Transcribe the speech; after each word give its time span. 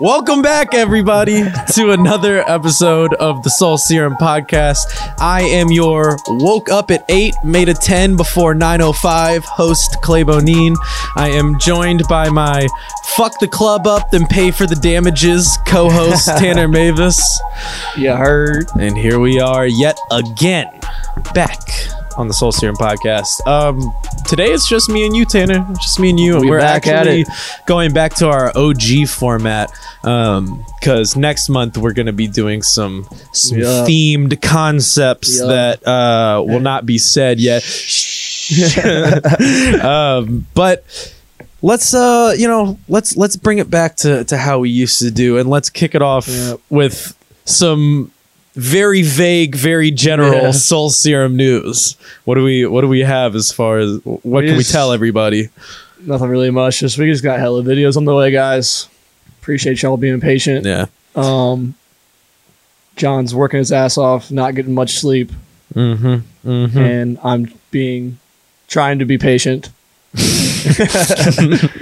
Welcome 0.00 0.42
back, 0.42 0.74
everybody, 0.74 1.42
to 1.72 1.90
another 1.90 2.48
episode 2.48 3.14
of 3.14 3.42
the 3.42 3.50
Soul 3.50 3.78
Serum 3.78 4.14
Podcast. 4.14 4.78
I 5.18 5.40
am 5.40 5.72
your 5.72 6.16
woke 6.28 6.70
up 6.70 6.92
at 6.92 7.04
8, 7.08 7.34
made 7.42 7.68
a 7.68 7.74
10 7.74 8.16
before 8.16 8.54
9.05 8.54 9.42
host, 9.42 10.00
Clay 10.00 10.22
Bonine. 10.22 10.76
I 11.16 11.30
am 11.30 11.58
joined 11.58 12.04
by 12.08 12.28
my 12.28 12.68
fuck 13.16 13.40
the 13.40 13.48
club 13.48 13.88
up, 13.88 14.12
then 14.12 14.28
pay 14.28 14.52
for 14.52 14.68
the 14.68 14.76
damages 14.76 15.58
co 15.66 15.90
host, 15.90 16.26
Tanner 16.38 16.68
Mavis. 16.68 17.20
You 17.96 18.12
heard. 18.12 18.68
And 18.78 18.96
here 18.96 19.18
we 19.18 19.40
are 19.40 19.66
yet 19.66 19.98
again, 20.12 20.78
back 21.34 21.58
on 22.18 22.26
the 22.28 22.34
Soul 22.34 22.50
Serum 22.52 22.74
podcast. 22.76 23.46
Um, 23.46 23.94
today 24.26 24.48
it's 24.52 24.68
just 24.68 24.90
me 24.90 25.06
and 25.06 25.14
you, 25.16 25.24
Tanner. 25.24 25.64
Just 25.80 26.00
me 26.00 26.10
and 26.10 26.18
you. 26.20 26.40
We 26.40 26.50
We're 26.50 26.58
back 26.58 26.86
at 26.88 27.06
actually 27.06 27.20
it. 27.22 27.28
going 27.66 27.92
back 27.94 28.14
to 28.16 28.28
our 28.28 28.52
OG 28.56 29.06
format 29.08 29.70
because 30.02 31.16
next 31.16 31.48
month 31.48 31.78
we're 31.78 31.92
going 31.92 32.06
to 32.06 32.12
be 32.12 32.26
doing 32.26 32.60
some 32.62 33.06
some 33.32 33.58
Yeah. 33.58 33.86
themed 33.88 34.42
concepts 34.42 35.38
Yeah. 35.40 35.46
that 35.46 35.86
uh, 35.86 36.42
will 36.44 36.60
not 36.60 36.84
be 36.84 36.98
said 36.98 37.38
yet. 37.40 37.62
um, 39.84 40.46
but 40.54 40.84
let's 41.60 41.92
uh 41.92 42.32
you 42.38 42.46
know 42.46 42.78
let's 42.88 43.16
let's 43.16 43.36
bring 43.36 43.58
it 43.58 43.68
back 43.68 43.96
to 43.96 44.22
to 44.24 44.36
how 44.38 44.60
we 44.60 44.70
used 44.70 45.00
to 45.00 45.10
do 45.10 45.38
and 45.38 45.50
let's 45.50 45.68
kick 45.70 45.94
it 45.94 46.02
off 46.02 46.28
Yep. 46.28 46.60
with 46.70 47.16
some 47.44 48.10
very 48.58 49.02
vague 49.02 49.54
very 49.54 49.90
general 49.90 50.32
Yeah. 50.32 50.50
soul 50.50 50.90
serum 50.90 51.36
news 51.36 51.96
what 52.24 52.34
do 52.34 52.42
we 52.42 52.66
what 52.66 52.80
do 52.80 52.88
we 52.88 53.00
have 53.00 53.34
as 53.36 53.52
far 53.52 53.78
as 53.78 54.00
what 54.04 54.42
We 54.42 54.48
can 54.48 54.56
we 54.56 54.64
tell 54.64 54.92
everybody 54.92 55.48
Nothing 56.00 56.28
really 56.28 56.50
much. 56.50 56.78
Just 56.78 56.96
we 56.98 57.06
just 57.10 57.24
got 57.24 57.40
hella 57.40 57.62
videos 57.64 57.96
on 57.96 58.04
the 58.04 58.14
way, 58.14 58.30
guys. 58.30 58.88
Appreciate 59.40 59.82
y'all 59.82 59.96
being 59.96 60.20
patient. 60.20 60.64
yeah 60.64 60.86
Um, 61.16 61.74
John's 62.96 63.34
working 63.34 63.58
his 63.58 63.72
ass 63.72 63.98
off, 63.98 64.30
not 64.30 64.54
getting 64.54 64.74
much 64.74 64.92
sleep, 64.98 65.32
mm-hmm 65.74 66.16
mm-hmm 66.48 66.78
and 66.78 67.18
I'm 67.24 67.52
being 67.72 68.18
trying 68.68 68.98
to 69.00 69.04
be 69.04 69.18
patient. 69.18 69.70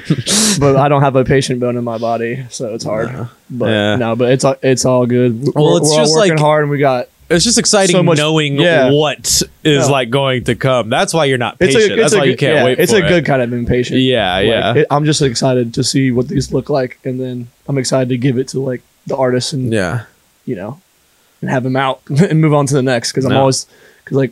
but 0.61 0.77
I 0.77 0.89
don't 0.89 1.03
have 1.03 1.17
a 1.17 1.25
patient 1.25 1.61
bone 1.61 1.77
in 1.77 1.85
my 1.85 1.99
body, 1.99 2.45
so 2.51 2.75
it's 2.75 2.85
hard. 2.85 3.29
But 3.51 3.67
Yeah. 3.69 3.97
no, 3.97 4.17
but 4.17 4.31
it's 4.33 4.45
all- 4.45 4.57
it's 4.63 4.85
all 4.85 5.07
good. 5.07 5.55
Well, 5.55 5.73
we're, 5.73 5.79
it's 5.79 5.89
we're 5.89 5.93
all 5.95 6.05
just 6.05 6.15
working 6.15 6.33
like- 6.33 6.41
hard, 6.41 6.63
and 6.65 6.71
we 6.71 6.79
got 6.79 7.09
it's 7.29 7.45
just 7.45 7.59
exciting 7.59 7.95
So 7.97 8.03
much- 8.05 8.19
knowing 8.19 8.55
yeah. 8.57 8.91
what 8.93 9.19
is 9.27 9.45
Yeah. 9.65 9.85
like 9.87 10.11
going 10.11 10.45
to 10.45 10.55
come 10.55 10.89
that's 10.91 11.13
why 11.13 11.25
you're 11.25 11.39
not 11.39 11.57
it's 11.59 11.75
patient 11.75 11.91
a 11.91 11.95
it's 11.95 12.03
that's 12.03 12.13
a 12.15 12.19
why 12.19 12.25
good, 12.27 12.31
you 12.31 12.37
can't 12.37 12.55
yeah, 12.55 12.65
wait 12.65 12.79
It's 12.79 12.93
for 12.93 12.99
a 12.99 13.05
it. 13.05 13.09
good 13.09 13.25
kind 13.27 13.43
of 13.43 13.53
impatient. 13.53 13.99
yeah 14.01 14.37
Like, 14.37 14.47
yeah 14.47 14.75
it- 14.77 14.87
I'm 14.93 15.05
just 15.05 15.21
excited 15.23 15.75
to 15.75 15.83
see 15.83 16.13
what 16.13 16.29
these 16.29 16.53
look 16.53 16.71
like, 16.71 17.01
and 17.05 17.19
then 17.21 17.49
I'm 17.67 17.79
excited 17.79 18.11
to 18.11 18.17
give 18.17 18.39
it 18.39 18.47
to 18.49 18.61
like 18.61 18.81
the 19.09 19.17
artists 19.17 19.53
and 19.53 19.73
yeah 19.73 20.05
you 20.45 20.55
know, 20.55 20.81
and 21.41 21.51
have 21.51 21.65
them 21.65 21.75
out 21.75 22.01
and 22.09 22.41
move 22.41 22.55
on 22.55 22.67
to 22.67 22.75
the 22.75 22.83
next. 22.83 23.11
Because 23.11 23.25
I'm 23.25 23.33
No. 23.33 23.41
always 23.41 23.67
because 24.05 24.17
like 24.19 24.31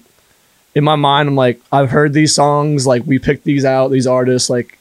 in 0.77 0.85
my 0.85 0.95
mind, 0.95 1.29
I'm 1.29 1.35
like 1.35 1.61
I've 1.73 1.91
heard 1.91 2.13
these 2.13 2.33
songs, 2.33 2.87
like 2.87 3.03
we 3.07 3.19
picked 3.19 3.43
these 3.43 3.65
out, 3.65 3.91
these 3.91 4.07
artists 4.07 4.49
like 4.49 4.79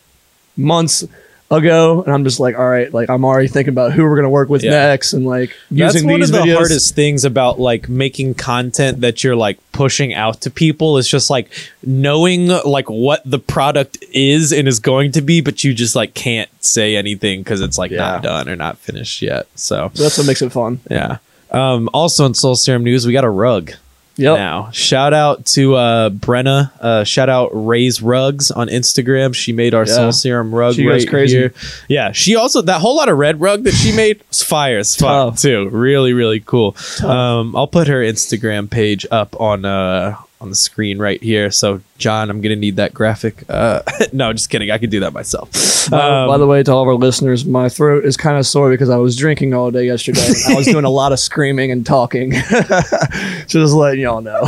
months 0.57 1.03
ago, 1.51 2.01
and 2.01 2.11
I'm 2.11 2.23
just 2.23 2.39
like, 2.39 2.57
all 2.57 2.67
right, 2.67 2.91
like 2.91 3.09
I'm 3.11 3.23
already 3.23 3.47
thinking 3.47 3.73
about 3.73 3.91
who 3.93 4.03
we're 4.03 4.15
gonna 4.15 4.29
work 4.29 4.49
with 4.49 4.63
Yeah. 4.63 4.71
next, 4.71 5.13
and 5.13 5.23
like 5.25 5.49
That's 5.69 5.93
using 5.95 6.09
one 6.09 6.19
these 6.21 6.29
of 6.31 6.35
the 6.37 6.41
videos. 6.41 6.55
hardest 6.55 6.95
things 6.95 7.25
about 7.25 7.59
like 7.59 7.87
making 7.87 8.33
content 8.35 9.01
that 9.01 9.23
you're 9.23 9.35
like 9.35 9.59
pushing 9.71 10.15
out 10.15 10.41
to 10.41 10.49
people 10.49 10.97
is 10.97 11.07
just 11.07 11.29
like 11.29 11.51
knowing 11.85 12.47
like 12.47 12.89
what 12.89 13.21
the 13.23 13.37
product 13.39 13.97
is 14.11 14.51
and 14.51 14.67
is 14.67 14.79
going 14.79 15.11
to 15.11 15.21
be, 15.21 15.41
but 15.41 15.63
you 15.63 15.73
just 15.75 15.95
like 15.95 16.15
can't 16.15 16.49
say 16.63 16.95
anything 16.95 17.41
because 17.41 17.61
it's 17.61 17.77
like 17.77 17.91
Yeah. 17.91 17.97
not 17.97 18.23
done 18.23 18.49
or 18.49 18.55
not 18.55 18.79
finished 18.79 19.21
yet. 19.21 19.45
So 19.55 19.91
So 19.93 20.03
that's 20.03 20.17
what 20.17 20.25
makes 20.25 20.41
it 20.41 20.51
fun. 20.51 20.79
yeah. 20.89 21.17
Um, 21.51 21.87
also 21.93 22.25
in 22.25 22.33
Soul 22.33 22.55
Serum 22.55 22.83
News, 22.83 23.05
we 23.05 23.13
got 23.13 23.25
a 23.25 23.29
rug 23.29 23.73
Yep. 24.15 24.37
now. 24.37 24.69
Shout 24.71 25.13
out 25.13 25.45
to 25.47 25.75
uh, 25.75 26.09
Brenna. 26.11 26.71
Uh, 26.79 27.03
shout 27.03 27.29
out 27.29 27.49
Ray's 27.53 28.01
Rugs 28.01 28.51
on 28.51 28.67
Instagram. 28.67 29.33
She 29.33 29.53
made 29.53 29.73
our 29.73 29.85
Yeah. 29.87 29.93
Soul 29.95 30.11
Serum 30.11 30.53
rug 30.53 30.75
She 30.75 30.85
right 30.87 31.07
crazy. 31.07 31.37
here. 31.37 31.53
Yeah, 31.87 32.11
she 32.11 32.35
also 32.35 32.61
that 32.61 32.79
whole 32.81 32.95
lot 32.95 33.09
of 33.09 33.17
red 33.17 33.41
rug 33.41 33.63
that 33.63 33.73
she 33.73 33.91
made 33.95 34.21
was 34.29 34.43
fire 34.43 34.77
as 34.77 34.95
fuck 34.95 35.37
too. 35.37 35.67
Really, 35.69 36.13
really 36.13 36.39
cool. 36.41 36.75
Um, 37.03 37.55
I'll 37.55 37.67
put 37.67 37.87
her 37.87 38.01
Instagram 38.01 38.69
page 38.69 39.05
up 39.09 39.39
on 39.41 39.65
uh 39.65 40.15
on 40.41 40.49
the 40.49 40.55
screen 40.55 40.99
right 40.99 41.21
here. 41.23 41.49
So 41.49 41.81
John, 42.03 42.29
I'm 42.29 42.41
gonna 42.41 42.57
need 42.57 42.75
that 42.75 42.93
graphic. 42.93 43.45
Uh, 43.47 43.81
no, 44.11 44.33
just 44.33 44.49
kidding. 44.49 44.69
I 44.71 44.77
can 44.77 44.89
do 44.89 44.99
that 44.99 45.13
myself. 45.13 45.49
By, 45.89 46.01
Um, 46.01 46.27
by 46.27 46.37
the 46.37 46.45
way, 46.45 46.61
to 46.61 46.71
all 46.73 46.81
of 46.81 46.89
our 46.89 46.95
listeners, 46.95 47.45
my 47.45 47.69
throat 47.69 48.03
is 48.03 48.17
kind 48.17 48.37
of 48.37 48.45
sore 48.45 48.69
because 48.69 48.89
I 48.89 48.97
was 48.97 49.15
drinking 49.15 49.53
all 49.53 49.71
day 49.71 49.85
yesterday. 49.85 50.19
I 50.49 50.55
was 50.55 50.65
doing 50.65 50.83
a 50.83 50.89
lot 50.89 51.13
of 51.13 51.19
screaming 51.19 51.71
and 51.71 51.85
talking. 51.85 52.31
just 53.47 53.73
letting 53.73 54.01
y'all 54.01 54.19
know. 54.19 54.41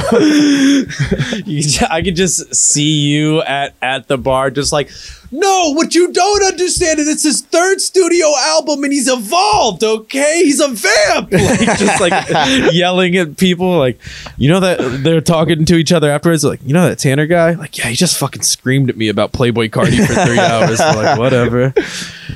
I 1.89 2.01
could 2.03 2.17
just 2.17 2.53
see 2.53 3.07
you 3.07 3.41
at 3.43 3.73
at 3.81 4.09
the 4.09 4.17
bar, 4.17 4.51
just 4.51 4.73
like, 4.73 4.89
no, 5.31 5.73
what 5.73 5.95
you 5.95 6.11
don't 6.11 6.43
understand 6.45 6.99
is 6.99 7.07
it's 7.07 7.23
his 7.23 7.41
third 7.41 7.81
studio 7.81 8.27
album 8.37 8.83
and 8.83 8.91
he's 8.93 9.07
evolved. 9.07 9.83
Okay, 9.83 10.41
he's 10.43 10.59
a 10.59 10.67
vamp. 10.67 11.31
Like 11.31 11.77
just 11.79 12.01
like 12.01 12.73
yelling 12.73 13.15
at 13.17 13.37
people, 13.37 13.77
like 13.77 13.99
you 14.37 14.49
know 14.49 14.59
that 14.59 14.77
they're 15.03 15.21
talking 15.21 15.65
to 15.65 15.75
each 15.75 15.91
other 15.91 16.09
afterwards. 16.09 16.43
Like 16.43 16.59
you 16.65 16.73
know 16.73 16.87
that 16.87 16.99
Tanner 16.99 17.25
guy, 17.27 17.44
like 17.53 17.77
yeah, 17.77 17.87
he 17.87 17.95
just 17.95 18.17
fucking 18.17 18.41
screamed 18.41 18.89
at 18.89 18.97
me 18.97 19.07
about 19.09 19.31
Playboi 19.31 19.69
Carti 19.69 20.05
for 20.05 20.13
three 20.25 20.39
hours. 20.51 20.79
like 20.79 21.17
whatever. 21.19 21.73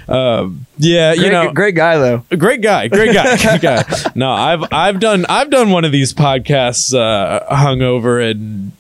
Um, 0.08 0.66
yeah, 0.78 1.14
you 1.14 1.30
know, 1.30 1.52
great 1.52 1.76
guy 1.76 1.98
though. 1.98 2.24
great 2.38 2.62
guy 2.62 2.88
great 2.88 3.14
guy 3.14 3.38
great 3.42 3.62
guy 3.62 3.84
no 4.16 4.32
i've 4.32 4.64
i've 4.72 5.00
done 5.00 5.26
i've 5.28 5.50
done 5.50 5.70
one 5.72 5.84
of 5.86 5.92
these 5.92 6.14
podcasts 6.14 6.94
uh 6.98 7.46
hungover 7.54 8.30
and 8.32 8.72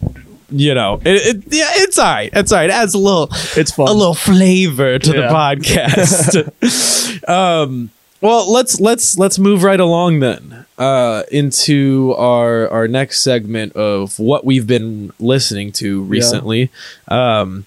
you 0.49 0.73
know 0.73 0.99
it, 1.05 1.35
it 1.37 1.43
yeah 1.53 1.67
it's 1.73 1.99
all 1.99 2.05
right 2.05 2.29
it's 2.33 2.51
all 2.51 2.57
right 2.59 2.69
it 2.69 2.73
adds 2.73 2.93
a 2.93 2.97
little 2.97 3.27
It's 3.55 3.71
fun. 3.71 3.87
a 3.89 3.91
little 3.93 4.15
flavor 4.15 4.97
to 4.97 5.11
the 5.11 5.23
podcast 5.29 6.49
um 7.29 7.91
well 8.21 8.51
let's 8.51 8.79
let's 8.79 9.17
let's 9.17 9.39
move 9.39 9.63
right 9.63 9.79
along 9.79 10.19
then 10.19 10.65
uh 10.77 11.23
into 11.31 12.13
our 12.17 12.67
our 12.69 12.87
next 12.87 13.21
segment 13.21 13.73
of 13.75 14.17
what 14.19 14.45
we've 14.45 14.67
been 14.67 15.11
listening 15.19 15.71
to 15.71 16.01
recently. 16.03 16.69
Um 17.07 17.65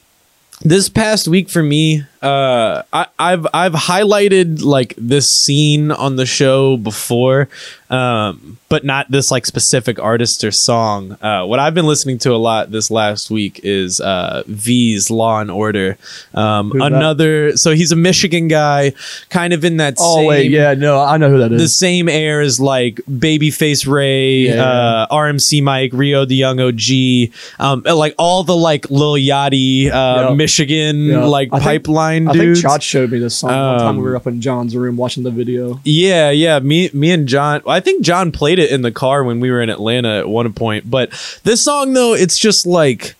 this 0.60 0.88
past 0.88 1.26
week 1.26 1.48
for 1.48 1.62
me 1.62 2.04
uh 2.22 2.82
I, 2.92 3.06
i've 3.18 3.46
i've 3.52 3.72
highlighted 3.72 4.62
like 4.62 4.94
this 4.96 5.28
scene 5.30 5.90
on 5.90 6.16
the 6.16 6.26
show 6.26 6.76
before 6.76 7.48
um 7.90 8.58
but 8.68 8.84
not 8.84 9.10
this 9.10 9.30
like 9.30 9.44
specific 9.44 9.98
artist 9.98 10.44
or 10.44 10.50
song 10.52 11.12
uh 11.20 11.44
what 11.44 11.58
i've 11.58 11.74
been 11.74 11.84
listening 11.86 12.18
to 12.18 12.32
a 12.32 12.36
lot 12.38 12.70
this 12.70 12.90
last 12.90 13.28
week 13.30 13.60
is 13.64 14.00
uh 14.00 14.44
Veeze 14.48 15.10
law 15.10 15.40
and 15.40 15.50
order 15.50 15.98
um 16.32 16.70
Who's 16.70 16.80
that? 16.80 16.92
another 16.92 17.56
so 17.56 17.74
he's 17.74 17.90
a 17.92 17.96
michigan 17.96 18.46
guy 18.48 18.92
kind 19.28 19.52
of 19.52 19.64
in 19.64 19.78
that 19.78 19.94
Oh 19.98 20.16
same 20.16 20.26
wait, 20.28 20.50
yeah, 20.50 20.74
no, 20.74 21.00
I 21.00 21.16
know 21.16 21.28
who 21.28 21.38
that 21.38 21.52
is. 21.52 21.60
the 21.60 21.68
same 21.68 22.08
air 22.08 22.40
as 22.40 22.58
like 22.60 22.96
Babyface 23.10 23.86
Ray, 23.86 24.46
Yeah, 24.46 24.62
uh, 24.64 25.06
RMC 25.14 25.62
Mike, 25.62 25.90
Rio 25.92 26.24
the 26.24 26.34
Young 26.36 26.58
OG, 26.60 27.32
um, 27.58 27.82
like 27.82 28.14
all 28.18 28.42
the 28.42 28.56
like 28.56 28.90
Lil 28.90 29.14
Yachty, 29.14 29.88
uh, 29.90 30.28
Yeah. 30.30 30.34
Michigan 30.34 31.04
Yeah. 31.06 31.24
like 31.24 31.48
I 31.52 31.56
think- 31.58 31.64
I 32.16 32.32
dudes. 32.32 32.60
think 32.62 32.72
Chach 32.72 32.82
showed 32.82 33.10
me 33.10 33.18
this 33.18 33.34
song 33.34 33.50
one 33.50 33.78
time 33.78 33.88
Um, 33.88 33.96
we 33.96 34.02
were 34.02 34.16
up 34.16 34.26
in 34.26 34.40
John's 34.40 34.76
room 34.76 34.96
watching 34.96 35.22
the 35.22 35.30
video. 35.30 35.80
Yeah, 35.84 36.30
yeah. 36.30 36.58
Me, 36.60 36.90
me 36.92 37.10
and 37.10 37.26
John. 37.26 37.62
I 37.66 37.80
think 37.80 38.04
John 38.04 38.32
played 38.32 38.58
it 38.58 38.70
in 38.70 38.82
the 38.82 38.92
car 38.92 39.24
when 39.24 39.40
we 39.40 39.50
were 39.50 39.60
in 39.60 39.70
Atlanta 39.70 40.18
at 40.18 40.28
one 40.28 40.52
point. 40.52 40.90
But 40.90 41.10
this 41.44 41.62
song, 41.62 41.92
though, 41.92 42.14
it's 42.14 42.38
just 42.38 42.66
like. 42.66 43.14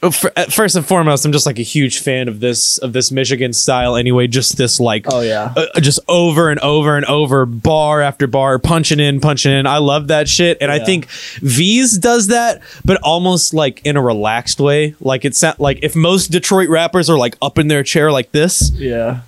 Uh, 0.00 0.12
uh, 0.36 0.44
First 0.44 0.76
and 0.76 0.86
foremost, 0.86 1.24
I'm 1.24 1.32
just 1.32 1.44
like 1.44 1.58
a 1.58 1.62
huge 1.62 1.98
fan 1.98 2.28
of 2.28 2.38
this 2.38 2.78
of 2.78 2.92
this 2.92 3.10
Michigan 3.10 3.52
style. 3.52 3.96
Anyway, 3.96 4.28
just 4.28 4.56
this 4.56 4.78
like 4.78 5.06
Oh 5.12 5.20
yeah. 5.22 5.52
uh, 5.56 5.80
just 5.80 5.98
over 6.06 6.50
and 6.50 6.60
over 6.60 6.96
and 6.96 7.04
over, 7.06 7.44
bar 7.46 8.00
after 8.00 8.28
bar, 8.28 8.60
punching 8.60 9.00
in, 9.00 9.18
punching 9.20 9.50
in. 9.50 9.66
I 9.66 9.78
love 9.78 10.06
that 10.08 10.28
shit, 10.28 10.58
and 10.60 10.70
I 10.70 10.78
think 10.84 11.06
Veeze 11.42 11.98
does 12.00 12.28
that, 12.28 12.62
but 12.84 13.00
almost 13.02 13.54
like 13.54 13.80
in 13.84 13.96
a 13.96 14.02
relaxed 14.02 14.60
way. 14.60 14.94
Like 15.00 15.24
it's 15.24 15.42
not 15.42 15.58
like 15.58 15.80
if 15.82 15.96
most 15.96 16.28
Detroit 16.28 16.68
rappers 16.68 17.10
are 17.10 17.18
like 17.18 17.36
up 17.42 17.58
in 17.58 17.66
their 17.66 17.82
chair 17.82 18.12
like 18.12 18.30
this, 18.30 18.70
Yeah. 18.74 19.20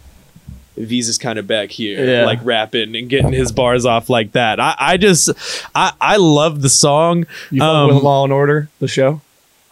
Veeze 0.79 1.09
is 1.09 1.19
kind 1.19 1.39
of 1.39 1.47
back 1.49 1.71
here, 1.71 2.03
Yeah. 2.09 2.25
like 2.25 2.39
rapping 2.45 2.95
and 2.97 3.09
getting 3.11 3.33
his 3.33 3.51
bars 3.53 3.85
off 3.85 4.09
like 4.09 4.33
that. 4.33 4.59
I, 4.61 4.75
I 4.79 4.97
just, 4.97 5.29
I, 5.75 5.93
I 6.01 6.17
love 6.17 6.63
the 6.63 6.71
song. 6.71 7.27
You 7.51 7.63
Um, 7.63 7.93
with 7.95 8.03
Law 8.05 8.23
and 8.25 8.33
Order, 8.33 8.69
the 8.79 8.89
show? 8.89 9.21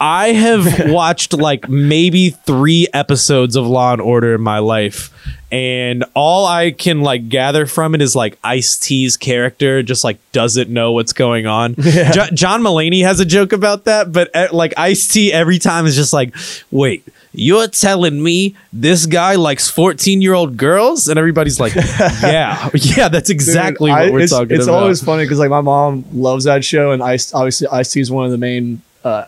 I 0.00 0.28
have 0.28 0.90
watched 0.92 1.32
like 1.32 1.68
maybe 1.68 2.30
three 2.30 2.86
episodes 2.94 3.56
of 3.56 3.66
Law 3.66 3.92
and 3.92 4.00
Order 4.00 4.34
in 4.34 4.40
my 4.42 4.58
life, 4.60 5.12
and 5.50 6.04
all 6.14 6.46
I 6.46 6.70
can 6.70 7.00
like 7.00 7.28
gather 7.28 7.66
from 7.66 7.94
it 7.94 8.02
is 8.02 8.14
like 8.14 8.38
Ice 8.44 8.76
T's 8.76 9.16
character 9.16 9.82
just 9.82 10.04
like 10.04 10.18
doesn't 10.32 10.70
know 10.70 10.92
what's 10.92 11.12
going 11.12 11.46
on. 11.46 11.74
Yeah. 11.88 12.12
Jo- 12.12 12.26
John 12.34 12.62
Mulaney 12.62 13.02
has 13.02 13.18
a 13.18 13.24
joke 13.24 13.52
about 13.52 13.84
that, 13.84 14.12
but 14.12 14.34
uh, 14.36 14.48
like 14.52 14.74
Ice 14.76 15.08
T 15.08 15.32
every 15.32 15.58
time 15.58 15.84
is 15.86 15.96
just 15.96 16.12
like, 16.12 16.34
wait. 16.70 17.02
you're 17.32 17.66
telling 17.68 18.22
me 18.22 18.54
this 18.72 19.06
guy 19.06 19.34
likes 19.34 19.68
14 19.68 20.22
year 20.22 20.34
old 20.34 20.56
girls? 20.56 21.08
And 21.08 21.18
everybody's 21.18 21.58
like, 21.58 21.74
yeah, 22.22 22.68
yeah, 22.74 23.08
that's 23.08 23.30
exactly 23.30 23.90
Dude, 23.90 23.98
what 23.98 24.08
I- 24.08 24.10
we're 24.10 24.20
it's, 24.20 24.32
talking 24.32 24.56
it's 24.56 24.66
about. 24.66 24.82
always 24.82 25.02
funny 25.02 25.24
because 25.24 25.38
like 25.40 25.50
my 25.50 25.60
mom 25.60 26.04
loves 26.12 26.44
that 26.44 26.64
show, 26.64 26.92
and 26.92 27.02
Ice 27.02 27.34
obviously 27.34 27.66
Ice 27.68 27.90
T 27.90 28.00
is 28.00 28.10
one 28.12 28.26
of 28.26 28.30
the 28.30 28.38
main 28.38 28.80
uh, 29.02 29.24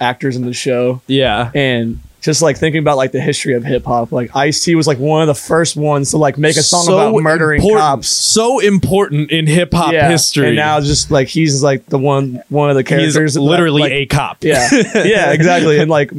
actors 0.00 0.36
in 0.36 0.44
the 0.44 0.52
show, 0.52 1.00
yeah. 1.06 1.50
and 1.54 2.00
just 2.20 2.42
like 2.42 2.56
thinking 2.56 2.80
about 2.80 2.96
like 2.96 3.12
the 3.12 3.20
history 3.20 3.54
of 3.54 3.64
hip 3.64 3.84
hop, 3.84 4.12
like 4.12 4.34
Ice 4.34 4.64
T 4.64 4.74
was 4.74 4.86
like 4.86 4.98
one 4.98 5.22
of 5.22 5.28
the 5.28 5.34
first 5.34 5.76
ones 5.76 6.10
to 6.10 6.18
like 6.18 6.36
make 6.36 6.56
a 6.56 6.62
song 6.62 6.86
about 6.88 7.22
murdering 7.22 7.60
important, 7.60 7.80
cops. 7.80 8.08
So 8.08 8.58
important 8.58 9.30
in 9.30 9.46
hip 9.46 9.72
hop 9.72 9.92
history. 9.92 10.48
and 10.48 10.56
now 10.56 10.80
just 10.80 11.10
like 11.10 11.28
he's 11.28 11.62
like 11.62 11.86
the 11.86 11.98
one 11.98 12.42
one 12.48 12.70
of 12.70 12.76
the 12.76 12.82
he's 12.82 13.14
characters, 13.14 13.34
that, 13.34 13.40
literally 13.40 13.82
like, 13.82 13.92
a 13.92 14.06
cop. 14.06 14.42
yeah, 14.42 14.68
yeah, 14.94 15.32
exactly, 15.32 15.78
and 15.78 15.90
like 15.90 16.10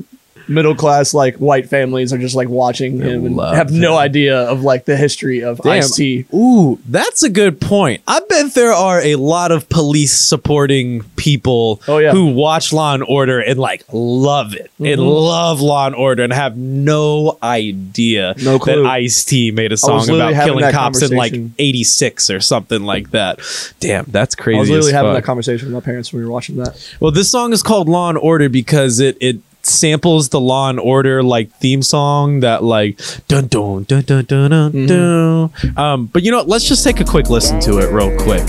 middle 0.49 0.75
class 0.75 1.13
like 1.13 1.35
white 1.37 1.69
families 1.69 2.11
are 2.11 2.17
just 2.17 2.35
like 2.35 2.49
watching 2.49 2.99
him 2.99 3.25
and 3.25 3.35
love 3.35 3.55
have 3.55 3.71
no 3.71 3.93
him. 3.93 3.99
idea 3.99 4.37
of 4.39 4.63
like 4.63 4.85
the 4.85 4.97
history 4.97 5.43
of 5.43 5.59
Damn. 5.61 5.71
Ice 5.73 5.95
T. 5.95 6.25
Ooh, 6.33 6.79
that's 6.87 7.23
a 7.23 7.29
good 7.29 7.61
point. 7.61 8.01
I 8.07 8.19
bet 8.27 8.53
there 8.55 8.71
are 8.73 8.99
a 9.01 9.15
lot 9.15 9.51
of 9.51 9.69
police 9.69 10.17
supporting 10.17 11.03
people 11.15 11.81
Oh, 11.87 11.99
yeah. 11.99 12.11
who 12.11 12.27
watch 12.33 12.73
Law 12.73 12.93
and 12.95 13.03
Order 13.03 13.39
and 13.39 13.59
like 13.59 13.83
love 13.93 14.53
it 14.55 14.71
and 14.79 14.87
Mm-hmm. 14.87 15.01
love 15.01 15.61
Law 15.61 15.85
and 15.87 15.95
Order 15.95 16.23
and 16.23 16.33
have 16.33 16.57
no 16.57 17.37
idea 17.43 18.33
No 18.41 18.59
clue. 18.59 18.83
that 18.83 18.89
Ice 18.89 19.23
T 19.25 19.51
made 19.51 19.71
a 19.71 19.77
song 19.77 20.09
about 20.09 20.33
killing 20.33 20.71
cops 20.71 21.01
in 21.01 21.15
like 21.15 21.33
86 21.59 22.29
or 22.29 22.39
something 22.39 22.83
like 22.83 23.11
that. 23.11 23.39
Damn, 23.79 24.05
that's 24.05 24.35
crazy. 24.35 24.57
I 24.57 24.61
was 24.61 24.69
literally 24.69 24.93
having 24.93 25.13
that 25.13 25.23
conversation 25.23 25.67
with 25.67 25.73
my 25.73 25.81
parents 25.81 26.11
when 26.11 26.21
we 26.21 26.25
were 26.25 26.31
watching 26.31 26.57
that. 26.57 26.95
Well, 26.99 27.11
this 27.11 27.29
song 27.29 27.53
is 27.53 27.61
called 27.61 27.87
Law 27.87 28.09
and 28.09 28.17
Order 28.17 28.49
because 28.49 28.99
it 28.99 29.17
it 29.19 29.37
samples 29.61 30.29
the 30.29 30.39
Law 30.39 30.69
and 30.69 30.79
Order 30.79 31.23
like 31.23 31.51
theme 31.55 31.81
song 31.81 32.41
that 32.41 32.63
like 32.63 32.99
dun 33.27 33.47
dun 33.47 33.83
dun 33.83 34.01
dun 34.03 34.25
dun 34.25 34.49
dun. 34.49 34.71
Mm-hmm. 34.71 34.85
dun. 34.87 35.77
Um, 35.77 36.05
but 36.07 36.23
you 36.23 36.31
know, 36.31 36.41
let's 36.41 36.67
just 36.67 36.83
take 36.83 36.99
a 36.99 37.05
quick 37.05 37.29
listen 37.29 37.59
to 37.61 37.79
it 37.79 37.91
real 37.91 38.15
quick. 38.19 38.43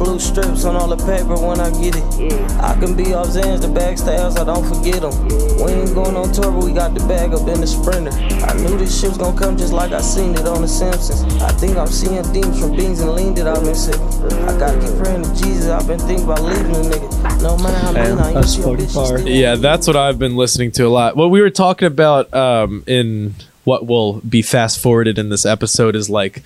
Blue 0.00 0.18
strips 0.18 0.64
on 0.64 0.76
all 0.76 0.88
the 0.88 0.96
paper 1.04 1.36
when 1.36 1.60
I 1.60 1.68
get 1.76 1.94
it. 1.94 2.32
I 2.56 2.72
can 2.80 2.96
be 2.96 3.12
off 3.12 3.28
Zans, 3.28 3.60
the 3.60 3.68
bag 3.68 3.98
styles, 3.98 4.36
I 4.36 4.44
don't 4.44 4.64
forget 4.64 5.02
them. 5.04 5.12
We 5.60 5.72
ain't 5.76 5.94
going 5.94 6.16
on 6.16 6.32
tour, 6.32 6.50
but 6.50 6.64
we 6.64 6.72
got 6.72 6.94
the 6.94 7.04
bag 7.06 7.34
up 7.34 7.46
in 7.46 7.60
the 7.60 7.66
sprinter. 7.66 8.10
I 8.48 8.56
knew 8.56 8.78
this 8.78 8.98
shit 8.98 9.10
was 9.10 9.18
gonna 9.18 9.38
come 9.38 9.58
just 9.58 9.74
like 9.74 9.92
I 9.92 10.00
seen 10.00 10.34
it 10.34 10.48
on 10.48 10.62
The 10.62 10.68
Simpsons. 10.68 11.20
I 11.42 11.52
think 11.52 11.76
I'm 11.76 11.86
seeing 11.86 12.22
demons 12.32 12.58
from 12.58 12.74
beans 12.74 13.00
and 13.00 13.12
lean 13.12 13.34
that 13.34 13.46
I've 13.46 13.62
been 13.62 13.74
sipping. 13.74 14.08
I 14.48 14.58
gotta 14.58 14.80
keep 14.80 14.96
praying 14.96 15.22
to 15.22 15.34
Jesus, 15.36 15.68
I've 15.68 15.86
been 15.86 16.00
thinking 16.00 16.24
about 16.24 16.42
leaving 16.42 16.72
the 16.72 16.96
nigga. 16.96 17.42
No 17.42 17.58
matter 17.58 17.78
how 17.78 17.92
mean 17.92 18.18
I 18.18 18.32
that's 18.32 18.56
use 18.56 18.64
fucking 18.64 18.88
fire. 18.88 19.18
Yeah, 19.20 19.56
that's 19.56 19.86
what 19.86 19.96
I've 19.96 20.18
been 20.18 20.34
listening 20.34 20.72
to 20.72 20.86
a 20.86 20.88
lot. 20.88 21.14
What 21.14 21.30
we 21.30 21.42
were 21.42 21.50
talking 21.50 21.86
about 21.86 22.32
um, 22.32 22.84
in 22.86 23.34
what 23.64 23.86
will 23.86 24.20
be 24.22 24.40
fast 24.40 24.80
forwarded 24.80 25.18
in 25.18 25.28
this 25.28 25.44
episode 25.44 25.94
is 25.94 26.08
like, 26.08 26.42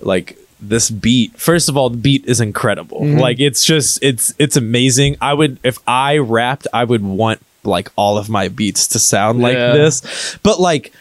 like 0.00 0.38
this 0.68 0.90
beat. 0.90 1.38
First 1.38 1.68
of 1.68 1.76
all, 1.76 1.90
the 1.90 1.96
beat 1.96 2.24
is 2.26 2.40
incredible. 2.40 3.00
Mm-hmm. 3.00 3.18
Like 3.18 3.40
it's 3.40 3.64
just 3.64 4.02
it's 4.02 4.34
it's 4.38 4.56
amazing. 4.56 5.16
I 5.20 5.34
would 5.34 5.58
if 5.62 5.78
I 5.86 6.18
rapped, 6.18 6.66
I 6.72 6.84
would 6.84 7.02
want 7.02 7.40
like 7.64 7.90
all 7.96 8.18
of 8.18 8.28
my 8.28 8.48
beats 8.48 8.88
to 8.88 8.98
sound 8.98 9.40
like 9.40 9.54
Yeah. 9.56 9.72
this. 9.72 10.36
But 10.42 10.60
like, 10.60 10.92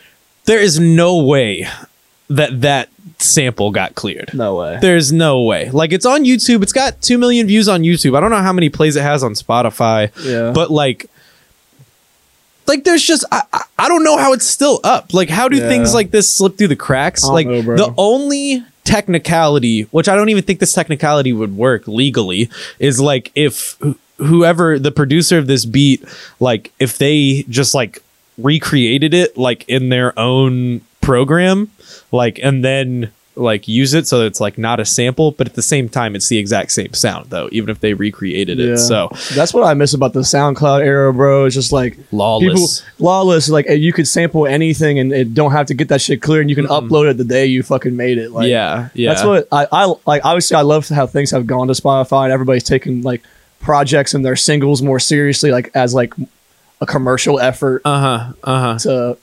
there 0.45 0.59
is 0.59 0.79
no 0.79 1.17
way 1.23 1.67
that 2.29 2.61
that 2.61 2.89
sample 3.19 3.71
got 3.71 3.95
cleared. 3.95 4.33
No 4.33 4.55
way. 4.55 4.77
There's 4.81 5.11
no 5.11 5.41
way. 5.43 5.69
Like 5.71 5.91
it's 5.91 6.05
on 6.05 6.23
YouTube. 6.23 6.63
It's 6.63 6.73
got 6.73 7.01
2 7.01 7.17
million 7.17 7.47
views 7.47 7.67
on 7.67 7.81
YouTube. 7.83 8.17
I 8.17 8.19
don't 8.21 8.31
know 8.31 8.37
how 8.41 8.53
many 8.53 8.69
plays 8.69 8.95
it 8.95 9.01
has 9.03 9.23
on 9.23 9.33
Spotify. 9.33 10.09
Yeah. 10.25 10.51
But 10.53 10.71
like 10.71 11.09
like 12.65 12.83
there's 12.85 13.03
just 13.03 13.25
I, 13.31 13.41
I- 13.51 13.87
don't 13.89 14.03
know 14.05 14.17
how 14.17 14.31
it's 14.33 14.45
still 14.47 14.79
up. 14.85 15.13
Like 15.13 15.29
how 15.29 15.49
do 15.49 15.57
Yeah. 15.57 15.67
things 15.67 15.93
like 15.93 16.11
this 16.11 16.33
slip 16.33 16.57
through 16.57 16.69
the 16.69 16.75
cracks? 16.77 17.25
Like 17.25 17.45
know, 17.45 17.61
the 17.61 17.93
only 17.97 18.63
technicality, 18.83 19.83
which 19.83 20.07
I 20.07 20.15
don't 20.15 20.29
even 20.29 20.43
think 20.43 20.59
this 20.59 20.73
technicality 20.73 21.33
would 21.33 21.55
work 21.55 21.87
legally, 21.87 22.49
is 22.79 22.99
like 22.99 23.31
if 23.35 23.77
wh- 23.83 23.93
whoever 24.17 24.77
the 24.79 24.91
producer 24.91 25.37
of 25.37 25.47
this 25.47 25.65
beat 25.65 26.03
like 26.39 26.71
if 26.79 26.97
they 26.97 27.43
just 27.49 27.73
like 27.73 28.01
recreated 28.37 29.13
it 29.13 29.37
like 29.37 29.67
in 29.67 29.89
their 29.89 30.17
own 30.17 30.81
program 31.01 31.69
like 32.11 32.39
and 32.41 32.63
then 32.63 33.11
like 33.35 33.67
use 33.67 33.93
it 33.93 34.07
so 34.07 34.19
that 34.19 34.25
it's 34.27 34.39
like 34.39 34.57
not 34.59 34.79
a 34.79 34.85
sample 34.85 35.31
but 35.31 35.47
at 35.47 35.55
the 35.55 35.61
same 35.61 35.89
time 35.89 36.15
it's 36.15 36.27
the 36.27 36.37
exact 36.37 36.71
same 36.71 36.93
sound 36.93 37.29
though 37.31 37.49
even 37.51 37.69
if 37.69 37.79
they 37.79 37.93
recreated 37.93 38.59
it 38.59 38.69
Yeah. 38.69 38.75
so 38.75 39.09
that's 39.33 39.53
what 39.53 39.63
I 39.63 39.73
miss 39.73 39.93
about 39.95 40.13
the 40.13 40.19
SoundCloud 40.19 40.81
era, 40.85 41.11
bro. 41.11 41.45
It's 41.45 41.55
just 41.55 41.71
like 41.71 41.97
Lawless. 42.11 42.81
People, 42.81 43.05
lawless. 43.05 43.49
Like 43.49 43.67
you 43.69 43.91
could 43.91 44.07
sample 44.07 44.45
anything 44.45 44.99
and 44.99 45.11
it 45.11 45.33
don't 45.33 45.51
have 45.51 45.65
to 45.67 45.73
get 45.73 45.87
that 45.89 46.01
shit 46.01 46.21
clear, 46.21 46.41
and 46.41 46.49
you 46.49 46.55
can 46.55 46.67
upload 46.67 47.09
it 47.09 47.17
the 47.17 47.23
day 47.23 47.45
you 47.47 47.63
fucking 47.63 47.95
made 47.95 48.17
it. 48.19 48.31
Like, 48.31 48.47
yeah 48.49 48.89
yeah 48.93 49.09
That's 49.09 49.23
what 49.23 49.47
I, 49.51 49.67
I 49.71 49.93
like. 50.05 50.23
Obviously, 50.23 50.55
I 50.55 50.61
love 50.61 50.87
how 50.89 51.07
things 51.07 51.31
have 51.31 51.47
gone 51.47 51.67
to 51.67 51.73
Spotify 51.73 52.25
and 52.25 52.33
everybody's 52.33 52.63
taking 52.63 53.01
like 53.01 53.23
projects 53.61 54.13
and 54.13 54.23
their 54.23 54.35
singles 54.35 54.81
more 54.81 54.99
seriously, 54.99 55.49
like 55.51 55.71
as 55.73 55.93
like 55.93 56.13
a 56.81 56.85
commercial 56.85 57.39
effort 57.39 57.81
uh-huh 57.85 58.33
uh-huh 58.43 58.77
to 58.79 59.17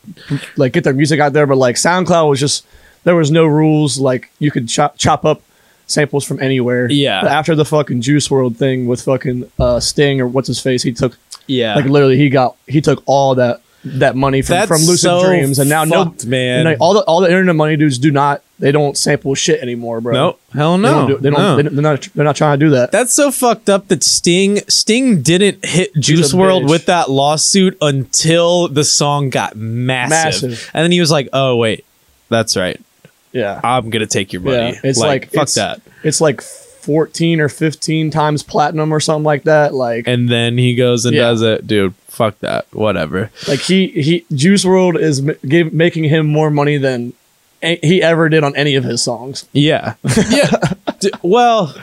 like 0.57 0.73
get 0.73 0.83
their 0.83 0.95
music 0.95 1.21
out 1.21 1.33
there. 1.33 1.47
But 1.47 1.59
like 1.59 1.77
SoundCloud 1.77 2.29
was 2.29 2.41
just 2.41 2.67
there 3.05 3.17
was 3.17 3.31
no 3.31 3.44
rules. 3.47 3.99
Like 3.99 4.31
you 4.38 4.50
could 4.50 4.69
chop 4.69 4.97
chop 4.99 5.25
up 5.25 5.43
samples 5.87 6.25
from 6.25 6.41
anywhere. 6.41 6.91
Yeah. 6.91 7.23
But 7.23 7.32
after 7.32 7.55
the 7.55 7.64
fucking 7.64 8.00
Juice 8.00 8.29
WRLD 8.29 8.56
thing 8.56 8.87
with 8.87 9.02
fucking 9.02 9.50
uh, 9.58 9.81
Sting 9.81 10.20
or 10.20 10.26
what's 10.26 10.49
his 10.49 10.61
face, 10.61 10.82
he 10.82 10.93
took 10.93 11.19
yeah 11.47 11.75
like 11.75 11.85
literally 11.87 12.17
he 12.17 12.29
got 12.29 12.56
he 12.69 12.81
took 12.81 13.02
all 13.06 13.35
that 13.37 13.61
that 13.82 14.14
money 14.14 14.43
from, 14.43 14.55
That's 14.56 14.69
from 14.69 14.81
Lucid 14.82 14.99
so 15.00 15.25
Dreams 15.25 15.58
and 15.58 15.69
now 15.70 15.85
fucked, 15.87 16.26
no 16.26 16.31
man. 16.31 16.76
all 16.81 16.93
the 16.93 17.00
all 17.05 17.20
the 17.23 17.29
internet 17.29 17.56
money 17.56 17.76
dudes 17.76 17.97
do 17.99 18.11
not 18.11 18.43
they 18.58 18.73
don't 18.73 18.94
sample 18.97 19.35
shit 19.35 19.58
anymore, 19.62 20.02
bro. 20.02 20.12
no 20.12 20.37
hell 20.52 20.76
They 20.76 20.82
no 20.82 20.91
don't 20.93 21.06
do, 21.08 21.17
they 21.17 21.31
don't, 21.31 21.38
no. 21.41 21.56
they 21.56 21.62
they're 21.62 21.82
not 21.82 22.08
they're 22.14 22.25
not 22.26 22.37
trying 22.37 22.61
to 22.61 22.67
do 22.67 22.70
that. 22.73 22.93
That's 22.93 23.14
so 23.14 23.31
fucked 23.32 23.70
up 23.70 23.88
that 23.88 24.05
Sting 24.05 24.58
Sting 24.69 25.23
didn't 25.23 25.64
hit 25.64 25.94
Juice 25.94 26.35
WRLD 26.35 26.64
bitch. 26.67 26.70
with 26.70 26.87
that 26.87 27.11
lawsuit 27.11 27.79
until 27.81 28.69
the 28.69 28.85
song 28.85 29.31
got 29.31 29.56
massive. 29.56 30.50
Massive. 30.50 30.70
And 30.75 30.85
then 30.85 30.93
he 30.93 31.00
was 31.00 31.11
like, 31.11 31.31
"Oh 31.32 31.56
wait, 31.56 31.87
that's 32.29 32.58
right. 32.58 32.79
Yeah. 33.32 33.61
I'm 33.62 33.91
going 33.91 34.00
to 34.00 34.06
take 34.06 34.32
your 34.32 34.43
money." 34.43 34.56
Yeah. 34.75 34.81
It's 34.85 34.99
like, 34.99 35.31
fuck 35.32 35.44
it's, 35.44 35.55
that. 35.55 35.81
It's 36.03 36.21
like 36.21 36.41
14 36.41 37.41
or 37.41 37.49
15 37.49 38.11
times 38.11 38.43
platinum 38.43 38.93
or 38.93 39.00
something 39.00 39.25
like 39.25 39.43
that. 39.44 39.75
Like 39.75 40.06
And 40.09 40.29
then 40.29 40.56
he 40.59 40.75
goes 40.75 41.05
and 41.05 41.15
Yeah. 41.15 41.23
does 41.23 41.43
it. 41.43 41.67
Dude, 41.67 41.94
fuck 42.09 42.38
that. 42.41 42.67
Whatever. 42.73 43.31
like 43.47 43.61
he 43.61 43.88
he 43.88 44.25
Juice 44.35 44.65
WRLD 44.65 44.99
is 44.99 45.21
m- 45.21 45.37
give, 45.47 45.73
making 45.73 46.05
him 46.05 46.27
more 46.27 46.50
money 46.50 46.79
than 46.79 47.12
a- 47.62 47.78
he 47.83 48.02
ever 48.02 48.28
did 48.31 48.43
on 48.45 48.57
any 48.57 48.75
of 48.76 48.85
his 48.85 49.02
songs. 49.02 49.47
Yeah. 49.52 49.95
Yeah. 50.31 50.50
D- 51.00 51.11
well, 51.23 51.75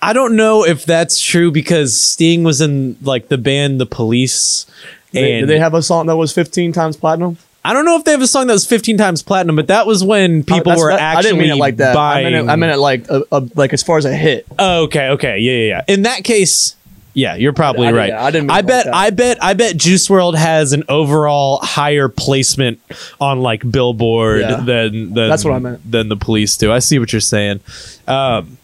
I 0.00 0.12
don't 0.12 0.36
know 0.36 0.64
if 0.64 0.84
that's 0.84 1.20
true 1.20 1.50
because 1.50 1.96
Sting 1.98 2.44
was 2.44 2.60
in 2.60 2.96
like 3.02 3.28
the 3.28 3.38
band 3.38 3.80
The 3.80 3.86
Police. 3.86 4.66
They, 5.12 5.38
And 5.38 5.46
did 5.46 5.54
they 5.54 5.58
have 5.58 5.74
a 5.74 5.82
song 5.82 6.06
that 6.06 6.16
was 6.16 6.32
15 6.32 6.72
times 6.72 6.96
platinum? 6.96 7.38
I 7.64 7.72
don't 7.72 7.84
know 7.84 7.96
if 7.96 8.04
they 8.04 8.12
have 8.12 8.22
a 8.22 8.26
song 8.26 8.46
that 8.46 8.52
was 8.54 8.66
15 8.66 8.96
times 8.96 9.22
platinum, 9.22 9.56
but 9.56 9.66
that 9.66 9.86
was 9.86 10.02
when 10.02 10.42
people 10.42 10.64
That's- 10.64 10.78
were 10.80 10.90
that- 10.90 11.00
actually 11.00 11.18
I 11.18 11.22
didn't 11.22 11.38
mean 11.40 11.50
it 11.50 11.56
like 11.56 11.76
that. 11.78 11.94
buying. 11.94 12.26
I 12.26 12.30
meant 12.30 12.48
it, 12.48 12.50
I 12.52 12.56
meant 12.56 12.72
it 12.72 12.78
like 12.78 13.08
a, 13.10 13.22
a, 13.32 13.42
like 13.56 13.72
as 13.72 13.82
far 13.82 13.98
as 13.98 14.04
a 14.04 14.14
hit. 14.14 14.46
Oh, 14.58 14.84
okay, 14.84 15.08
okay, 15.10 15.38
yeah, 15.38 15.52
yeah, 15.52 15.66
yeah. 15.68 15.94
In 15.94 16.02
that 16.02 16.24
case, 16.24 16.76
yeah, 17.14 17.34
you're 17.34 17.52
probably 17.52 17.88
I- 17.88 17.90
I- 17.90 17.92
right. 17.92 18.08
yeah, 18.10 18.24
I 18.24 18.30
didn't 18.30 18.46
mean 18.46 18.50
I 18.56 18.58
it 18.60 18.62
like 18.62 18.66
bet. 18.66 18.94
I 18.94 19.10
bet. 19.10 19.44
I 19.44 19.54
bet. 19.54 19.76
Juice 19.76 20.06
WRLD 20.08 20.36
has 20.36 20.72
an 20.72 20.84
overall 20.88 21.58
higher 21.62 22.08
placement 22.08 22.80
on 23.20 23.40
like 23.40 23.68
Billboard 23.68 24.40
Yeah. 24.42 24.56
than 24.60 25.14
than 25.14 25.28
That's 25.28 25.44
what 25.44 25.54
I 25.54 25.58
meant. 25.58 25.90
than 25.90 26.08
the 26.08 26.16
police 26.16 26.56
do. 26.56 26.72
I 26.72 26.78
see 26.78 26.98
what 26.98 27.12
you're 27.12 27.20
saying. 27.20 27.60
Um, 28.06 28.56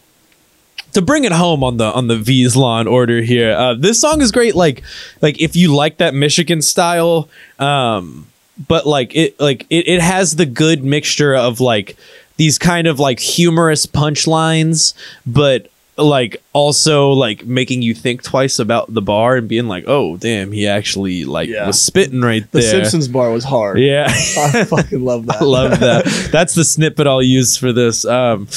to 0.93 1.01
bring 1.01 1.25
it 1.25 1.33
home 1.33 1.63
on 1.65 1.75
the 1.77 1.85
on 1.91 2.07
the 2.07 2.15
Veeze 2.15 2.55
Law 2.55 2.79
and 2.79 2.87
Order 2.87 3.21
here, 3.21 3.51
uh, 3.51 3.73
this 3.73 3.99
song 3.99 4.21
is 4.21 4.31
great. 4.31 4.55
Like 4.55 4.81
like 5.21 5.39
if 5.41 5.55
you 5.57 5.75
like 5.75 5.97
that 5.97 6.13
Michigan 6.13 6.61
style, 6.61 7.27
um, 7.59 8.27
but 8.67 8.85
like 8.85 9.15
it 9.15 9.39
like 9.39 9.65
it, 9.69 9.87
it 9.87 10.01
has 10.01 10.35
the 10.35 10.45
good 10.45 10.83
mixture 10.83 11.35
of 11.35 11.59
like 11.59 11.97
these 12.37 12.57
kind 12.57 12.87
of 12.87 12.99
like 12.99 13.19
humorous 13.19 13.85
punchlines, 13.85 14.93
but 15.25 15.69
like 15.97 16.43
also 16.51 17.09
like 17.11 17.45
making 17.45 17.81
you 17.81 17.93
think 17.95 18.21
twice 18.21 18.59
about 18.59 18.93
the 18.93 19.01
bar 19.01 19.37
and 19.37 19.47
being 19.47 19.67
like, 19.67 19.85
oh 19.87 20.17
damn, 20.17 20.51
he 20.51 20.67
actually 20.67 21.23
like 21.23 21.47
Yeah. 21.47 21.67
was 21.67 21.81
spitting 21.81 22.21
right 22.21 22.41
there. 22.51 22.61
The 22.61 22.67
there. 22.67 22.81
Simpsons 22.83 23.07
bar 23.07 23.31
was 23.31 23.45
hard. 23.45 23.79
Yeah. 23.79 24.05
I 24.09 24.65
fucking 24.65 25.03
love 25.05 25.25
that. 25.27 25.41
I 25.41 25.45
love 25.45 25.79
that. 25.79 26.05
That's 26.31 26.53
the 26.53 26.65
snippet 26.65 27.07
I'll 27.07 27.21
use 27.21 27.55
for 27.57 27.71
this. 27.71 28.03
Um, 28.03 28.47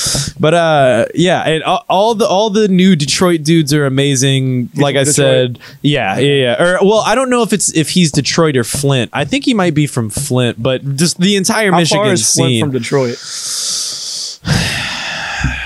but 0.41 0.55
uh, 0.55 1.07
yeah, 1.15 1.43
and 1.43 1.63
all, 1.63 1.85
all 1.89 2.15
the 2.15 2.27
all 2.27 2.51
the 2.51 2.67
new 2.69 2.97
Detroit 2.97 3.45
dudes 3.45 3.73
are 3.73 3.87
amazing. 3.87 4.71
like 4.75 4.97
I 4.97 5.05
from 5.05 5.13
said, 5.13 5.59
yeah, 5.83 6.19
yeah, 6.19 6.35
yeah. 6.35 6.63
Or 6.63 6.79
well, 6.83 7.01
I 7.07 7.15
don't 7.15 7.31
know 7.31 7.43
if 7.43 7.53
it's 7.53 7.73
if 7.77 7.91
he's 7.91 8.11
Detroit 8.11 8.57
or 8.57 8.65
Flint. 8.65 9.11
I 9.13 9.25
think 9.25 9.45
he 9.45 9.55
might 9.55 9.75
be 9.75 9.87
from 9.87 10.11
Flint, 10.11 10.61
but 10.61 10.97
just 10.97 11.19
the 11.19 11.37
entire 11.37 11.71
How 11.71 11.79
Michigan 11.79 12.05
far 12.05 12.13
is 12.13 12.35
Flint 12.35 12.51
scene. 12.51 12.65
from 12.65 12.73
Detroit? 12.73 13.17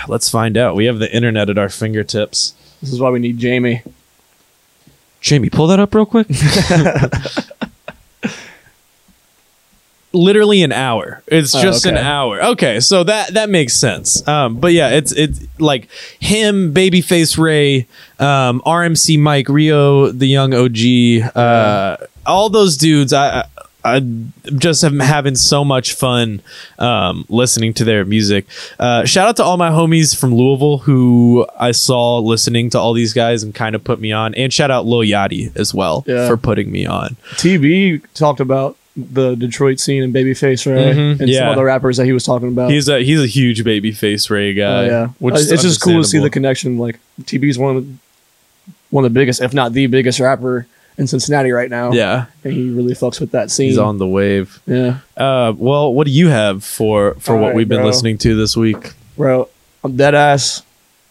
Let's 0.08 0.28
find 0.30 0.56
out. 0.56 0.74
We 0.76 0.86
have 0.86 0.98
the 0.98 1.14
internet 1.14 1.48
at 1.50 1.58
our 1.58 1.68
fingertips. 1.68 2.54
This 2.80 2.92
is 2.92 3.00
why 3.00 3.10
we 3.10 3.18
need 3.18 3.38
Jamie. 3.38 3.82
Jamie, 5.20 5.50
pull 5.50 5.66
that 5.68 5.78
up 5.78 5.94
real 5.94 6.04
quick. 6.06 6.26
Literally 10.14 10.62
an 10.62 10.72
hour. 10.72 11.22
It's 11.26 11.54
Oh, 11.54 11.62
just 11.62 11.86
an 11.86 11.96
hour. 11.96 12.42
Okay, 12.42 12.80
so 12.80 13.02
that 13.04 13.32
that 13.32 13.48
makes 13.48 13.72
sense. 13.74 14.26
Um, 14.28 14.56
but 14.60 14.74
yeah, 14.74 14.90
it's 14.90 15.10
it's 15.12 15.40
like 15.58 15.88
him, 16.20 16.74
Babyface 16.74 17.38
Ray, 17.38 17.86
um, 18.18 18.60
RMC 18.66 19.18
Mike, 19.18 19.48
Rio, 19.48 20.08
the 20.10 20.26
young 20.26 20.52
OG, 20.52 21.34
uh, 21.34 21.96
all 22.26 22.50
those 22.50 22.76
dudes. 22.76 23.12
I. 23.12 23.40
I 23.40 23.44
I 23.84 24.00
just 24.56 24.84
am 24.84 25.00
having 25.00 25.34
so 25.34 25.64
much 25.64 25.94
fun 25.94 26.40
um, 26.78 27.24
listening 27.28 27.74
to 27.74 27.84
their 27.84 28.04
music. 28.04 28.46
Uh, 28.78 29.04
shout 29.04 29.28
out 29.28 29.36
to 29.36 29.44
all 29.44 29.56
my 29.56 29.70
homies 29.70 30.16
from 30.18 30.34
Louisville 30.34 30.78
who 30.78 31.46
I 31.58 31.72
saw 31.72 32.18
listening 32.18 32.70
to 32.70 32.78
all 32.78 32.92
these 32.92 33.12
guys 33.12 33.42
and 33.42 33.54
kind 33.54 33.74
of 33.74 33.82
put 33.82 34.00
me 34.00 34.12
on. 34.12 34.34
And 34.34 34.52
shout 34.52 34.70
out 34.70 34.86
Lil 34.86 35.00
Yachty 35.00 35.54
as 35.56 35.74
well 35.74 36.04
Yeah. 36.06 36.28
for 36.28 36.36
putting 36.36 36.70
me 36.70 36.86
on. 36.86 37.16
TB 37.34 38.02
talked 38.14 38.40
about 38.40 38.76
the 38.94 39.34
Detroit 39.36 39.80
scene 39.80 40.02
and 40.02 40.14
Babyface, 40.14 40.70
right? 40.70 40.94
Mhm, 40.94 41.20
And 41.20 41.28
yeah. 41.28 41.40
some 41.40 41.48
other 41.48 41.64
rappers 41.64 41.96
that 41.96 42.04
he 42.04 42.12
was 42.12 42.24
talking 42.24 42.48
about. 42.48 42.70
He's 42.70 42.88
a 42.88 43.00
he's 43.02 43.22
a 43.22 43.26
huge 43.26 43.64
babyface 43.64 44.28
Ray 44.30 44.52
guy. 44.54 44.64
Oh, 44.64 44.84
yeah, 44.84 45.06
which 45.18 45.34
Uh, 45.34 45.38
it's 45.38 45.62
just 45.62 45.80
cool 45.80 46.02
to 46.02 46.06
see 46.06 46.18
the 46.18 46.28
connection. 46.30 46.76
Like 46.78 47.00
TB's 47.22 47.58
one 47.58 47.76
of 47.76 47.86
the, 47.86 47.92
one 48.90 49.04
of 49.06 49.12
the 49.12 49.18
biggest, 49.18 49.40
if 49.40 49.54
not 49.54 49.72
the 49.72 49.86
biggest 49.86 50.20
rapper 50.20 50.66
in 50.98 51.06
Cincinnati 51.06 51.50
right 51.52 51.70
now. 51.70 51.92
Yeah, 51.92 52.26
and 52.44 52.52
he 52.52 52.70
really 52.70 52.94
fucks 52.94 53.20
with 53.20 53.30
that 53.32 53.50
scene. 53.50 53.68
he's 53.68 53.78
on 53.78 53.98
the 53.98 54.06
wave. 54.06 54.60
Yeah, 54.66 54.98
Uh, 55.16 55.52
well, 55.56 55.92
what 55.92 56.06
do 56.06 56.12
you 56.12 56.28
have 56.28 56.62
for 56.64 57.14
for 57.14 57.34
All 57.34 57.40
what 57.40 57.46
right, 57.48 57.56
we've 57.56 57.68
been 57.68 57.78
bro. 57.78 57.86
listening 57.86 58.18
to 58.18 58.34
this 58.36 58.56
week? 58.56 58.92
bro, 59.16 59.48
I'm 59.84 59.96
dead 59.96 60.14
ass. 60.14 60.62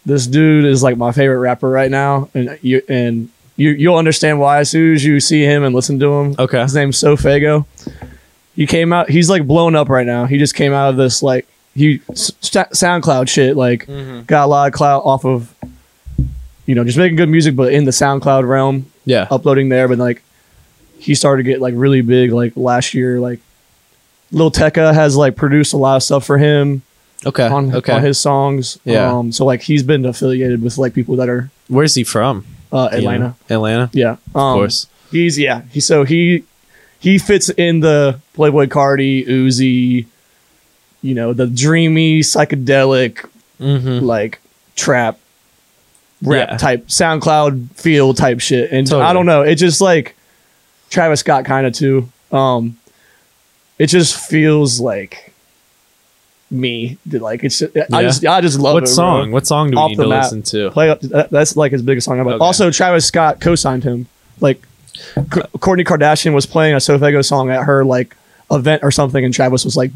This 0.04 0.26
dude 0.26 0.64
is 0.64 0.82
like 0.82 0.96
my 0.96 1.12
favorite 1.12 1.38
rapper 1.38 1.68
right 1.70 1.90
now, 1.90 2.28
and 2.34 2.58
you 2.62 2.82
and 2.88 3.28
you 3.56 3.70
you'll 3.70 3.96
understand 3.96 4.40
why 4.40 4.58
as 4.58 4.70
soon 4.70 4.94
as 4.94 5.04
you 5.04 5.20
see 5.20 5.42
him 5.44 5.62
and 5.64 5.74
listen 5.74 5.98
to 6.00 6.12
him. 6.12 6.34
Okay. 6.38 6.60
his 6.62 6.74
name's 6.74 6.98
SoFaygo. 7.00 7.64
He 8.56 8.66
came 8.66 8.92
out. 8.92 9.08
He's 9.08 9.30
like 9.30 9.46
blown 9.46 9.74
up 9.76 9.88
right 9.88 10.06
now. 10.06 10.26
He 10.26 10.38
just 10.38 10.54
came 10.54 10.72
out 10.72 10.90
of 10.90 10.96
this 10.96 11.22
like 11.22 11.46
he 11.74 12.00
s- 12.10 12.32
SoundCloud 12.42 13.28
shit. 13.28 13.56
Like 13.56 13.86
got 14.26 14.44
a 14.44 14.46
lot 14.46 14.66
of 14.66 14.72
clout 14.74 15.02
off 15.04 15.24
of, 15.24 15.54
you 16.66 16.74
know, 16.74 16.84
just 16.84 16.98
making 16.98 17.16
good 17.16 17.28
music, 17.28 17.56
but 17.56 17.72
in 17.72 17.84
the 17.84 17.90
SoundCloud 17.92 18.46
realm, 18.46 18.86
Yeah, 19.04 19.26
uploading 19.30 19.68
there. 19.68 19.88
But 19.88 19.98
like, 19.98 20.22
he 20.98 21.14
started 21.14 21.42
to 21.44 21.50
get 21.50 21.60
like 21.60 21.74
really 21.76 22.00
big 22.02 22.32
like 22.32 22.56
last 22.56 22.94
year. 22.94 23.18
Like, 23.20 23.40
Lil 24.30 24.50
Tecca 24.50 24.94
has 24.94 25.16
like 25.16 25.36
produced 25.36 25.72
a 25.72 25.76
lot 25.76 25.96
of 25.96 26.02
stuff 26.02 26.24
for 26.24 26.38
him 26.38 26.82
okay, 27.26 27.46
on, 27.48 27.74
okay. 27.76 27.92
on 27.92 28.02
his 28.02 28.18
songs. 28.18 28.78
Yeah. 28.84 29.10
Um, 29.12 29.32
so 29.32 29.44
like 29.44 29.62
he's 29.62 29.82
been 29.82 30.04
affiliated 30.06 30.62
with 30.62 30.78
like 30.78 30.94
people 30.94 31.16
that 31.16 31.28
are 31.28 31.50
Where's 31.68 31.94
he 31.94 32.04
from? 32.04 32.44
uh, 32.72 32.88
you 32.92 33.02
know? 33.02 33.12
Atlanta. 33.12 33.36
Atlanta, 33.50 33.90
Yeah. 33.92 34.16
of 34.34 34.36
Um, 34.36 34.54
course. 34.58 34.86
He's 35.10 35.38
yeah. 35.38 35.62
He 35.70 35.80
so 35.80 36.04
he 36.04 36.44
he 36.98 37.18
fits 37.18 37.50
in 37.50 37.80
the 37.80 38.20
Playboi 38.34 38.68
Carti, 38.68 39.26
Uzi, 39.26 40.06
you 41.02 41.14
know, 41.14 41.32
the 41.32 41.46
dreamy 41.46 42.20
psychedelic 42.20 43.28
Mm-hmm. 43.60 44.04
like 44.04 44.40
trap 44.74 45.18
rap 46.22 46.50
Yeah. 46.50 46.56
type 46.56 46.86
SoundCloud 46.88 47.70
feel 47.74 48.14
type 48.14 48.40
shit. 48.40 48.70
And 48.72 48.86
Totally. 48.86 49.04
I 49.04 49.12
don't 49.12 49.26
know, 49.26 49.42
it 49.42 49.56
just 49.56 49.80
like 49.80 50.16
Travis 50.90 51.20
Scott 51.20 51.44
kind 51.44 51.66
of 51.66 51.72
too. 51.72 52.08
Um 52.30 52.76
it 53.78 53.86
just 53.86 54.16
feels 54.16 54.80
like 54.80 55.32
me. 56.50 56.98
Like 57.10 57.42
it's 57.44 57.62
I 57.62 57.66
Yeah. 57.74 58.02
just 58.02 58.24
I 58.26 58.40
just 58.40 58.58
love 58.60 58.74
What 58.74 58.82
it. 58.84 58.86
bro. 58.86 58.94
song? 58.94 59.32
What 59.32 59.46
song 59.46 59.70
do 59.70 59.76
we 59.76 59.82
Off 59.82 59.88
need 59.90 59.96
to 59.96 60.06
map. 60.08 60.24
listen 60.24 60.42
to? 60.44 60.70
Play 60.70 60.90
up. 60.90 61.00
That's 61.00 61.56
like 61.56 61.72
his 61.72 61.82
biggest 61.82 62.04
song 62.04 62.20
ever. 62.20 62.30
Okay. 62.32 62.44
Also, 62.44 62.70
Travis 62.70 63.06
Scott 63.06 63.40
co-signed 63.40 63.84
him. 63.84 64.06
Like, 64.40 64.60
Kourtney 65.16 65.84
Kardashian 65.86 66.34
was 66.34 66.44
playing 66.46 66.74
a 66.74 66.78
SoFaygo 66.78 67.24
song 67.24 67.50
at 67.50 67.62
her 67.64 67.84
like 67.84 68.14
event 68.50 68.82
or 68.82 68.90
something, 68.90 69.24
and 69.24 69.32
Travis 69.32 69.64
was 69.64 69.76
like 69.76 69.90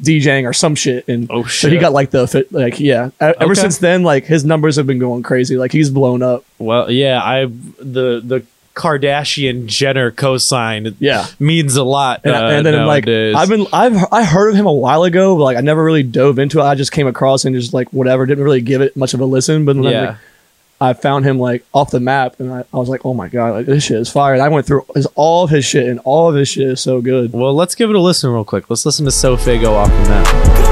DJing 0.00 0.48
or 0.48 0.52
some 0.52 0.74
shit, 0.74 1.06
and 1.08 1.28
Oh, 1.30 1.44
so 1.44 1.68
he 1.68 1.78
got 1.78 1.92
like 1.92 2.10
the 2.10 2.26
fit. 2.26 2.52
Like, 2.52 2.80
yeah. 2.80 3.10
Ever 3.20 3.34
Okay. 3.52 3.54
since 3.54 3.78
then, 3.78 4.02
like 4.02 4.24
his 4.24 4.44
numbers 4.44 4.76
have 4.76 4.86
been 4.86 4.98
going 4.98 5.22
crazy. 5.22 5.56
Like 5.56 5.72
he's 5.72 5.90
blown 5.90 6.22
up. 6.22 6.44
Well, 6.58 6.90
yeah, 6.90 7.22
I 7.22 7.46
the 7.46 8.20
the 8.24 8.44
Kardashian 8.74 9.66
Jenner 9.66 10.10
cosign 10.10 10.94
Yeah. 10.98 11.26
means 11.38 11.76
a 11.76 11.84
lot. 11.84 12.20
And, 12.24 12.34
uh, 12.34 12.38
and 12.48 12.66
then 12.66 12.74
nowadays. 12.74 13.34
like 13.34 13.42
I've 13.42 13.48
been 13.48 13.66
I've 13.72 14.04
I 14.12 14.24
heard 14.24 14.50
of 14.50 14.56
him 14.56 14.66
a 14.66 14.72
while 14.72 15.04
ago, 15.04 15.36
but 15.36 15.44
like 15.44 15.56
I 15.56 15.60
never 15.60 15.82
really 15.84 16.02
dove 16.02 16.38
into 16.38 16.58
it. 16.60 16.64
I 16.64 16.74
just 16.74 16.92
came 16.92 17.06
across 17.06 17.44
and 17.44 17.54
just 17.54 17.72
like 17.72 17.88
whatever, 17.92 18.26
didn't 18.26 18.44
really 18.44 18.60
give 18.60 18.80
it 18.80 18.96
much 18.96 19.14
of 19.14 19.20
a 19.20 19.24
listen. 19.24 19.64
But 19.64 19.74
then 19.76 19.84
yeah. 19.84 20.00
like, 20.06 20.16
I 20.84 20.92
found 20.92 21.24
him 21.24 21.38
like 21.38 21.64
off 21.72 21.90
the 21.90 22.00
map, 22.00 22.38
and 22.38 22.52
I, 22.52 22.64
I 22.72 22.76
was 22.76 22.88
like, 22.88 23.04
oh 23.04 23.14
my 23.14 23.28
god, 23.28 23.54
like 23.54 23.66
this 23.66 23.84
shit 23.84 23.98
is 23.98 24.10
fire. 24.10 24.34
And 24.34 24.42
I 24.42 24.48
went 24.48 24.66
through 24.66 24.84
his, 24.94 25.06
all 25.14 25.44
of 25.44 25.50
his 25.50 25.64
shit, 25.64 25.88
and 25.88 26.00
all 26.04 26.28
of 26.28 26.34
his 26.34 26.48
shit 26.48 26.68
is 26.68 26.80
so 26.80 27.00
good. 27.00 27.32
well, 27.32 27.54
let's 27.54 27.74
give 27.74 27.90
it 27.90 27.96
a 27.96 28.00
listen 28.00 28.30
real 28.30 28.44
quick. 28.44 28.68
Let's 28.70 28.86
listen 28.86 29.04
to 29.04 29.10
SoFaygo 29.10 29.70
off 29.70 29.88
the 29.88 30.08
map. 30.08 30.63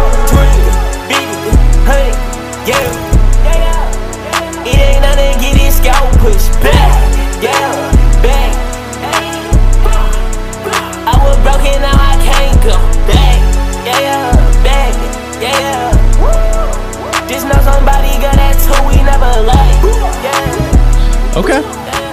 Okay. 21.35 21.62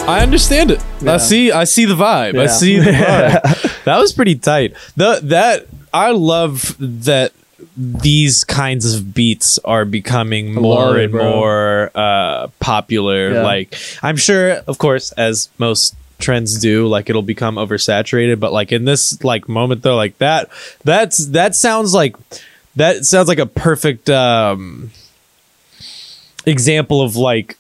I 0.08 0.22
understand 0.24 0.72
it. 0.72 0.84
I 1.06 1.18
see 1.18 1.52
I 1.52 1.66
see 1.66 1.86
the 1.86 1.94
vibe. 1.94 2.40
I 2.40 2.48
see 2.48 2.80
the 2.80 2.92
vibe. 2.92 3.84
that 3.84 3.98
was 4.00 4.14
pretty 4.14 4.36
tight. 4.36 4.74
The 4.96 5.20
that 5.24 5.68
I 5.94 6.12
love 6.12 6.76
that 6.80 7.34
these 7.76 8.44
kinds 8.44 8.94
of 8.94 9.14
beats 9.14 9.60
are 9.60 9.86
becoming 9.86 10.54
more 10.54 10.98
it, 10.98 11.04
and 11.06 11.12
bro. 11.12 11.30
more 11.32 11.92
uh 11.94 12.48
popular. 12.60 13.34
Yeah. 13.34 13.44
Like 13.44 13.76
I'm 14.02 14.16
sure 14.16 14.52
of 14.68 14.78
course 14.78 15.12
as 15.12 15.50
most 15.58 15.96
trends 16.18 16.60
do 16.60 16.88
like 16.88 17.10
it'll 17.10 17.22
become 17.22 17.56
oversaturated 17.56 18.40
but 18.40 18.52
like 18.52 18.72
in 18.74 18.84
this 18.84 19.24
like 19.24 19.48
moment 19.48 19.84
though 19.84 19.96
like 19.96 20.18
that 20.18 20.50
that's 20.84 21.28
that 21.28 21.56
sounds 21.56 21.94
like 21.94 22.16
that 22.76 23.06
sounds 23.06 23.28
like 23.30 23.40
a 23.40 23.46
perfect 23.46 24.10
um 24.10 24.92
example 26.46 27.02
of 27.02 27.16
like 27.16 27.58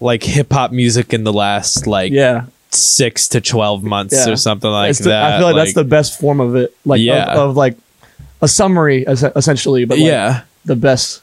like 0.00 0.22
hip 0.22 0.52
hop 0.52 0.72
music 0.72 1.12
in 1.14 1.24
the 1.24 1.32
last 1.32 1.86
like 1.86 2.12
Yeah, 2.12 2.44
six 2.70 3.28
to 3.28 3.40
twelve 3.40 3.82
months 3.82 4.26
Yeah. 4.26 4.32
or 4.32 4.36
something 4.36 4.70
like 4.70 4.96
the- 4.96 5.04
that. 5.04 5.34
I 5.34 5.38
feel 5.38 5.46
like, 5.48 5.56
that's 5.56 5.74
the 5.74 5.84
best 5.84 6.18
form 6.20 6.40
of 6.40 6.56
it. 6.56 6.74
Like 6.84 7.00
Yeah. 7.00 7.32
of, 7.32 7.50
of 7.50 7.56
like 7.56 7.76
a 8.42 8.48
summary, 8.48 9.04
essentially, 9.06 9.84
but 9.86 9.98
like, 9.98 10.06
yeah. 10.06 10.42
the 10.64 10.76
best 10.76 11.22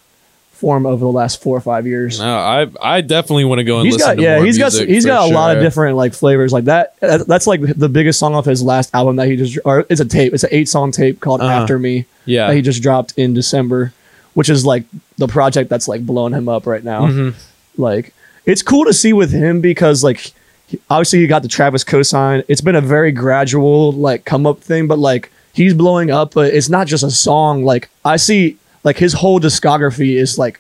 form 0.54 0.86
over 0.86 1.04
the 1.04 1.12
last 1.12 1.42
four 1.44 1.58
or 1.58 1.60
five 1.62 1.86
years. 1.86 2.20
No, 2.20 2.38
I 2.38 2.68
I 2.82 3.02
definitely 3.02 3.44
want 3.46 3.60
to 3.60 3.64
go 3.66 3.78
and 3.80 3.86
He's 3.86 3.96
listen 3.96 4.12
got 4.12 4.16
to 4.16 4.22
yeah, 4.22 4.42
he's 4.44 4.58
got 4.58 4.72
he's 4.72 5.06
got 5.06 5.30
a 5.30 5.34
lot 5.34 5.56
of 5.56 5.62
different 5.62 5.98
like 5.98 6.14
flavors 6.14 6.54
like 6.54 6.66
that. 6.66 6.98
that- 7.02 7.28
That's 7.28 7.46
like 7.48 7.60
the 7.62 7.90
biggest 7.90 8.18
song 8.18 8.34
off 8.34 8.46
his 8.46 8.64
last 8.64 8.90
album 8.96 9.18
that 9.18 9.28
he 9.28 9.36
just 9.36 9.60
or 9.66 9.86
it's 9.90 10.00
a 10.02 10.06
tape. 10.06 10.34
It's 10.34 10.44
an 10.44 10.50
eight 10.54 10.70
song 10.70 10.92
tape 10.92 11.20
called 11.20 11.42
Uh-huh. 11.42 11.52
After 11.52 11.78
Me 11.78 12.06
Yeah. 12.26 12.48
that 12.48 12.56
he 12.56 12.62
just 12.62 12.82
dropped 12.82 13.14
in 13.18 13.34
December, 13.34 13.92
which 14.36 14.50
is 14.50 14.66
like 14.66 14.86
the 15.18 15.28
project 15.28 15.70
that's 15.70 15.88
like 15.90 16.06
blowing 16.06 16.34
him 16.34 16.48
up 16.48 16.66
right 16.66 16.84
now. 16.84 17.08
Mhm. 17.08 17.34
Like 17.78 18.14
it's 18.46 18.62
cool 18.62 18.86
to 18.86 18.94
see 18.94 19.14
with 19.14 19.32
him 19.32 19.62
because 19.62 20.04
like 20.04 20.34
he- 20.68 20.80
obviously 20.90 21.20
he 21.20 21.28
got 21.28 21.42
the 21.42 21.48
Travis 21.48 21.84
cosign. 21.84 22.44
It's 22.48 22.62
been 22.62 22.76
a 22.76 22.82
very 22.82 23.12
gradual 23.12 23.92
like 23.94 24.26
come 24.26 24.46
up 24.46 24.60
thing, 24.60 24.88
but 24.88 25.00
like 25.00 25.32
he's 25.54 25.74
blowing 25.74 26.12
up. 26.12 26.34
But 26.34 26.54
it's 26.54 26.70
not 26.70 26.88
just 26.88 27.04
a 27.04 27.12
song. 27.12 27.64
Like 27.66 27.90
I 28.04 28.18
see 28.18 28.58
like 28.84 28.98
his 28.98 29.14
whole 29.14 29.40
discography 29.40 30.16
is 30.16 30.38
like 30.38 30.60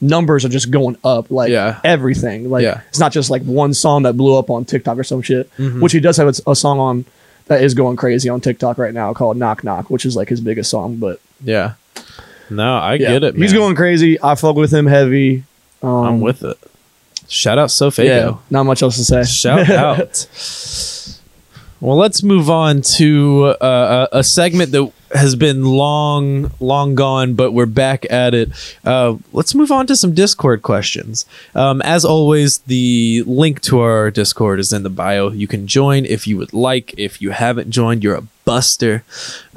numbers 0.00 0.44
are 0.44 0.48
just 0.50 0.70
going 0.70 0.96
up. 1.04 1.30
Like 1.30 1.50
Yeah. 1.50 1.80
everything. 1.84 2.50
Like 2.50 2.62
Yeah. 2.62 2.80
it's 2.88 2.98
not 2.98 3.12
just 3.12 3.30
like 3.30 3.42
one 3.42 3.72
song 3.74 4.02
that 4.02 4.16
blew 4.16 4.36
up 4.36 4.50
on 4.50 4.64
TikTok 4.64 4.98
or 4.98 5.04
some 5.04 5.22
shit. 5.22 5.50
Mhm. 5.56 5.80
Which 5.80 5.92
he 5.92 6.00
does 6.00 6.16
have 6.18 6.28
a, 6.28 6.50
a 6.50 6.54
song 6.56 6.78
on 6.78 7.04
that 7.46 7.62
is 7.62 7.74
going 7.74 7.96
crazy 7.96 8.28
on 8.28 8.40
TikTok 8.40 8.76
right 8.78 8.92
now 8.94 9.12
called 9.14 9.36
Knock 9.36 9.64
Knock, 9.64 9.88
which 9.90 10.04
is 10.06 10.16
like 10.16 10.28
his 10.28 10.40
biggest 10.40 10.70
song. 10.70 10.96
But 10.96 11.20
Yeah. 11.42 11.72
No, 12.50 12.76
I 12.76 12.94
yeah, 12.94 13.12
get 13.12 13.22
it. 13.24 13.34
He's 13.36 13.54
going 13.54 13.74
crazy. 13.74 14.22
I 14.22 14.34
fuck 14.34 14.56
with 14.56 14.72
him 14.72 14.86
heavy. 14.86 15.44
Um, 15.82 15.90
I'm 16.04 16.20
with 16.20 16.42
it. 16.42 16.58
Shout 17.34 17.58
out 17.58 17.68
SoFaygo. 17.68 18.04
Yeah, 18.04 18.36
not 18.50 18.64
much 18.64 18.82
else 18.82 18.96
to 18.96 19.04
say. 19.04 19.24
Shout 19.24 19.68
out. 19.70 20.26
Well, 21.80 21.96
let's 21.96 22.22
move 22.22 22.48
on 22.48 22.80
to 22.96 23.56
uh, 23.60 24.06
a 24.12 24.18
a 24.18 24.24
segment 24.24 24.72
that 24.72 24.90
has 25.12 25.36
been 25.36 25.64
long, 25.64 26.50
long 26.60 26.94
gone, 26.94 27.34
but 27.34 27.52
we're 27.52 27.66
back 27.66 28.06
at 28.10 28.34
it. 28.34 28.50
Uh, 28.84 29.16
let's 29.32 29.54
move 29.54 29.70
on 29.70 29.86
to 29.88 29.96
some 29.96 30.14
Discord 30.14 30.62
questions. 30.62 31.26
Um, 31.54 31.82
as 31.82 32.04
always, 32.04 32.58
the 32.58 33.22
link 33.26 33.60
to 33.62 33.80
our 33.80 34.10
Discord 34.10 34.60
is 34.60 34.72
in 34.72 34.82
the 34.82 34.90
bio. 34.90 35.30
You 35.30 35.46
can 35.46 35.66
join 35.66 36.04
if 36.06 36.26
you 36.26 36.36
would 36.38 36.52
like. 36.52 36.94
If 36.96 37.20
you 37.20 37.30
haven't 37.30 37.70
joined, 37.70 38.02
you're 38.02 38.16
a 38.16 38.26
buster. 38.44 39.04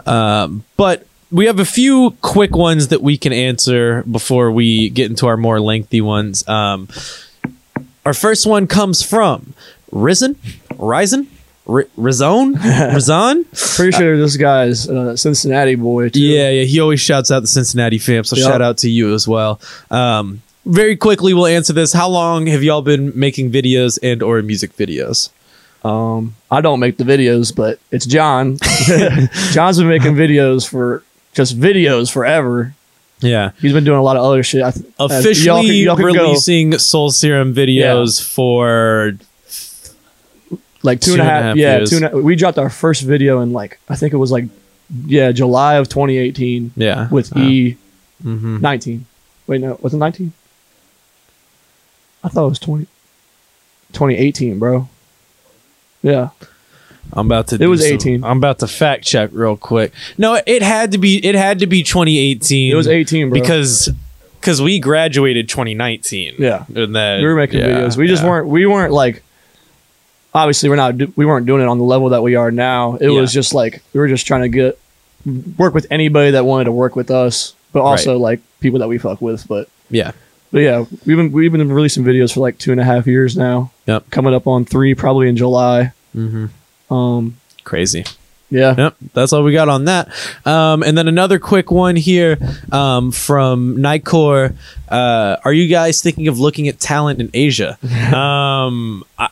Um, 0.06 0.64
but 0.76 1.08
we 1.32 1.46
have 1.46 1.60
a 1.60 1.66
few 1.66 2.18
quick 2.22 2.56
ones 2.56 2.90
that 2.90 3.02
we 3.02 3.18
can 3.18 3.34
answer 3.34 4.04
before 4.04 4.52
we 4.52 4.90
get 4.90 5.10
into 5.10 5.28
our 5.28 5.38
more 5.38 5.60
lengthy 5.60 6.02
ones. 6.02 6.48
Um, 6.48 6.88
our 8.08 8.14
first 8.14 8.48
one 8.48 8.68
comes 8.68 9.02
from 9.04 9.54
Risen, 9.92 10.38
Risen, 10.78 11.28
R- 11.68 11.88
Rizone, 11.98 12.54
Rizon. 12.94 13.46
Pretty 13.76 13.92
sure 13.98 14.18
this 14.18 14.38
guy's 14.38 14.88
uh, 14.90 15.18
Cincinnati 15.18 15.76
boy. 15.76 16.08
Too. 16.10 16.22
Yeah, 16.22 16.50
yeah. 16.50 16.64
He 16.64 16.80
always 16.80 17.02
shouts 17.02 17.32
out 17.32 17.42
the 17.42 17.48
Cincinnati 17.48 17.98
fam, 17.98 18.24
so 18.24 18.38
Yep. 18.38 18.46
shout 18.48 18.62
out 18.62 18.78
to 18.80 18.90
you 18.90 19.14
as 19.14 19.28
well. 19.28 19.60
Um, 19.92 20.42
very 20.66 20.96
quickly, 20.96 21.34
we'll 21.34 21.48
answer 21.48 21.74
this. 21.74 21.92
How 21.92 22.08
long 22.08 22.48
have 22.48 22.64
y'all 22.64 22.82
been 22.82 23.12
making 23.14 23.52
videos 23.52 24.00
and 24.02 24.24
or 24.24 24.42
music 24.42 24.76
videos? 24.78 25.30
Um, 25.84 26.36
I 26.50 26.62
don't 26.62 26.80
make 26.80 26.96
the 26.98 27.04
videos, 27.04 27.54
but 27.54 27.78
it's 27.92 28.06
John. 28.06 28.58
John's 29.52 29.78
been 29.80 29.90
making 29.90 30.14
videos 30.16 30.66
for 30.66 31.04
just 31.34 31.60
videos 31.60 32.10
forever. 32.10 32.74
Yeah, 33.20 33.52
He's 33.60 33.74
been 33.74 33.84
doing 33.84 33.98
a 33.98 34.04
lot 34.04 34.16
of 34.16 34.24
other 34.24 34.44
shit. 34.44 34.62
I 34.62 34.72
officially 35.00 35.46
y'all 35.46 35.62
can- 35.64 35.74
y'all 35.76 35.96
can 35.96 36.14
go, 36.14 36.24
releasing 36.26 36.78
Soul 36.78 37.10
Serum 37.12 37.54
videos 37.54 38.22
for 38.24 39.18
like 40.84 41.02
two 41.02 41.14
and 41.14 41.22
a 41.22 41.26
half. 41.26 41.56
yeah, 41.56 41.80
two 41.84 41.96
and 41.98 42.06
a, 42.06 42.18
we 42.18 42.36
dropped 42.36 42.58
our 42.60 42.70
first 42.70 43.02
video 43.02 43.42
in 43.42 43.54
like 43.54 43.80
I 43.90 43.96
think 43.96 44.14
it 44.14 44.18
was 44.18 44.32
like 44.32 44.46
yeah 45.06 45.32
July 45.32 45.76
of 45.76 45.90
2018 45.90 46.72
yeah 46.78 47.10
with 47.10 47.36
uh, 47.36 47.40
E 47.40 47.78
mhm. 48.24 48.62
19. 48.62 49.06
Wait, 49.48 49.62
no, 49.62 49.80
was 49.82 49.94
it 49.94 49.98
19? 49.98 50.32
I 52.24 52.30
thought 52.30 52.46
it 52.46 52.50
was 52.50 52.60
20. 52.60 52.86
2018, 53.94 54.60
bro. 54.60 54.88
Yeah, 56.04 56.30
I'm 57.14 57.26
about 57.28 57.48
to. 57.48 57.56
It 57.56 57.60
do 57.60 57.70
was 57.70 57.84
some- 57.84 57.94
18. 57.96 58.24
I'm 58.24 58.38
about 58.38 58.60
to 58.60 58.68
fact 58.68 59.04
check 59.06 59.30
real 59.34 59.58
quick. 59.58 59.92
No, 60.18 60.40
it 60.46 60.62
had 60.62 60.92
to 60.92 60.98
be. 60.98 61.26
It 61.26 61.36
had 61.36 61.60
to 61.60 61.68
be 61.68 61.84
2018. 61.84 62.72
it 62.72 62.76
was 62.76 62.88
18, 62.88 63.30
bro. 63.30 63.40
because 63.40 63.90
because 64.40 64.62
we 64.62 64.80
graduated 64.80 65.50
2019. 65.50 66.36
Yeah. 66.40 66.66
and 66.76 66.96
then 66.96 67.22
we 67.22 67.28
were 67.28 67.36
making 67.36 67.60
yeah, 67.60 67.68
videos. 67.68 67.98
We 67.98 68.08
just 68.08 68.24
yeah. 68.24 68.30
weren't. 68.30 68.48
We 68.48 68.66
weren't 68.66 68.94
like. 68.94 69.24
Obviously, 70.34 70.70
we're 70.70 70.76
not. 70.76 70.98
do- 70.98 71.12
We 71.16 71.26
weren't 71.26 71.46
doing 71.46 71.62
it 71.62 71.68
on 71.68 71.78
the 71.78 71.84
level 71.84 72.10
that 72.10 72.22
we 72.22 72.36
are 72.36 72.52
now. 72.52 72.96
It 72.96 73.10
Yeah. 73.10 73.20
was 73.22 73.32
just 73.34 73.54
like 73.54 73.82
we 73.94 74.00
were 74.00 74.08
just 74.08 74.28
trying 74.28 74.42
to 74.42 74.50
get 74.50 74.78
work 75.58 75.74
with 75.74 75.88
anybody 75.90 76.32
that 76.32 76.46
wanted 76.46 76.66
to 76.66 76.72
work 76.72 76.96
with 76.96 77.10
us, 77.12 77.54
but 77.74 77.82
also 77.82 78.18
like 78.18 78.40
people 78.60 78.80
that 78.80 78.88
we 78.88 78.98
fuck 78.98 79.22
with. 79.22 79.48
But 79.48 79.68
Yeah, 79.90 80.12
but 80.52 80.60
yeah, 80.60 80.86
we've 81.06 81.18
been 81.18 81.32
we've 81.32 81.52
been 81.52 81.72
releasing 81.72 82.04
videos 82.04 82.34
for 82.34 82.42
like 82.42 82.58
two 82.60 82.72
and 82.72 82.80
a 82.80 82.84
half 82.84 83.08
years 83.08 83.36
now. 83.36 83.72
Yep. 83.88 84.10
Coming 84.12 84.34
up 84.34 84.46
on 84.46 84.66
three, 84.66 84.94
probably 84.94 85.28
in 85.30 85.36
July. 85.38 85.92
hmm 86.14 86.48
Um. 86.90 87.38
crazy. 87.64 88.06
Yeah. 88.50 88.76
Yep, 88.78 88.96
that's 89.14 89.34
all 89.34 89.44
we 89.44 89.52
got 89.52 89.68
on 89.68 89.86
that. 89.86 90.08
Um, 90.46 90.82
and 90.82 90.98
then 90.98 91.08
another 91.08 91.38
quick 91.38 91.70
one 91.70 91.98
here 91.98 92.38
um, 92.72 93.12
from 93.12 93.78
Nicor. 93.78 94.56
Uh, 94.88 95.36
are 95.44 95.52
you 95.52 95.68
guys 95.68 96.02
thinking 96.02 96.30
of 96.30 96.40
looking 96.40 96.70
at 96.70 96.80
talent 96.80 97.20
in 97.20 97.30
Asia? 97.34 97.78
um, 98.16 99.04
I, 99.20 99.30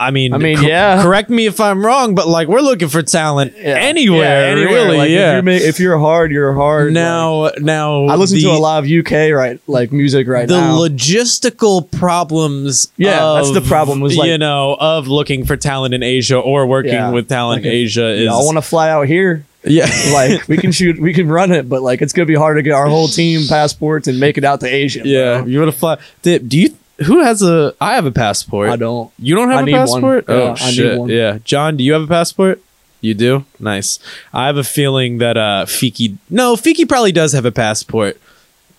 I 0.00 0.10
mean, 0.10 0.32
I 0.32 0.38
mean, 0.38 0.56
cor- 0.58 0.68
yeah. 0.68 1.02
Correct 1.02 1.28
me 1.30 1.44
if 1.46 1.60
I'm 1.60 1.84
wrong, 1.84 2.14
but 2.14 2.26
like 2.26 2.48
we're 2.48 2.60
looking 2.62 2.88
for 2.88 3.02
talent 3.02 3.52
Yeah. 3.56 3.76
anywhere, 3.78 4.46
Yeah, 4.46 4.52
anywhere. 4.52 4.74
really. 4.74 4.96
Like, 4.96 5.10
yeah. 5.10 5.38
If 5.38 5.44
you're, 5.44 5.54
if 5.68 5.80
you're 5.80 5.98
hard, 5.98 6.32
you're 6.32 6.54
hard. 6.54 6.86
Like, 6.86 6.94
now, 6.94 7.50
now 7.58 8.04
I 8.06 8.16
listen 8.16 8.38
the, 8.38 8.44
to 8.44 8.50
a 8.52 8.58
lot 8.58 8.82
of 8.82 8.90
UK 8.90 9.32
right 9.32 9.60
like 9.66 9.92
music 9.92 10.26
right 10.26 10.48
the 10.48 10.58
now. 10.58 10.80
The 10.82 10.88
logistical 10.88 11.90
problems. 11.90 12.90
Yeah, 12.96 13.34
that's 13.34 13.52
the 13.52 13.60
problem, 13.60 14.00
was, 14.00 14.16
like- 14.16 14.28
you 14.28 14.38
know 14.38 14.76
of 14.80 15.06
looking 15.06 15.44
for 15.44 15.56
talent 15.56 15.94
in 15.94 16.02
Asia 16.02 16.38
or 16.38 16.66
working 16.66 16.92
Yeah. 16.94 17.10
with 17.10 17.28
talent 17.28 17.66
in 17.66 17.70
Asia 17.72 18.06
is 18.08 18.24
Y'all 18.24 18.44
want 18.46 18.56
to 18.56 18.62
fly 18.62 18.88
out 18.90 19.06
here? 19.06 19.44
yeah 19.62 19.84
like 20.14 20.48
we 20.48 20.56
can 20.56 20.72
shoot 20.72 20.98
we 20.98 21.12
can 21.12 21.28
run 21.28 21.52
it 21.52 21.68
but 21.68 21.82
like 21.82 22.00
it's 22.00 22.14
gonna 22.14 22.24
be 22.24 22.34
hard 22.34 22.56
to 22.56 22.62
get 22.62 22.72
our 22.72 22.86
whole 22.88 23.06
team 23.08 23.46
passports 23.46 24.08
and 24.08 24.18
make 24.18 24.38
it 24.38 24.44
out 24.44 24.58
to 24.60 24.66
asia 24.66 25.02
Yeah, 25.04 25.42
bro. 25.42 25.46
you 25.48 25.58
want 25.60 25.70
to 25.70 25.78
fly? 25.78 25.98
Do 26.22 26.40
you? 26.58 26.74
Who 27.06 27.22
has 27.22 27.42
a? 27.42 27.74
I 27.80 27.94
have 27.94 28.06
a 28.06 28.10
passport. 28.12 28.70
i 28.70 28.76
don't 28.76 29.10
You 29.18 29.34
don't 29.34 29.48
have 29.50 29.60
I 29.60 29.62
a 29.62 29.64
need 29.66 29.72
one. 29.72 29.80
passport? 29.86 30.24
Yeah, 30.28 30.34
oh 30.34 30.48
I 30.60 30.66
need 30.66 30.74
shit! 30.74 30.98
one. 30.98 31.08
Yeah, 31.08 31.38
John, 31.44 31.76
do 31.76 31.84
you 31.84 31.92
have 31.94 32.02
a 32.02 32.06
passport? 32.06 32.60
You 33.00 33.14
do. 33.14 33.44
Nice. 33.58 33.98
I 34.32 34.46
have 34.46 34.56
a 34.58 34.64
feeling 34.64 35.18
that 35.18 35.36
uh 35.36 35.64
Fiki. 35.66 36.16
No, 36.28 36.56
Fiki 36.56 36.86
probably 36.88 37.12
does 37.12 37.32
have 37.32 37.44
a 37.46 37.52
passport 37.52 38.20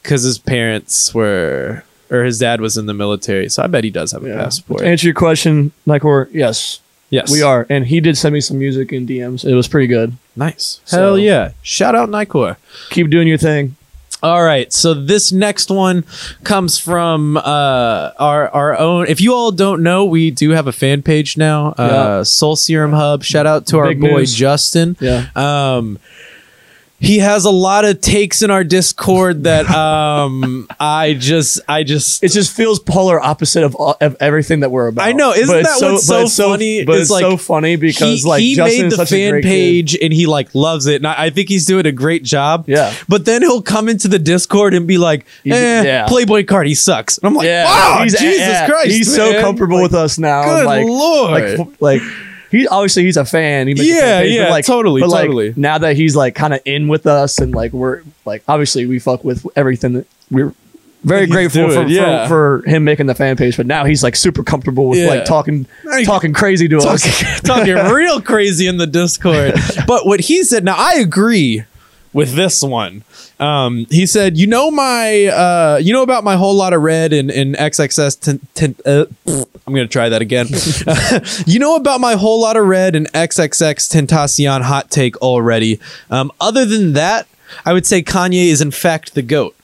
because 0.04 0.24
his 0.24 0.38
parents 0.38 1.14
were 1.14 1.84
or 2.12 2.24
his 2.26 2.40
dad 2.40 2.60
was 2.62 2.78
in 2.78 2.86
the 2.86 2.94
military, 2.94 3.50
so 3.50 3.64
I 3.64 3.68
bet 3.68 3.84
he 3.84 3.90
does 3.90 4.12
have 4.12 4.24
a 4.26 4.28
yeah. 4.30 4.36
passport. 4.44 4.82
to 4.82 4.86
answer 4.88 5.08
your 5.08 5.14
question 5.16 5.72
we're 5.86 6.28
yes 6.32 6.82
yes, 7.10 7.32
we 7.32 7.42
are 7.42 7.66
and 7.70 7.88
he 7.88 8.00
did 8.02 8.18
send 8.18 8.34
me 8.34 8.42
some 8.42 8.60
music 8.60 8.92
in 8.94 9.06
dms 9.08 9.46
it 9.46 9.56
was 9.56 9.68
pretty 9.68 9.88
good 9.88 10.16
Nice. 10.36 10.80
So- 10.86 10.98
Hell 10.98 11.18
yeah! 11.18 11.52
Shout 11.62 11.94
out 11.96 12.10
Nicor. 12.10 12.56
keep 12.90 13.10
doing 13.10 13.28
your 13.28 13.38
thing 13.38 13.76
All 14.24 14.44
right, 14.44 14.72
so 14.72 14.94
this 14.94 15.32
next 15.32 15.72
one 15.72 16.06
comes 16.44 16.78
from 16.78 17.38
uh, 17.38 18.12
our 18.20 18.50
our 18.50 18.78
own. 18.78 19.08
If 19.08 19.20
you 19.20 19.34
all 19.34 19.52
don't 19.52 19.82
know, 19.82 20.06
we 20.06 20.30
do 20.30 20.52
have 20.52 20.68
a 20.68 20.72
fan 20.72 21.02
page 21.02 21.38
now, 21.38 21.70
uh, 21.78 21.88
Yeah. 22.20 22.24
Soul 22.24 22.56
Serum 22.56 22.94
Hub. 22.94 23.24
Shout 23.24 23.48
out 23.48 23.66
to 23.68 23.80
our 23.80 23.96
boy 23.96 24.20
news. 24.20 24.36
Justin. 24.36 24.96
yeah 25.00 25.26
Um, 25.36 25.98
he 27.02 27.18
has 27.18 27.46
a 27.46 27.50
lot 27.50 27.84
of 27.84 28.00
takes 28.00 28.44
in 28.44 28.52
our 28.52 28.64
Discord 28.64 29.46
that 29.46 29.68
um, 29.70 30.68
I 30.80 31.16
just 31.16 31.60
I 31.68 31.84
just 31.84 32.24
it 32.24 32.30
just 32.30 32.56
feels 32.56 32.78
polar 32.80 33.20
opposite 33.20 33.64
of, 33.64 33.76
all, 33.76 33.98
of 34.00 34.16
everything 34.20 34.60
that 34.60 34.70
we're 34.70 34.88
about 34.88 35.08
I 35.08 35.12
know, 35.14 35.34
isn't 35.34 35.48
But 35.48 35.64
that 35.64 35.78
what's 35.82 36.08
but 36.08 36.28
so 36.28 36.50
funny? 36.52 36.86
but 36.86 37.00
It's 37.00 37.10
like, 37.10 37.24
so 37.24 37.38
funny 37.38 37.76
because 37.76 38.22
he, 38.22 38.30
like 38.30 38.42
he 38.42 38.56
Justin 38.56 38.90
made 38.90 38.92
the 38.98 39.06
fan 39.08 39.32
great 39.32 39.44
kid. 39.44 39.50
page 39.50 39.98
and 40.00 40.14
he 40.14 40.28
like 40.28 40.54
loves 40.54 40.86
it, 40.86 40.98
and 40.98 41.08
I, 41.08 41.26
I 41.26 41.30
think 41.32 41.50
he's 41.50 41.66
doing 41.66 41.88
a 41.88 41.92
great 41.92 42.24
job. 42.24 42.66
Yeah. 42.68 42.94
but 43.10 43.26
then 43.26 43.42
he'll 43.42 43.64
come 43.64 43.90
into 43.90 44.08
the 44.08 44.20
Discord 44.20 44.76
and 44.76 44.88
be 44.88 45.00
like, 45.00 45.22
eh, 45.46 45.82
yeah. 45.84 46.06
Playboi 46.08 46.46
Carti 46.46 46.78
sucks," 46.78 47.18
and 47.18 47.28
I'm 47.28 47.34
like, 47.34 47.46
yeah 47.48 47.66
"Wow, 47.66 48.04
he's, 48.04 48.18
Jesus 48.20 48.70
Christ, 48.70 48.92
he's 48.92 49.14
so 49.16 49.42
comfortable 49.42 49.78
Like, 49.78 49.84
with 49.92 49.96
us 49.96 50.20
now 50.20 50.44
Good 50.44 50.66
like 50.68 50.86
lord, 50.86 51.32
like 51.60 51.82
like 51.82 52.02
he 52.52 52.68
obviously 52.68 53.04
he's 53.04 53.18
a 53.18 53.26
fan. 53.26 53.68
He 53.68 53.74
makes 53.74 53.86
a 53.86 53.90
Yeah, 53.90 54.00
fan 54.02 54.22
page, 54.24 54.34
yeah, 54.36 54.50
like, 54.50 54.66
totally, 54.66 55.02
but, 55.02 55.10
like, 55.10 55.22
totally. 55.26 55.54
now 55.56 55.78
that 55.78 55.96
he's 55.96 56.16
like 56.16 56.36
kind 56.36 56.54
of 56.54 56.62
in 56.66 56.88
with 56.88 57.08
us 57.08 57.40
and 57.40 57.54
like 57.56 57.72
we're 57.74 58.02
like 58.26 58.44
obviously 58.48 58.86
we 58.86 59.00
fuck 59.00 59.24
with 59.24 59.46
everything 59.56 59.94
that 59.94 60.08
we're 60.30 60.54
very 61.04 61.22
He's 61.26 61.32
grateful 61.32 61.68
for, 61.72 61.88
yeah. 61.88 62.28
for 62.28 62.62
for 62.62 62.70
him 62.70 62.84
making 62.84 63.08
the 63.08 63.16
fan 63.16 63.36
page. 63.36 63.58
But 63.58 63.66
now 63.66 63.86
he's 63.86 64.04
like 64.04 64.16
super 64.16 64.44
comfortable 64.44 64.88
with 64.88 65.00
Yeah. 65.00 65.08
like 65.08 65.26
talking 65.26 65.66
Now 65.84 66.00
talking 66.04 66.32
crazy 66.34 66.68
to 66.68 66.78
us. 66.78 66.84
talking, 67.44 67.44
talking 67.78 67.94
real 67.94 68.22
crazy 68.22 68.68
in 68.68 68.78
the 68.78 68.86
Discord. 68.86 69.56
But 69.88 70.06
what 70.06 70.20
he 70.20 70.44
said, 70.44 70.64
now 70.64 70.76
I 70.78 70.96
agree 71.00 71.64
with 72.14 72.34
this 72.36 72.62
one. 72.64 73.04
Um, 73.40 73.86
he 73.90 74.06
said, 74.06 74.38
"You 74.38 74.48
know 74.48 74.70
my, 74.72 75.26
uh, 75.28 75.80
you 75.82 75.94
know 75.94 76.04
about 76.04 76.24
my 76.24 76.36
whole 76.36 76.54
lot 76.56 76.74
of 76.74 76.82
red 76.82 77.14
and, 77.14 77.32
and 77.32 77.56
XXS. 77.56 78.20
Ten, 78.20 78.40
ten, 78.54 78.76
uh, 78.86 79.06
I'm 79.66 79.74
gonna 79.74 79.88
try 79.88 80.10
that 80.10 80.22
again. 80.22 80.48
you 81.46 81.60
know 81.60 81.76
about 81.76 82.02
my 82.02 82.14
whole 82.16 82.42
lot 82.42 82.58
of 82.58 82.66
red 82.66 82.96
and 82.96 83.12
XXXTentacion 83.14 84.62
hot 84.62 84.90
take 84.92 85.18
already. 85.18 85.80
Um, 86.10 86.32
other 86.40 86.66
than 86.66 86.94
that, 86.94 87.28
I 87.66 87.74
would 87.74 87.86
say 87.86 88.02
Kanye 88.04 88.48
is 88.48 88.62
in 88.62 88.72
fact 88.72 89.14
the 89.16 89.22
goat." 89.22 89.56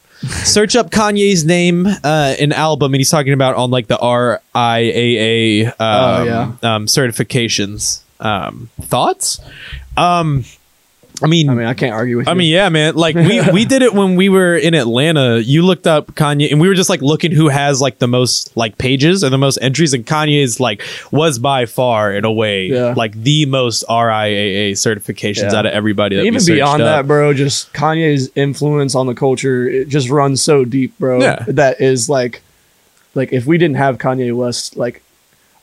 Search 0.43 0.75
up 0.75 0.89
Kanye's 0.89 1.45
name 1.45 1.85
uh, 2.03 2.33
in 2.39 2.51
album, 2.51 2.91
and 2.95 2.99
he's 2.99 3.11
talking 3.11 3.33
about 3.33 3.55
on 3.55 3.69
like 3.69 3.85
the 3.85 3.97
RIAA 3.97 5.67
um, 5.67 5.73
Oh, 5.79 6.23
yeah. 6.23 6.51
um, 6.75 6.87
certifications. 6.87 8.01
Um, 8.19 8.71
thoughts? 8.81 9.39
Um, 9.95 10.43
I 11.23 11.25
mean, 11.27 11.49
I 11.49 11.53
mean, 11.55 11.65
I 11.65 11.73
can't 11.73 11.93
argue 11.93 12.17
with 12.17 12.27
you. 12.27 12.31
I 12.31 12.35
mean, 12.35 12.51
yeah, 12.51 12.69
man. 12.69 12.95
Like 12.95 13.15
we 13.15 13.41
we 13.51 13.65
did 13.65 13.81
it 13.81 13.93
when 13.93 14.15
we 14.15 14.29
were 14.29 14.55
in 14.55 14.73
Atlanta. 14.75 15.39
You 15.39 15.63
looked 15.63 15.87
up 15.87 16.13
Kanye, 16.13 16.51
and 16.51 16.61
we 16.61 16.67
were 16.67 16.75
just 16.75 16.89
like 16.89 17.01
looking 17.01 17.31
who 17.31 17.47
has 17.49 17.81
like 17.81 17.97
the 17.99 18.07
most 18.07 18.55
like 18.55 18.77
pages 18.77 19.23
or 19.23 19.29
the 19.29 19.37
most 19.37 19.57
entries, 19.61 19.93
and 19.93 20.05
Kanye's 20.05 20.59
like 20.59 20.83
was 21.11 21.39
by 21.39 21.65
far 21.65 22.13
in 22.13 22.23
a 22.23 22.31
way 22.31 22.67
Yeah. 22.67 22.93
like 22.95 23.13
the 23.21 23.45
most 23.47 23.83
RIAA 23.89 24.73
certifications 24.73 25.51
Yeah. 25.51 25.59
out 25.59 25.65
of 25.65 25.73
everybody 25.73 26.17
that 26.17 26.25
even 26.25 26.45
beyond 26.45 26.81
up. 26.83 26.87
that, 26.87 27.07
bro, 27.07 27.33
just 27.33 27.73
Kanye's 27.73 28.29
influence 28.35 28.93
on 28.95 29.07
the 29.07 29.15
culture 29.15 29.67
it 29.67 29.87
just 29.89 30.09
runs 30.09 30.41
so 30.41 30.65
deep, 30.65 30.97
bro. 30.99 31.19
Yeah. 31.19 31.43
That 31.47 31.81
is 31.81 32.09
like, 32.09 32.41
like 33.15 33.33
if 33.33 33.45
we 33.45 33.57
didn't 33.57 33.77
have 33.77 33.97
Kanye 33.97 34.35
West, 34.35 34.77
like 34.77 35.01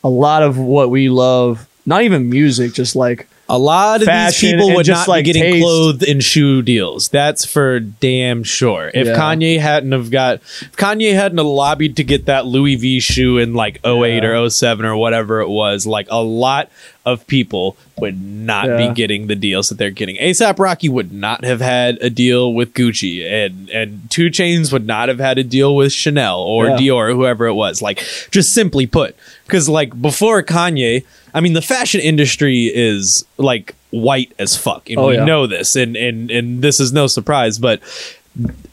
a 0.02 0.08
lot 0.08 0.42
of 0.42 0.58
what 0.58 0.90
we 0.90 1.08
love, 1.08 1.68
not 1.86 2.02
even 2.02 2.28
music, 2.28 2.72
just 2.72 2.96
like 2.96 3.28
A 3.48 3.58
lot 3.58 3.96
of 3.96 4.00
these 4.00 4.08
Fashion 4.08 4.50
people 4.52 4.68
and 4.68 4.76
would 4.76 4.86
just, 4.86 5.06
not 5.06 5.08
like, 5.08 5.24
be 5.26 5.32
getting 5.34 5.52
taste. 5.52 5.62
clothed 5.62 6.02
in 6.02 6.20
shoe 6.20 6.62
deals. 6.62 7.10
That's 7.10 7.44
for 7.44 7.78
damn 7.78 8.42
sure. 8.42 8.90
If 8.94 9.06
Yeah. 9.06 9.16
Kanye 9.18 9.58
hadn't 9.60 9.92
have 9.92 10.10
got, 10.10 10.36
if 10.36 10.72
Kanye 10.76 11.12
hadn't 11.14 11.36
have 11.38 11.46
lobbied 11.46 11.96
to 11.96 12.04
get 12.04 12.24
that 12.24 12.46
Louis 12.46 12.76
V 12.76 13.00
shoe 13.00 13.36
in 13.36 13.52
like 13.52 13.80
08 13.84 14.22
Yeah. 14.22 14.28
or 14.30 14.34
07 14.48 14.86
or 14.86 14.96
whatever 14.96 15.40
it 15.40 15.48
was, 15.50 15.86
like 15.86 16.06
a 16.10 16.22
lot 16.22 16.70
of 17.06 17.26
people 17.26 17.76
would 17.98 18.20
not 18.22 18.66
Yeah. 18.66 18.88
be 18.88 18.94
getting 18.94 19.26
the 19.26 19.34
deals 19.34 19.68
that 19.68 19.76
they're 19.78 19.90
getting. 19.90 20.16
ASAP 20.16 20.58
Rocky 20.58 20.88
would 20.88 21.12
not 21.12 21.44
have 21.44 21.60
had 21.60 21.98
a 22.00 22.08
deal 22.10 22.52
with 22.54 22.72
Gucci, 22.74 23.24
and 23.30 23.68
and 23.70 24.02
2 24.10 24.30
Chainz 24.30 24.72
would 24.72 24.86
not 24.86 25.08
have 25.08 25.18
had 25.18 25.36
a 25.38 25.44
deal 25.44 25.76
with 25.76 25.92
Chanel 25.92 26.40
or 26.40 26.68
Yeah. 26.68 26.76
Dior 26.78 27.10
or 27.10 27.12
whoever 27.14 27.46
it 27.46 27.54
was. 27.54 27.82
Like, 27.82 28.02
just 28.30 28.52
simply 28.54 28.86
put, 28.86 29.14
because 29.46 29.68
like 29.68 30.00
before 30.00 30.42
Kanye, 30.42 31.04
I 31.34 31.40
mean, 31.40 31.52
the 31.52 31.62
fashion 31.62 32.00
industry 32.00 32.70
is 32.74 33.24
like 33.36 33.74
white 33.90 34.32
as 34.38 34.56
fuck, 34.56 34.88
and 34.88 34.98
Oh, 34.98 35.08
we 35.08 35.14
yeah. 35.16 35.24
know 35.24 35.46
this, 35.46 35.76
and 35.76 35.96
and 35.96 36.30
and 36.30 36.62
this 36.62 36.80
is 36.80 36.92
no 36.92 37.06
surprise, 37.06 37.58
but. 37.58 37.80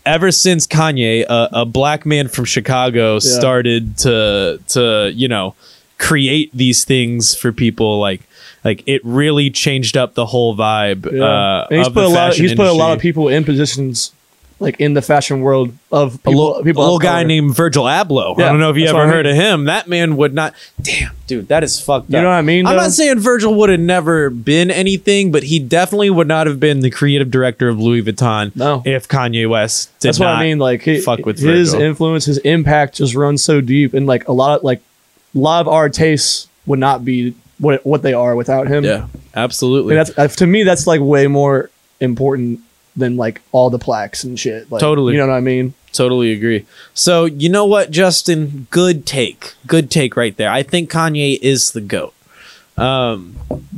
Ever 0.08 0.32
since 0.32 0.66
Kanye, 0.66 1.24
a, 1.30 1.50
a 1.54 1.66
black 1.68 2.04
man 2.04 2.28
from 2.30 2.46
Chicago, 2.46 3.20
started 3.20 3.96
to 4.00 4.60
to 4.70 5.12
you 5.14 5.28
know 5.28 5.54
create 6.02 6.50
these 6.54 6.84
things 6.84 7.36
for 7.36 7.52
people 7.52 8.00
like 8.00 8.22
like 8.66 8.84
it 8.88 9.02
really 9.06 9.50
changed 9.52 9.96
up 9.96 10.16
the 10.16 10.26
whole 10.26 10.56
vibe 10.58 11.06
uh 11.06 11.68
he's 11.70 11.88
of 11.88 11.94
put 11.94 12.04
a 12.06 12.08
lot. 12.08 12.16
fashion 12.32 12.44
He's 12.46 12.56
put 12.56 12.68
a 12.68 12.74
lot 12.74 12.94
of 12.94 13.00
people 13.00 13.28
in 13.30 13.44
positions 13.44 14.12
like 14.60 14.80
in 14.80 14.94
the 14.94 15.02
fashion 15.02 15.42
world 15.42 15.74
of 15.92 16.20
a 16.24 16.30
little, 16.30 16.62
people 16.64 16.82
a 16.82 16.86
little 16.86 17.00
guy 17.00 17.24
named 17.24 17.56
Virgil 17.56 17.86
Abloh. 17.86 18.40
I 18.40 18.44
don't 18.50 18.60
know 18.60 18.70
if 18.70 18.78
you 18.78 18.86
ever 18.86 19.08
heard 19.08 19.26
of 19.26 19.36
him. 19.36 19.66
That 19.66 19.88
man 19.88 20.18
would 20.18 20.36
not. 20.36 20.54
Damn, 20.80 21.14
dude, 21.26 21.48
that 21.48 21.64
is 21.64 21.82
fucked 21.82 22.12
You 22.12 22.20
up. 22.20 22.22
know 22.22 22.30
what 22.30 22.36
I 22.36 22.42
mean, 22.44 22.68
I'm 22.68 22.76
though? 22.76 22.82
not 22.84 22.92
saying 22.92 23.18
Virgil 23.18 23.56
would 23.56 23.72
have 23.72 23.80
never 23.80 24.30
been 24.30 24.70
anything, 24.70 25.32
but 25.32 25.42
he 25.42 25.58
definitely 25.58 26.12
would 26.12 26.28
not 26.28 26.46
have 26.46 26.60
been 26.60 26.82
the 26.82 26.92
creative 26.92 27.32
director 27.32 27.70
of 27.70 27.80
Louis 27.80 28.04
Vuitton. 28.04 28.56
No. 28.56 28.84
if 28.86 29.08
Kanye 29.08 29.50
West 29.50 29.90
did 30.00 30.10
That's 30.10 30.20
what 30.20 30.28
I 30.30 30.44
mean. 30.44 30.60
Like 30.60 30.86
hi- 30.86 31.00
fuck 31.02 31.26
with 31.26 31.40
his 31.40 31.72
Virgil. 31.72 31.82
influence, 31.88 32.26
his 32.26 32.38
impact 32.38 32.98
just 32.98 33.16
runs 33.16 33.44
so 33.44 33.62
deep, 33.62 33.96
and 33.96 34.06
like 34.06 34.28
a 34.28 34.32
lot 34.32 34.60
of 34.60 34.64
like 34.64 34.82
of 35.62 35.68
our 35.68 35.90
tastes 35.90 36.48
would 36.66 36.80
not 36.80 37.04
be 37.06 37.36
what 37.60 37.86
what 37.86 38.02
they 38.02 38.14
are 38.14 38.36
without 38.36 38.68
him. 38.68 38.84
Yeah, 38.84 39.08
absolutely. 39.36 39.98
And 39.98 40.08
that's 40.08 40.36
to 40.38 40.48
me 40.48 40.64
that's 40.64 40.88
like 40.88 41.02
way 41.02 41.28
more 41.28 41.70
important 42.00 42.60
than 42.96 43.16
like 43.18 43.42
all 43.52 43.70
the 43.70 43.80
plaques 43.80 44.24
and 44.24 44.38
shit. 44.40 44.70
Like, 44.72 44.82
Totally. 44.82 45.14
you 45.14 45.20
know 45.20 45.28
what 45.28 45.36
I 45.36 45.40
mean? 45.40 45.74
Totally 45.94 46.32
agree. 46.32 46.66
So 46.94 47.26
you 47.26 47.50
know 47.50 47.66
what, 47.66 47.92
Justin? 47.92 48.68
Good 48.70 49.06
take. 49.06 49.54
Good 49.68 49.92
take 49.92 50.16
right 50.16 50.36
there. 50.36 50.50
I 50.50 50.64
think 50.64 50.90
Kanye 50.92 51.40
is 51.42 51.72
the 51.72 51.82
goat. 51.82 52.14
Um, 52.78 53.36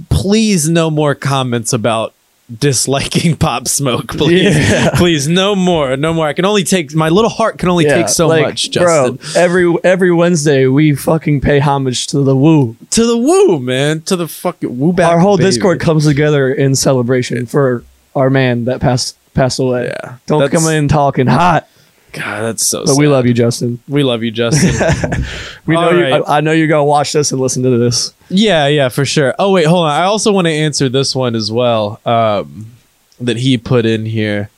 please, 0.10 0.70
no 0.70 0.90
more 0.90 1.16
comments 1.16 1.74
about 1.74 2.14
disliking 2.60 3.36
Pop 3.36 3.68
Smoke. 3.68 4.08
Please, 4.18 4.56
Yeah. 4.56 4.92
please, 4.96 5.28
no 5.28 5.56
more, 5.56 5.98
no 5.98 6.14
more. 6.14 6.28
I 6.28 6.34
can 6.34 6.46
only 6.46 6.64
take 6.64 6.94
my 6.94 7.10
little 7.10 7.30
heart 7.30 7.58
can 7.58 7.70
only 7.70 7.86
take 7.86 8.10
so 8.10 8.28
like, 8.28 8.46
much, 8.46 8.72
Justin. 8.72 9.16
Bro, 9.16 9.42
every 9.42 9.76
every 9.84 10.12
Wednesday 10.14 10.68
we 10.68 10.96
fucking 10.96 11.42
pay 11.42 11.60
homage 11.60 12.08
to 12.08 12.20
the 12.22 12.36
woo. 12.36 12.76
To 12.92 13.06
the 13.06 13.18
woo, 13.18 13.60
man. 13.60 14.02
To 14.02 14.16
the 14.16 14.28
fucking 14.28 14.78
woo 14.80 14.94
back. 14.94 15.12
Our 15.12 15.20
whole 15.20 15.38
baby. 15.38 15.50
Discord 15.50 15.80
comes 15.80 16.06
together 16.06 16.54
in 16.54 16.76
celebration 16.76 17.46
for 17.46 17.84
our 18.16 18.30
man 18.30 18.66
that 18.66 18.82
passed 18.82 19.18
passed 19.34 19.60
away. 19.60 19.86
Yeah, 19.86 20.18
Don't 20.28 20.52
come 20.52 20.68
in 20.68 20.88
talking 20.88 21.28
hot. 21.28 21.68
God, 22.14 22.44
that's 22.44 22.66
so. 22.66 22.86
But 22.86 22.96
we 22.96 23.08
love 23.08 23.26
you, 23.26 23.34
Justin. 23.34 23.80
We 23.88 24.04
love 24.04 24.24
you, 24.24 24.32
Justin. 24.32 24.74
We 25.66 25.76
know 25.76 25.82
All 25.82 25.96
you. 25.98 26.06
I, 26.06 26.38
I 26.38 26.42
know 26.42 26.52
you're 26.52 26.68
gonna 26.68 26.84
watch 26.84 27.14
this 27.14 27.32
and 27.32 27.40
listen 27.40 27.64
to 27.64 27.78
this. 27.78 28.14
Yeah, 28.30 28.68
yeah, 28.68 28.90
for 28.90 29.06
sure. 29.06 29.34
Oh 29.40 29.54
wait, 29.54 29.66
hold 29.66 29.86
on. 29.86 29.92
I 29.92 30.04
also 30.04 30.34
want 30.34 30.46
to 30.46 30.52
answer 30.52 30.90
this 30.90 31.16
one 31.16 31.36
as 31.36 31.52
well. 31.52 32.02
Um, 32.06 32.72
that 33.22 33.38
he 33.38 33.58
put 33.58 33.86
in 33.86 34.06
here. 34.06 34.50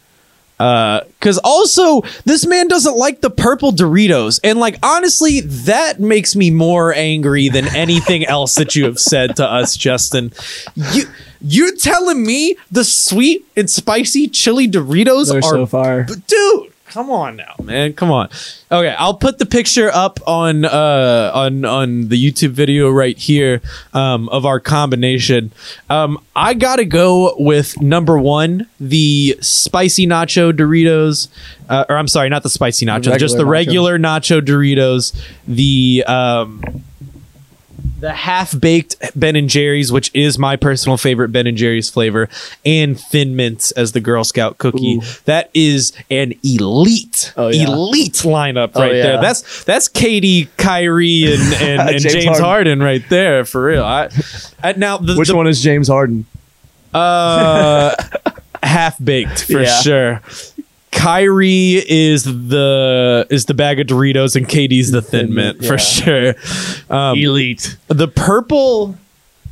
Uh, 0.57 1.01
cause 1.19 1.37
also 1.43 2.01
this 2.23 2.45
man 2.45 2.69
doesn't 2.69 2.95
like 2.95 3.19
the 3.19 3.29
purple 3.29 3.71
Doritos, 3.71 4.39
and 4.43 4.57
like 4.57 4.77
honestly, 4.81 5.41
that 5.41 5.99
makes 5.99 6.35
me 6.35 6.49
more 6.49 6.93
angry 6.93 7.49
than 7.49 7.67
anything 7.75 8.25
else 8.27 8.55
that 8.55 8.75
you 8.75 8.85
have 8.85 8.97
said 8.97 9.35
to 9.35 9.45
us, 9.45 9.75
Justin. 9.75 10.31
You 10.75 11.03
You're 11.41 11.75
telling 11.75 12.25
me 12.25 12.55
the 12.71 12.85
sweet 12.85 13.45
and 13.57 13.69
spicy 13.69 14.27
chili 14.27 14.67
Doritos 14.67 15.29
They're 15.29 15.39
are 15.39 15.67
so 15.67 16.05
but 16.07 16.25
dude, 16.25 16.73
come 16.95 17.11
on 17.11 17.35
now, 17.35 17.53
man. 17.61 17.91
Come 17.91 18.09
on. 18.09 18.29
Okay, 18.71 18.95
I'll 18.97 19.17
put 19.17 19.37
the 19.37 19.45
picture 19.45 19.91
up 19.93 20.21
on 20.25 20.63
uh 20.63 21.29
on 21.33 21.65
on 21.65 22.07
the 22.07 22.15
YouTube 22.15 22.51
video 22.51 22.89
right 22.89 23.17
here 23.17 23.61
um 23.93 24.29
of 24.29 24.45
our 24.45 24.61
combination. 24.61 25.51
Um 25.89 26.23
I 26.37 26.53
got 26.53 26.77
to 26.77 26.85
go 26.85 27.35
with 27.37 27.81
number 27.81 28.17
1, 28.17 28.67
the 28.79 29.37
spicy 29.41 30.07
nacho 30.07 30.53
Doritos. 30.53 31.27
Uh, 31.67 31.83
or 31.89 31.97
I'm 31.97 32.07
sorry, 32.07 32.29
not 32.29 32.43
the 32.43 32.49
spicy 32.49 32.85
nachos, 32.85 33.19
just 33.19 33.35
the 33.35 33.45
regular 33.45 33.93
regular 33.93 33.99
nacho 33.99 34.39
nacho. 34.39 34.45
Doritos. 34.45 35.25
The 35.47 36.05
um 36.07 36.61
the 37.99 38.11
half 38.13 38.59
baked 38.59 38.95
Ben 39.15 39.35
and 39.35 39.49
Jerry's, 39.49 39.91
which 39.91 40.11
is 40.13 40.37
my 40.37 40.55
personal 40.57 40.97
favorite 40.97 41.29
Ben 41.29 41.47
and 41.47 41.57
Jerry's 41.57 41.89
flavor, 41.89 42.27
and 42.65 42.99
Thin 42.99 43.35
Mints 43.35 43.71
as 43.71 43.93
the 43.93 44.01
Girl 44.01 44.23
Scout 44.23 44.57
cookie. 44.57 44.97
Ooh. 44.97 45.01
That 45.25 45.49
is 45.53 45.93
an 46.11 46.33
elite, 46.43 47.33
Oh, 47.37 47.47
yeah. 47.47 47.67
elite 47.67 48.13
lineup 48.23 48.71
Oh, 48.75 48.81
right 48.81 48.91
there. 48.91 49.21
That's 49.21 49.63
that's 49.63 49.87
KD, 49.87 50.49
Kyrie, 50.57 51.33
and 51.33 51.41
and, 51.61 51.89
and 51.89 51.99
James, 52.01 52.13
James 52.25 52.39
Harden. 52.39 52.81
right 52.83 53.03
there 53.09 53.45
for 53.45 53.63
real. 53.65 53.83
I, 53.83 54.09
I 54.63 54.73
now 54.73 54.97
the, 54.97 55.15
Which 55.15 55.29
the- 55.29 55.35
one 55.35 55.47
is 55.47 55.61
James 55.61 55.87
Harden? 55.87 56.25
uh, 56.93 57.95
half 58.63 59.03
baked 59.03 59.43
for 59.45 59.61
Yeah. 59.61 59.81
sure. 59.81 60.21
Kyrie 60.95 61.83
is 61.87 62.23
the 62.23 63.27
is 63.29 63.45
the 63.45 63.53
bag 63.53 63.79
of 63.79 63.87
Doritos 63.87 64.35
and 64.35 64.47
KD's 64.47 64.91
the 64.91 65.01
thin 65.01 65.27
Thin 65.27 65.35
mint 65.35 65.59
Mint, 65.61 65.67
for 65.69 65.77
sure. 65.77 66.33
Um, 66.89 67.17
Elite. 67.17 67.77
the 67.87 68.07
purple 68.07 68.97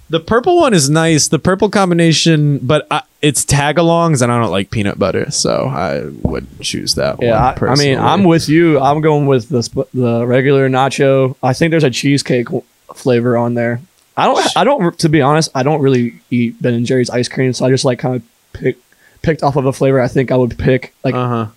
the 0.10 0.20
purple 0.20 0.58
one 0.58 0.74
is 0.74 0.90
nice 0.90 1.28
the 1.28 1.40
purple 1.40 1.70
combination 1.70 2.60
but 2.60 2.86
I, 2.92 3.02
it's 3.22 3.44
tagalongs 3.46 4.22
and 4.22 4.32
i 4.32 4.40
don't 4.40 4.52
like 4.52 4.70
peanut 4.70 5.00
butter 5.00 5.32
so 5.32 5.66
i 5.70 6.04
would 6.22 6.46
choose 6.60 6.96
that 6.96 7.18
one 7.18 7.28
Yeah, 7.28 7.56
I, 7.60 7.66
I 7.66 7.76
mean, 7.76 7.98
I'm 7.98 8.24
with 8.24 8.48
you. 8.50 8.80
I'm 8.80 9.02
going 9.02 9.26
with 9.28 9.50
the 9.50 9.64
sp- 9.66 9.90
the 9.94 10.26
regular 10.28 10.70
nacho. 10.70 11.36
I 11.42 11.54
think 11.54 11.72
there's 11.72 11.84
a 11.86 11.90
cheesecake 11.90 12.48
flavor 12.94 13.38
on 13.38 13.54
there. 13.56 13.82
I 14.16 14.26
don't. 14.26 14.58
I 14.58 14.64
don't. 14.64 15.00
To 15.00 15.10
be 15.10 15.22
honest, 15.22 15.50
I 15.56 15.64
don't 15.64 15.82
really 15.82 16.20
eat 16.30 16.62
Ben 16.62 16.76
and 16.76 16.86
Jerry's 16.86 17.10
ice 17.10 17.28
cream, 17.28 17.52
so 17.54 17.66
I 17.66 17.70
just 17.72 17.84
like 17.86 17.98
kind 17.98 18.16
of 18.18 18.22
pick 18.54 18.78
picked 19.24 19.42
off 19.42 19.56
of 19.56 19.66
a 19.66 19.74
flavor. 19.74 20.00
I 20.00 20.08
think 20.08 20.32
I 20.32 20.36
would 20.36 20.58
pick 20.60 20.94
like 21.04 21.16
uh-huh 21.16 21.48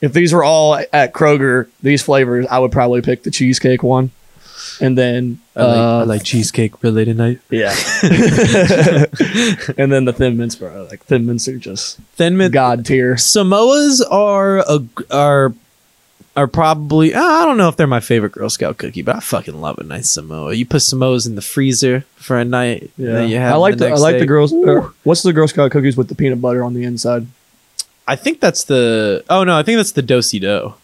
if 0.00 0.12
these 0.12 0.32
were 0.32 0.44
all 0.44 0.74
at 0.92 1.12
Kroger, 1.12 1.68
these 1.82 2.02
flavors, 2.02 2.46
I 2.50 2.58
would 2.58 2.72
probably 2.72 3.02
pick 3.02 3.22
the 3.22 3.30
cheesecake 3.30 3.82
one, 3.82 4.10
and 4.80 4.96
then 4.96 5.40
I 5.54 5.62
like, 5.62 5.76
uh, 5.76 5.98
I 5.98 6.02
like 6.04 6.24
cheesecake 6.24 6.82
really 6.82 7.04
tonight 7.04 7.40
yeah, 7.50 7.74
and 8.02 9.92
then 9.92 10.04
the 10.06 10.14
thin 10.16 10.36
mints, 10.36 10.56
bro. 10.56 10.86
Like 10.90 11.04
thin 11.04 11.26
mints 11.26 11.48
are 11.48 11.58
just 11.58 11.98
thin 12.14 12.36
mint 12.36 12.54
god 12.54 12.86
tier. 12.86 13.14
samoas 13.14 14.02
are 14.10 14.58
a, 14.58 14.80
are 15.10 15.54
are 16.40 16.46
probably 16.46 17.12
uh, 17.14 17.22
I 17.22 17.44
don't 17.44 17.58
know 17.58 17.68
if 17.68 17.76
they're 17.76 17.86
my 17.86 18.00
favorite 18.00 18.32
Girl 18.32 18.48
Scout 18.48 18.78
cookie, 18.78 19.02
but 19.02 19.16
I 19.16 19.20
fucking 19.20 19.60
love 19.60 19.78
a 19.78 19.82
nice 19.84 20.08
Samoa. 20.08 20.54
You 20.54 20.64
put 20.64 20.80
Samoas 20.80 21.26
in 21.26 21.34
the 21.34 21.42
freezer 21.42 22.04
for 22.16 22.38
a 22.38 22.44
night. 22.44 22.90
Yeah, 22.96 23.12
then 23.12 23.28
you 23.28 23.36
have 23.36 23.54
I 23.54 23.56
like 23.56 23.76
the, 23.76 23.86
the, 23.86 23.90
I 23.92 23.96
like 23.96 24.14
day. 24.14 24.20
the 24.20 24.26
girls. 24.26 24.52
or 24.52 24.94
what's 25.04 25.22
the 25.22 25.32
Girl 25.32 25.46
Scout 25.46 25.70
cookies 25.70 25.96
with 25.96 26.08
the 26.08 26.14
peanut 26.14 26.40
butter 26.40 26.64
on 26.64 26.74
the 26.74 26.84
inside? 26.84 27.26
I 28.08 28.16
think 28.16 28.40
that's 28.40 28.64
the. 28.64 29.24
Oh 29.28 29.44
no, 29.44 29.56
I 29.56 29.62
think 29.62 29.76
that's 29.76 29.92
the 29.92 30.02
dosi 30.02 30.40
Do. 30.40 30.74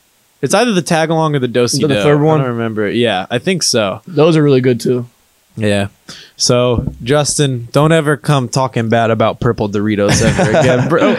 It's 0.42 0.52
either 0.54 0.72
the 0.72 0.82
tagalong 0.82 1.34
or 1.34 1.38
the 1.38 1.48
dosi 1.48 1.80
Do. 1.80 1.88
the 1.88 2.02
third 2.02 2.20
one? 2.20 2.40
I 2.40 2.44
don't 2.44 2.52
remember. 2.52 2.90
Yeah, 2.90 3.26
I 3.30 3.38
think 3.38 3.62
so. 3.62 4.02
Those 4.06 4.36
are 4.36 4.42
really 4.42 4.60
good 4.60 4.78
too. 4.78 5.06
Yeah. 5.56 5.88
So 6.36 6.92
Justin, 7.02 7.68
don't 7.72 7.90
ever 7.92 8.16
come 8.18 8.48
talking 8.48 8.88
bad 8.90 9.10
about 9.10 9.40
purple 9.40 9.68
Doritos 9.70 10.20
ever 10.22 10.50
again, 10.58 10.88
bro. 10.88 11.16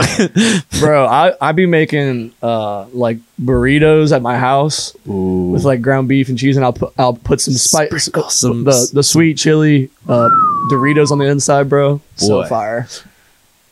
Bro, 0.79 1.07
I 1.07 1.33
I 1.41 1.51
be 1.53 1.65
making 1.65 2.33
uh 2.43 2.85
like 2.93 3.17
burritos 3.41 4.15
at 4.15 4.21
my 4.21 4.37
house 4.37 4.95
with 5.05 5.63
like 5.65 5.81
ground 5.81 6.07
beef 6.07 6.29
and 6.29 6.37
cheese, 6.37 6.55
and 6.55 6.63
I'll 6.63 6.73
put 6.73 6.93
I'll 6.99 7.15
put 7.15 7.41
some 7.41 7.55
spice, 7.55 7.89
Sprinkle 8.05 8.29
some- 8.29 8.63
the 8.63 8.89
the 8.93 9.03
sweet 9.03 9.37
chili 9.37 9.89
uh, 10.07 10.29
Doritos 10.69 11.09
on 11.11 11.17
the 11.17 11.25
inside, 11.25 11.67
bro. 11.67 11.99
So 12.17 12.41
Boy. 12.43 12.47
fire. 12.47 12.87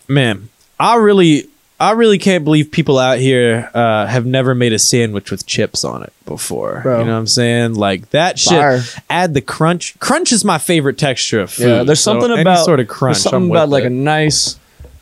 Man, 0.07 0.49
I 0.79 0.95
really, 0.95 1.47
I 1.79 1.91
really 1.91 2.17
can't 2.17 2.45
believe 2.45 2.71
people 2.71 2.97
out 2.97 3.17
here 3.19 3.69
uh, 3.73 4.05
have 4.05 4.25
never 4.25 4.55
made 4.55 4.71
a 4.71 4.79
sandwich 4.79 5.29
with 5.29 5.45
chips 5.45 5.83
on 5.83 6.03
it 6.03 6.13
before. 6.25 6.79
Bro. 6.83 6.99
You 6.99 7.05
know 7.05 7.11
what 7.13 7.17
I'm 7.19 7.27
saying? 7.27 7.73
Like 7.75 8.09
that 8.11 8.39
shit. 8.39 8.51
Fire. 8.51 8.81
Add 9.09 9.33
the 9.33 9.41
crunch. 9.41 9.99
Crunch 9.99 10.31
is 10.31 10.45
my 10.45 10.57
favorite 10.57 10.97
texture 10.97 11.41
of 11.41 11.51
food. 11.51 11.67
Yeah, 11.67 11.83
there's 11.83 11.99
So 11.99 12.13
something 12.13 12.31
any 12.31 12.41
about 12.41 12.63
sort 12.63 12.79
of 12.79 12.87
crunch. 12.87 13.17
There's 13.17 13.23
something 13.23 13.51
about 13.51 13.67
like 13.69 13.83
it. 13.83 13.87
a 13.87 13.89
nice 13.89 14.57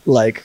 like 0.07 0.43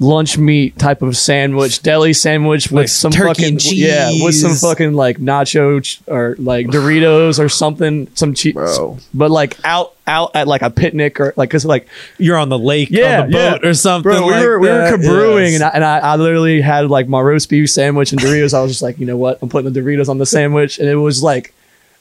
lunch 0.00 0.36
meat 0.36 0.76
type 0.78 1.02
of 1.02 1.16
sandwich, 1.16 1.80
deli 1.82 2.12
sandwich 2.12 2.66
with 2.70 2.72
Like 2.82 2.88
some 2.88 3.12
turkey 3.12 3.26
fucking 3.28 3.46
and 3.54 3.72
yeah, 3.72 4.10
with 4.24 4.34
some 4.34 4.50
cheese. 4.50 4.60
fucking 4.60 4.92
like 4.94 5.18
nacho 5.18 5.82
ch- 5.82 6.00
or 6.08 6.34
like 6.38 6.66
Doritos 6.68 7.38
or 7.38 7.48
something, 7.48 8.08
some 8.14 8.34
cheese, 8.34 8.54
Bro. 8.54 8.98
but 9.14 9.30
like 9.30 9.56
out 9.64 9.94
out 10.06 10.34
at 10.34 10.46
like 10.46 10.60
a 10.62 10.68
picnic 10.70 11.18
or 11.20 11.32
like 11.36 11.48
cause 11.50 11.64
like 11.64 11.86
you're 12.18 12.36
on 12.36 12.48
the 12.50 12.58
lake 12.58 12.90
yeah, 12.90 13.22
on 13.22 13.30
the 13.30 13.32
boat 13.32 13.60
yeah. 13.62 13.68
or 13.70 13.72
something. 13.74 14.02
Bro, 14.10 14.26
we 14.26 14.32
like 14.32 14.44
were 14.44 14.58
we 14.58 14.68
were 14.68 14.74
that. 14.78 15.00
cabrewing 15.00 15.52
Yes. 15.52 15.54
and, 15.54 15.64
I, 15.64 15.68
and 15.70 15.84
I, 15.84 15.98
I 16.12 16.16
literally 16.16 16.60
had 16.60 16.90
like 16.90 17.08
my 17.08 17.20
roast 17.20 17.48
beef 17.48 17.70
sandwich 17.70 18.12
and 18.12 18.20
Doritos. 18.20 18.52
I 18.52 18.60
was 18.62 18.70
just 18.72 18.82
like, 18.82 18.98
you 18.98 19.06
know 19.06 19.16
what? 19.16 19.38
I'm 19.42 19.48
putting 19.48 19.72
the 19.72 19.80
Doritos 19.80 20.08
on 20.08 20.18
the 20.18 20.26
sandwich, 20.26 20.78
and 20.78 20.88
it 20.88 20.96
was 20.96 21.22
like, 21.22 21.54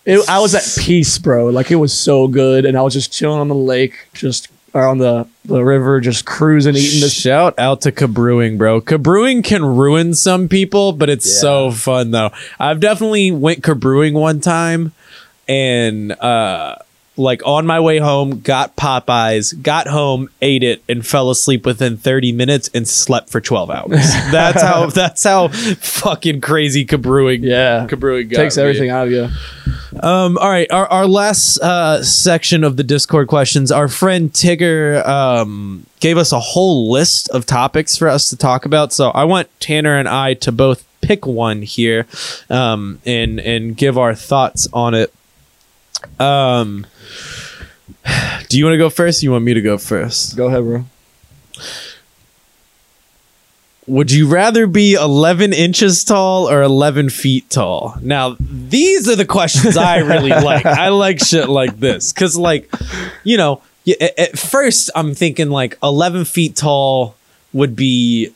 it, 0.05 0.27
I 0.27 0.39
was 0.39 0.53
at 0.53 0.83
peace, 0.83 1.17
bro. 1.17 1.47
Like 1.47 1.71
it 1.71 1.75
was 1.75 1.93
so 1.97 2.27
good, 2.27 2.65
and 2.65 2.75
I 2.77 2.81
was 2.81 2.93
just 2.93 3.13
chilling 3.13 3.39
on 3.39 3.47
the 3.47 3.55
lake, 3.55 3.93
just 4.13 4.49
or 4.73 4.87
on 4.87 4.97
the 4.97 5.27
the 5.45 5.63
river, 5.63 5.99
just 5.99 6.25
cruising, 6.25 6.75
eating 6.75 7.01
this. 7.01 7.13
Shout 7.13 7.53
out 7.59 7.81
to 7.81 7.91
Cabrewing, 7.91 8.57
bro. 8.57 8.81
Cabrewing 8.81 9.43
can 9.43 9.63
ruin 9.63 10.13
some 10.13 10.47
people, 10.47 10.93
but 10.93 11.09
it's 11.09 11.27
Yeah. 11.27 11.41
so 11.41 11.71
fun 11.71 12.11
though. 12.11 12.31
I've 12.59 12.79
definitely 12.79 13.31
went 13.31 13.61
Cabrewing 13.61 14.13
one 14.13 14.39
time 14.39 14.91
and 15.47 16.11
uh 16.13 16.75
like 17.15 17.43
on 17.45 17.67
my 17.67 17.79
way 17.79 17.99
home, 17.99 18.39
got 18.39 18.75
Popeyes, 18.75 19.61
got 19.61 19.85
home, 19.85 20.29
ate 20.41 20.63
it, 20.63 20.81
and 20.89 21.05
fell 21.05 21.29
asleep 21.29 21.63
within 21.63 21.95
30 21.95 22.31
minutes 22.31 22.71
and 22.73 22.87
slept 22.87 23.29
for 23.29 23.39
12 23.39 23.69
hours. 23.69 23.91
That's 24.31 24.59
how 24.63 24.87
that's 24.87 25.23
how 25.23 25.49
fucking 25.49 26.41
crazy 26.41 26.87
Cabrewing 26.87 27.41
Yeah, 27.43 27.85
Cabrewing 27.87 28.31
got 28.31 28.37
takes 28.37 28.57
me. 28.57 28.63
everything 28.63 28.89
out 28.89 29.05
of 29.07 29.13
you. 29.13 29.27
Um, 30.01 30.37
all 30.37 30.49
right, 30.49 30.69
our, 30.71 30.87
our 30.87 31.07
last 31.07 31.59
uh, 31.59 32.03
section 32.03 32.63
of 32.63 32.77
the 32.77 32.83
Discord 32.83 33.27
questions. 33.27 33.71
Our 33.71 33.87
friend 33.87 34.31
Tigger 34.31 35.05
um, 35.05 35.85
gave 35.99 36.17
us 36.17 36.31
a 36.31 36.39
whole 36.39 36.91
list 36.91 37.29
of 37.29 37.45
topics 37.45 37.95
for 37.97 38.07
us 38.07 38.29
to 38.29 38.37
talk 38.37 38.65
about. 38.65 38.91
So 38.91 39.09
I 39.09 39.25
want 39.25 39.49
Tanner 39.59 39.97
and 39.97 40.07
I 40.07 40.33
to 40.35 40.51
both 40.51 40.85
pick 41.01 41.25
one 41.27 41.61
here 41.61 42.07
um, 42.49 42.99
and 43.05 43.39
and 43.39 43.77
give 43.77 43.97
our 43.97 44.15
thoughts 44.15 44.67
on 44.73 44.93
it. 44.93 45.13
Um, 46.19 46.87
do 48.49 48.57
you 48.57 48.65
want 48.65 48.73
to 48.73 48.79
go 48.79 48.89
first? 48.89 49.21
Or 49.21 49.25
you 49.25 49.31
want 49.31 49.43
me 49.43 49.53
to 49.53 49.61
go 49.61 49.77
first? 49.77 50.35
Go 50.35 50.47
ahead, 50.47 50.63
bro. 50.63 50.85
Would 53.87 54.11
you 54.11 54.27
rather 54.27 54.65
be 54.65 54.93
11 54.93 55.51
inches 55.53 56.03
tall 56.03 56.49
or 56.49 56.61
11 56.61 57.09
feet 57.09 57.49
tall? 57.49 57.97
Now, 58.01 58.37
these 58.39 59.09
are 59.09 59.15
the 59.15 59.25
questions 59.25 59.75
I 59.75 59.97
really 59.97 60.29
like. 60.29 60.65
I 60.65 60.89
like 60.89 61.19
shit 61.19 61.49
like 61.49 61.79
this 61.79 62.13
because, 62.13 62.37
like, 62.37 62.71
you 63.23 63.35
know, 63.37 63.61
at 63.99 64.39
first 64.39 64.89
I'm 64.95 65.13
thinking 65.13 65.49
like 65.49 65.77
11 65.83 66.25
feet 66.25 66.55
tall 66.55 67.15
would 67.51 67.75
be 67.75 68.33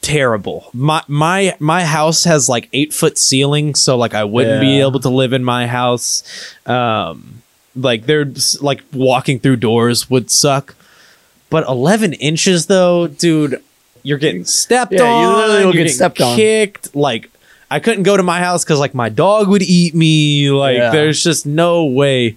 terrible. 0.00 0.70
My 0.72 1.02
my 1.08 1.56
my 1.58 1.84
house 1.84 2.24
has 2.24 2.48
like 2.48 2.68
eight 2.72 2.92
foot 2.92 3.18
ceiling, 3.18 3.74
so 3.74 3.96
like 3.96 4.14
I 4.14 4.24
wouldn't 4.24 4.60
be 4.60 4.80
able 4.80 5.00
to 5.00 5.08
live 5.08 5.32
in 5.32 5.42
my 5.42 5.66
house. 5.66 6.22
Um, 6.66 7.42
like 7.74 8.06
there's 8.06 8.60
like 8.62 8.82
walking 8.92 9.40
through 9.40 9.56
doors 9.56 10.10
would 10.10 10.30
suck. 10.30 10.74
But 11.50 11.66
11 11.68 12.14
inches 12.14 12.66
though, 12.66 13.06
dude, 13.06 13.62
you're 14.02 14.18
getting 14.18 14.44
stepped 14.44 14.92
Yeah, 14.92 15.20
you 15.22 15.36
literally 15.36 15.64
will 15.64 15.72
get 15.72 15.78
getting 15.78 15.92
stepped 15.92 16.20
on. 16.20 16.36
kicked. 16.36 16.94
Like 16.94 17.30
I 17.70 17.80
couldn't 17.80 18.02
go 18.02 18.16
to 18.16 18.22
my 18.22 18.40
house 18.40 18.64
because 18.64 18.78
like 18.80 18.94
my 18.94 19.08
dog 19.08 19.48
would 19.48 19.62
eat 19.62 19.94
me. 19.94 20.50
Like 20.50 20.76
Yeah. 20.76 20.90
there's 20.90 21.22
just 21.22 21.46
no 21.46 21.84
way. 21.86 22.36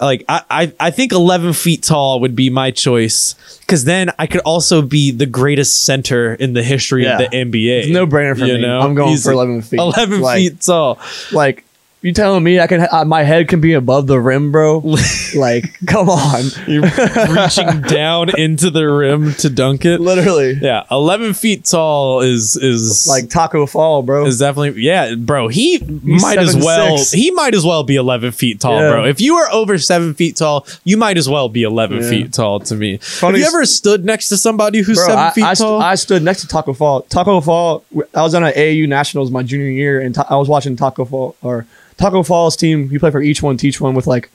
Like 0.00 0.24
I, 0.28 0.42
I, 0.50 0.72
I 0.80 0.90
think 0.90 1.12
11 1.12 1.52
feet 1.52 1.82
tall 1.82 2.20
would 2.20 2.34
be 2.34 2.48
my 2.48 2.70
choice 2.70 3.34
because 3.60 3.84
then 3.84 4.10
I 4.18 4.26
could 4.26 4.40
also 4.42 4.80
be 4.80 5.10
the 5.10 5.26
greatest 5.26 5.84
center 5.84 6.34
in 6.34 6.54
the 6.54 6.62
history 6.62 7.04
Yeah. 7.04 7.18
of 7.18 7.30
the 7.30 7.36
NBA. 7.36 7.80
It's 7.80 7.88
no 7.88 8.06
brainer 8.06 8.38
for 8.38 8.46
You 8.46 8.54
me. 8.54 8.62
know? 8.62 8.80
I'm 8.80 8.94
going 8.94 9.12
Easy. 9.12 9.24
for 9.24 9.32
11 9.32 9.60
feet. 9.62 9.78
11 9.80 10.20
Like- 10.22 10.38
feet 10.38 10.60
tall. 10.62 10.98
Like 11.32 11.64
you 12.02 12.12
telling 12.14 12.42
me 12.42 12.58
I 12.60 12.66
can? 12.66 12.86
Uh, 12.90 13.04
my 13.04 13.22
head 13.22 13.48
can 13.48 13.60
be 13.60 13.74
above 13.74 14.06
the 14.06 14.18
rim, 14.18 14.50
bro. 14.52 14.78
like, 15.36 15.64
come 15.86 16.08
on. 16.08 16.44
You're 16.66 16.82
reaching 16.82 17.80
down 17.88 18.30
into 18.38 18.70
the 18.70 18.84
rim 18.84 19.34
to 19.34 19.50
dunk 19.50 19.84
it. 19.84 20.00
Literally, 20.00 20.54
Yeah, 20.60 20.84
11 20.90 21.34
feet 21.34 21.64
tall 21.66 22.20
is 22.22 22.56
is 22.56 23.06
like 23.08 23.24
Tacko 23.28 23.66
Fall, 23.68 24.02
bro. 24.02 24.26
is 24.26 24.38
definitely 24.38 24.82
yeah, 24.82 25.14
bro. 25.14 25.48
He 25.48 25.78
might 26.02 26.38
as 26.38 26.56
7'6". 26.56 26.64
well 26.64 26.98
he 27.12 27.30
might 27.32 27.54
as 27.54 27.64
well 27.64 27.82
be 27.84 27.96
11 27.96 28.32
feet 28.32 28.60
tall, 28.60 28.80
Yeah. 28.80 28.90
bro. 28.90 29.04
If 29.04 29.20
you 29.20 29.34
are 29.36 29.50
over 29.52 29.76
seven 29.78 30.14
feet 30.14 30.36
tall, 30.36 30.66
you 30.84 30.96
might 30.96 31.18
as 31.18 31.28
well 31.28 31.48
be 31.48 31.62
11 31.64 31.98
Yeah. 32.02 32.08
feet 32.10 32.32
tall 32.32 32.60
to 32.60 32.74
me. 32.74 32.96
Funny 32.98 33.40
Have 33.40 33.52
you 33.52 33.58
ever 33.58 33.66
stood 33.66 34.04
next 34.04 34.28
to 34.28 34.36
somebody 34.36 34.78
who's 34.80 34.96
Bro, 34.96 35.06
seven 35.06 35.18
I, 35.24 35.30
feet 35.32 35.44
I, 35.44 35.54
st- 35.54 35.66
tall? 35.66 35.80
I 35.82 35.94
stood 35.96 36.22
next 36.22 36.40
to 36.42 36.46
Tacko 36.48 36.72
Fall. 36.74 37.02
Tacko 37.02 37.40
Fall. 37.44 37.84
I 38.14 38.22
was 38.22 38.34
on 38.34 38.42
an 38.44 38.52
AAU 38.54 38.88
Nationals 38.88 39.30
my 39.30 39.42
junior 39.42 39.68
year, 39.70 40.00
and 40.00 40.14
ta- 40.14 40.26
I 40.30 40.36
was 40.36 40.48
watching 40.48 40.76
Tacko 40.76 41.04
Fall 41.08 41.36
or 41.42 41.66
Tacko 42.00 42.26
Fall's 42.26 42.56
team. 42.56 42.88
He 42.88 42.98
played 42.98 43.12
for 43.12 43.20
each 43.20 43.42
one, 43.42 43.58
teach 43.58 43.80
one 43.80 43.94
with 43.94 44.06
like 44.06 44.30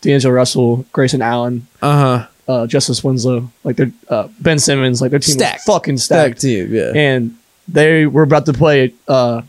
D'Angelo 0.00 0.34
Russell, 0.34 0.86
Grayson 0.92 1.20
Allen, 1.20 1.66
uh 1.82 1.98
huh. 1.98 2.26
uh, 2.52 2.66
Justice 2.66 3.04
Winslow, 3.04 3.50
like 3.64 3.76
their 3.76 3.92
uh, 4.08 4.28
Ben 4.40 4.58
Simmons, 4.58 5.00
like 5.02 5.10
their 5.10 5.20
team 5.20 5.34
Stacked. 5.34 5.62
was 5.66 5.74
fucking 5.76 5.98
stacked. 5.98 6.40
team, 6.40 6.74
yeah. 6.74 6.92
And 6.94 7.36
they 7.68 8.06
were 8.06 8.22
about 8.22 8.46
to 8.46 8.52
play 8.54 8.94
uh, 9.06 9.42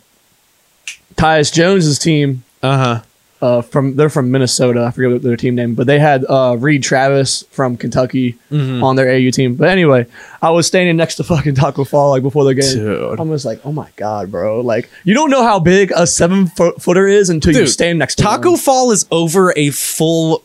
Tyus 1.15 1.51
Jones's 1.51 1.97
team. 1.97 2.43
Uh 2.61 2.77
huh. 2.77 3.01
Uh, 3.43 3.61
from 3.61 3.95
they're 3.97 4.09
from 4.09 4.31
Minnesota. 4.31 4.85
I 4.85 4.91
forget 4.91 5.11
what 5.11 5.21
their 5.21 5.35
team 5.35 5.55
name, 5.55 5.75
but 5.75 5.85
they 5.85 5.99
had 5.99 6.23
uh, 6.29 6.55
Reed 6.57 6.81
Travis 6.81 7.43
from 7.51 7.75
Kentucky 7.75 8.35
Mhm. 8.49 8.81
on 8.81 8.95
their 8.95 9.09
AU 9.11 9.31
team. 9.31 9.55
But 9.55 9.67
anyway, 9.67 10.05
I 10.41 10.51
was 10.51 10.65
standing 10.65 10.95
next 10.95 11.15
to 11.15 11.23
fucking 11.25 11.55
Tacko 11.55 11.83
Fall 11.85 12.11
like 12.11 12.23
before 12.23 12.45
the 12.45 12.53
game. 12.55 12.73
Dude. 12.73 13.19
I'm 13.19 13.29
just 13.31 13.43
like, 13.43 13.59
oh 13.65 13.73
my 13.73 13.89
god, 13.97 14.31
bro! 14.31 14.61
Like 14.61 14.89
you 15.03 15.13
don't 15.13 15.29
know 15.29 15.43
how 15.43 15.59
big 15.59 15.91
a 15.93 16.07
seven 16.07 16.47
foot 16.47 16.81
footer 16.81 17.05
is 17.05 17.29
until 17.29 17.53
you 17.53 17.67
stand 17.67 17.99
next 17.99 18.15
to 18.15 18.23
Taco 18.23 18.51
one. 18.51 18.59
Fall 18.59 18.91
is 18.91 19.05
over 19.11 19.51
a 19.57 19.71
full. 19.71 20.43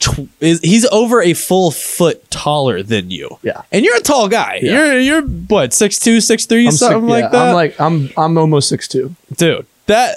Tw- 0.00 0.28
is 0.40 0.60
he's 0.60 0.86
over 0.86 1.22
a 1.22 1.34
full 1.34 1.70
foot 1.70 2.28
taller 2.30 2.82
than 2.82 3.10
you? 3.10 3.38
Yeah. 3.42 3.62
and 3.72 3.84
you're 3.84 3.96
a 3.96 4.00
tall 4.00 4.28
guy. 4.28 4.58
Yeah. 4.62 4.72
You're 4.92 4.98
you're 5.00 5.22
what 5.22 5.72
six 5.72 5.98
two, 5.98 6.20
six 6.20 6.46
three, 6.46 6.66
I'm 6.66 6.72
six- 6.72 6.80
something 6.80 7.08
like 7.08 7.30
that. 7.30 7.48
I'm 7.48 7.54
like 7.54 7.80
I'm 7.80 8.10
I'm 8.16 8.36
almost 8.36 8.68
six 8.68 8.86
two. 8.88 9.14
dude 9.36 9.66
that 9.88 10.16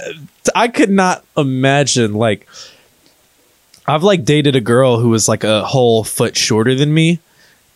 i 0.56 0.68
could 0.68 0.90
not 0.90 1.26
imagine 1.36 2.14
like 2.14 2.48
i've 3.88 4.04
like 4.04 4.24
dated 4.24 4.56
a 4.56 4.62
girl 4.62 5.00
who 5.00 5.10
was 5.10 5.28
like 5.28 5.44
a 5.44 5.64
whole 5.66 6.04
foot 6.04 6.38
shorter 6.38 6.76
than 6.76 6.94
me 6.94 7.20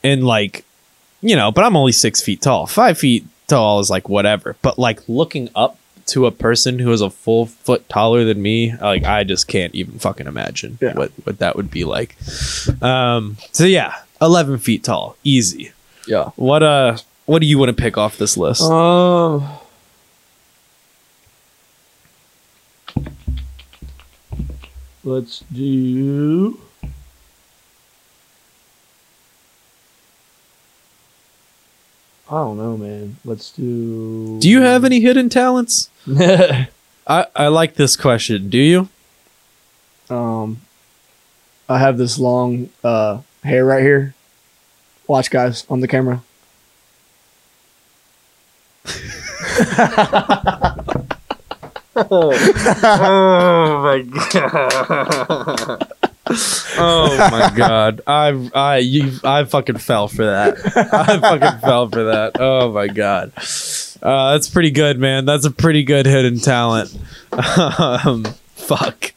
and 0.03 0.23
like 0.23 0.63
you 1.21 1.35
know 1.35 1.51
but 1.51 1.63
i'm 1.65 1.75
only 1.75 1.91
six 1.91 2.21
feet 2.21 2.41
tall 2.41 2.67
five 2.67 2.97
feet 2.97 3.25
tall 3.47 3.79
is 3.79 3.89
like 3.89 4.07
whatever 4.09 4.55
but 4.61 4.77
like 4.79 4.99
looking 5.09 5.49
up 5.55 5.77
to 6.05 6.27
a 6.27 6.31
person 6.31 6.77
who 6.77 6.91
is 6.91 7.01
a 7.01 7.09
full 7.09 7.47
foot 7.47 7.87
taller 7.89 8.23
than 8.23 8.39
me 8.41 8.75
like 8.77 9.03
i 9.03 9.23
just 9.23 9.47
can't 9.47 9.73
even 9.73 9.97
fucking 9.97 10.27
imagine 10.27 10.77
Yeah. 10.81 10.93
what 10.93 11.11
what 11.23 11.39
that 11.39 11.55
would 11.55 11.71
be 11.71 11.83
like 11.83 12.15
um 12.81 13.37
so 13.51 13.65
yeah 13.65 13.95
11 14.21 14.59
feet 14.59 14.83
tall 14.83 15.17
easy 15.23 15.71
Yeah. 16.07 16.25
what 16.35 16.61
uh 16.63 16.97
what 17.25 17.39
do 17.39 17.47
you 17.47 17.57
want 17.57 17.69
to 17.75 17.81
pick 17.81 17.97
off 17.97 18.17
this 18.17 18.37
list 18.37 18.61
Um. 18.61 19.47
Let's 25.05 25.43
do. 25.53 26.59
I 32.27 32.31
don't 32.31 32.57
know, 32.57 32.75
man. 32.75 33.17
Let's 33.23 33.51
do. 33.51 34.39
do 34.39 34.49
you 34.49 34.61
have 34.61 34.83
any 34.83 34.99
hidden 34.99 35.29
talents 35.29 35.91
I, 36.17 36.67
I 37.07 37.47
like 37.49 37.75
this 37.75 37.95
question. 37.95 38.49
Do 38.49 38.57
you? 38.57 38.89
um, 40.09 40.61
I 41.69 41.77
have 41.77 41.99
this 41.99 42.17
long 42.17 42.69
uh 42.83 43.19
hair 43.43 43.63
right 43.63 43.83
here. 43.83 44.15
Watch, 45.07 45.29
guys, 45.29 45.67
on 45.69 45.81
the 45.81 45.87
camera. 45.87 46.23
Oh 51.97 53.81
my 53.83 54.01
god. 54.31 55.93
oh 56.77 57.17
my 57.31 57.53
god. 57.55 58.01
I 58.05 58.49
I 58.53 58.77
you 58.79 59.13
I 59.23 59.43
fucking 59.45 59.77
fell 59.77 60.07
for 60.07 60.25
that. 60.25 60.57
I 60.75 61.19
fucking 61.19 61.59
fell 61.61 61.87
for 61.89 62.03
that. 62.05 62.33
Oh 62.39 62.71
my 62.73 62.87
god. 62.87 63.31
Uh, 64.01 64.33
that's 64.33 64.49
pretty 64.49 64.71
good, 64.71 64.99
man. 64.99 65.25
That's 65.25 65.45
a 65.45 65.51
pretty 65.51 65.83
good 65.83 66.05
hidden 66.05 66.39
talent. 66.39 66.97
Um, 67.31 68.25
fuck. 68.55 69.13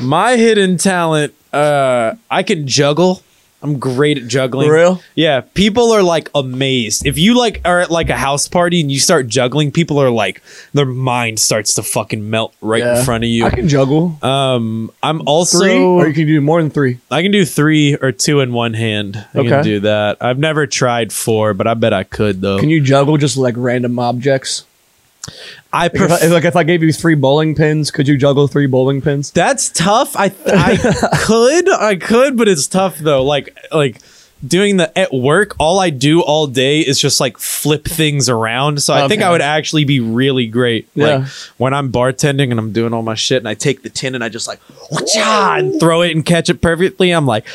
My 0.00 0.36
hidden 0.36 0.76
talent, 0.76 1.34
uh, 1.52 2.14
I 2.30 2.42
can 2.42 2.66
juggle. 2.66 3.22
I'm 3.62 3.78
great 3.78 4.16
at 4.16 4.26
juggling. 4.26 4.68
For 4.68 4.74
real? 4.74 5.02
Yeah, 5.14 5.42
people 5.42 5.92
are 5.92 6.02
like 6.02 6.30
amazed. 6.34 7.06
If 7.06 7.18
you 7.18 7.36
like 7.38 7.60
are 7.66 7.80
at 7.80 7.90
like 7.90 8.08
a 8.08 8.16
house 8.16 8.48
party 8.48 8.80
and 8.80 8.90
you 8.90 8.98
start 8.98 9.28
juggling, 9.28 9.70
people 9.70 9.98
are 10.00 10.08
like 10.10 10.40
their 10.72 10.86
mind 10.86 11.38
starts 11.38 11.74
to 11.74 11.82
fucking 11.82 12.30
melt 12.30 12.54
right 12.62 12.82
Yeah. 12.82 12.98
in 13.00 13.04
front 13.04 13.24
of 13.24 13.28
you. 13.30 13.44
I 13.44 13.50
can 13.50 13.68
juggle. 13.68 14.16
um, 14.22 14.90
I'm 15.02 15.20
also 15.28 15.58
three, 15.58 15.76
or 15.78 16.06
you 16.08 16.14
can 16.14 16.26
do 16.26 16.40
more 16.40 16.62
than 16.62 16.70
three. 16.70 16.98
I 17.10 17.20
can 17.22 17.32
do 17.32 17.44
three 17.44 17.96
or 17.96 18.12
two 18.12 18.40
in 18.40 18.52
one 18.54 18.72
hand. 18.72 19.16
I 19.34 19.38
can 19.42 19.52
Okay. 19.52 19.62
do 19.62 19.80
that. 19.80 20.16
I've 20.22 20.38
never 20.38 20.66
tried 20.66 21.12
four, 21.12 21.52
but 21.52 21.66
I 21.66 21.74
bet 21.74 21.92
I 21.92 22.04
could 22.04 22.40
though. 22.40 22.58
Can 22.58 22.70
you 22.70 22.80
juggle 22.80 23.18
just 23.18 23.36
like 23.36 23.54
random 23.58 23.98
objects? 23.98 24.64
I 25.72 25.84
Like 25.86 25.94
if, 25.94 26.10
I, 26.10 26.26
like 26.26 26.44
if 26.44 26.56
I 26.56 26.62
gave 26.64 26.82
you 26.82 26.92
three 26.92 27.14
bowling 27.14 27.54
pins, 27.54 27.90
could 27.90 28.08
you 28.08 28.16
juggle 28.16 28.48
three 28.48 28.66
bowling 28.66 29.00
pins? 29.00 29.30
That's 29.30 29.68
tough. 29.68 30.16
I 30.16 30.32
I 30.46 30.76
could 31.24 31.68
I 31.68 31.96
could, 31.96 32.36
but 32.36 32.48
it's 32.48 32.66
tough 32.66 32.98
though. 32.98 33.22
Like 33.22 33.56
like 33.70 34.00
doing 34.46 34.78
the 34.78 34.96
at 34.98 35.12
work, 35.12 35.54
all 35.58 35.78
I 35.78 35.90
do 35.90 36.22
all 36.22 36.46
day 36.46 36.80
is 36.80 36.98
just 36.98 37.20
like 37.20 37.38
flip 37.38 37.84
things 37.84 38.28
around. 38.28 38.82
So 38.82 38.94
I 38.94 39.06
think 39.06 39.22
I 39.22 39.30
would 39.30 39.42
actually 39.42 39.84
be 39.84 40.00
really 40.00 40.46
great. 40.46 40.88
Yeah. 40.94 41.06
Like 41.18 41.28
when 41.58 41.74
I'm 41.74 41.92
bartending 41.92 42.50
and 42.50 42.58
I'm 42.58 42.72
doing 42.72 42.92
all 42.94 43.02
my 43.02 43.14
shit 43.14 43.38
and 43.38 43.48
I 43.48 43.54
take 43.54 43.82
the 43.82 43.90
tin 43.90 44.14
and 44.14 44.24
I 44.24 44.28
just 44.28 44.48
like 44.48 44.60
and 45.16 45.78
throw 45.78 46.02
it 46.02 46.12
and 46.12 46.24
catch 46.24 46.48
it 46.48 46.60
perfectly. 46.62 47.10
I'm 47.10 47.26
like 47.26 47.46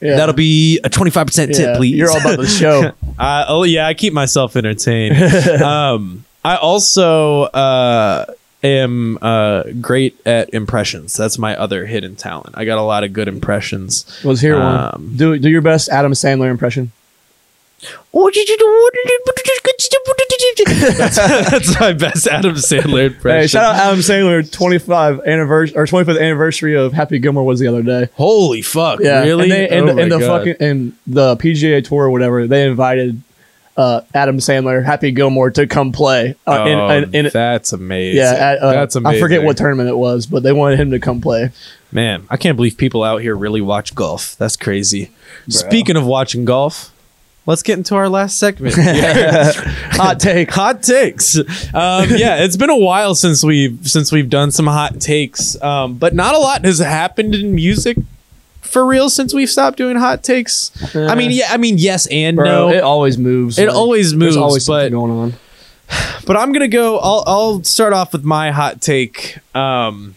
Yeah. 0.00 0.16
that'll 0.16 0.34
be 0.34 0.78
a 0.84 0.88
25% 0.88 1.48
tip, 1.48 1.58
Yeah, 1.58 1.76
please. 1.76 1.96
You're 1.96 2.10
all 2.10 2.20
about 2.20 2.38
the 2.38 2.46
show. 2.46 2.92
Uh, 3.18 3.44
oh 3.48 3.64
yeah, 3.64 3.84
I 3.84 3.94
keep 3.94 4.12
myself 4.12 4.54
entertained. 4.54 5.16
um, 5.62 6.24
I 6.44 6.56
also 6.56 7.42
uh, 7.42 8.26
am 8.62 9.18
uh, 9.20 9.64
great 9.80 10.18
at 10.26 10.52
impressions. 10.54 11.14
That's 11.16 11.38
my 11.38 11.56
other 11.56 11.86
hidden 11.86 12.16
talent. 12.16 12.54
I 12.56 12.64
got 12.64 12.78
a 12.78 12.82
lot 12.82 13.04
of 13.04 13.12
good 13.12 13.28
impressions. 13.28 14.04
Let's 14.24 14.40
hear 14.40 14.56
Um, 14.56 14.62
one. 14.62 15.16
Do 15.16 15.38
do 15.38 15.48
your 15.48 15.62
best 15.62 15.88
Adam 15.88 16.12
Sandler 16.12 16.50
impression. 16.50 16.92
What 18.10 18.34
did 18.34 18.48
you 18.48 18.56
do? 18.56 18.64
that's, 20.96 21.16
that's 21.16 21.78
my 21.80 21.92
best 21.92 22.26
Adam 22.26 22.54
Sandler 22.54 23.06
impression. 23.06 23.40
Hey, 23.40 23.46
shout 23.46 23.74
out 23.74 23.80
Adam 23.80 24.00
Sandler, 24.00 24.50
25 24.50 25.20
anniversary 25.26 25.76
or 25.76 25.86
25th 25.86 26.20
anniversary 26.20 26.76
of 26.76 26.92
Happy 26.92 27.18
Gilmore 27.20 27.44
was 27.44 27.60
the 27.60 27.68
other 27.68 27.82
day. 27.82 28.08
Holy 28.14 28.62
fuck! 28.62 28.98
Yeah, 29.00 29.20
really? 29.22 29.44
And, 29.44 29.52
they, 29.52 29.68
and, 29.68 29.88
Oh 29.90 29.98
and 29.98 30.10
the 30.12 30.18
God. 30.18 30.26
fucking 30.38 30.56
and 30.60 30.92
the 31.06 31.36
PGA 31.36 31.84
Tour 31.84 32.06
or 32.06 32.10
whatever, 32.10 32.46
they 32.46 32.66
invited 32.66 33.22
uh, 33.78 34.00
Adam 34.12 34.38
Sandler, 34.38 34.84
Happy 34.84 35.12
Gilmore 35.12 35.50
to 35.52 35.66
come 35.66 35.92
play. 35.92 36.34
Uh, 36.46 36.64
Oh, 36.68 36.88
in, 36.90 37.14
in, 37.14 37.30
that's 37.32 37.72
amazing. 37.72 38.18
yeah, 38.18 38.32
at, 38.32 38.58
uh, 38.58 38.72
that's 38.72 38.96
amazing. 38.96 39.16
I 39.16 39.20
forget 39.20 39.42
what 39.44 39.56
tournament 39.56 39.88
it 39.88 39.96
was, 39.96 40.26
but 40.26 40.42
they 40.42 40.52
wanted 40.52 40.80
him 40.80 40.90
to 40.90 40.98
come 40.98 41.20
play. 41.20 41.50
Man, 41.92 42.26
I 42.28 42.36
can't 42.36 42.56
believe 42.56 42.76
people 42.76 43.04
out 43.04 43.22
here 43.22 43.36
really 43.36 43.60
watch 43.60 43.94
golf. 43.94 44.36
That's 44.36 44.56
crazy. 44.56 45.10
Speaking 45.48 45.96
of 45.96 46.04
watching 46.04 46.44
golf, 46.44 46.92
let's 47.46 47.62
get 47.62 47.78
into 47.78 47.94
our 47.94 48.08
last 48.08 48.38
segment. 48.38 48.74
Hot 48.76 50.18
take. 50.20 50.50
hot 50.50 50.82
takes. 50.82 51.38
Um, 51.38 51.44
yeah, 52.10 52.42
it's 52.44 52.56
been 52.56 52.70
a 52.70 52.76
while 52.76 53.14
since 53.14 53.42
we've 53.44 53.78
since 53.88 54.10
we've 54.12 54.28
done 54.28 54.50
some 54.50 54.66
hot 54.66 55.00
takes, 55.00 55.60
um, 55.62 55.94
but 55.94 56.14
not 56.14 56.34
a 56.34 56.38
lot 56.38 56.64
has 56.64 56.80
happened 56.80 57.34
in 57.34 57.54
music 57.54 57.96
for 58.68 58.86
real 58.86 59.10
since 59.10 59.34
we've 59.34 59.50
stopped 59.50 59.76
doing 59.78 59.96
hot 59.96 60.22
takes. 60.22 60.70
I 60.94 61.14
mean, 61.14 61.30
yeah, 61.30 61.46
I 61.50 61.56
mean, 61.56 61.78
yes 61.78 62.06
and 62.10 62.36
Bro, 62.36 62.44
no. 62.46 62.68
it 62.70 62.82
always 62.82 63.18
moves. 63.18 63.58
It 63.58 63.68
always 63.68 64.12
moves, 64.14 64.34
There's 64.34 64.36
always 64.36 64.66
but- 64.66 64.82
something 64.90 64.92
going 64.92 65.10
on. 65.12 65.34
But 66.26 66.36
I'm 66.36 66.52
gonna 66.52 66.68
go. 66.68 66.98
I'll 66.98 67.24
I'll 67.26 67.64
start 67.64 67.94
off 67.94 68.12
with 68.12 68.22
my 68.22 68.50
hot 68.50 68.82
take. 68.82 69.38
Um, 69.56 70.14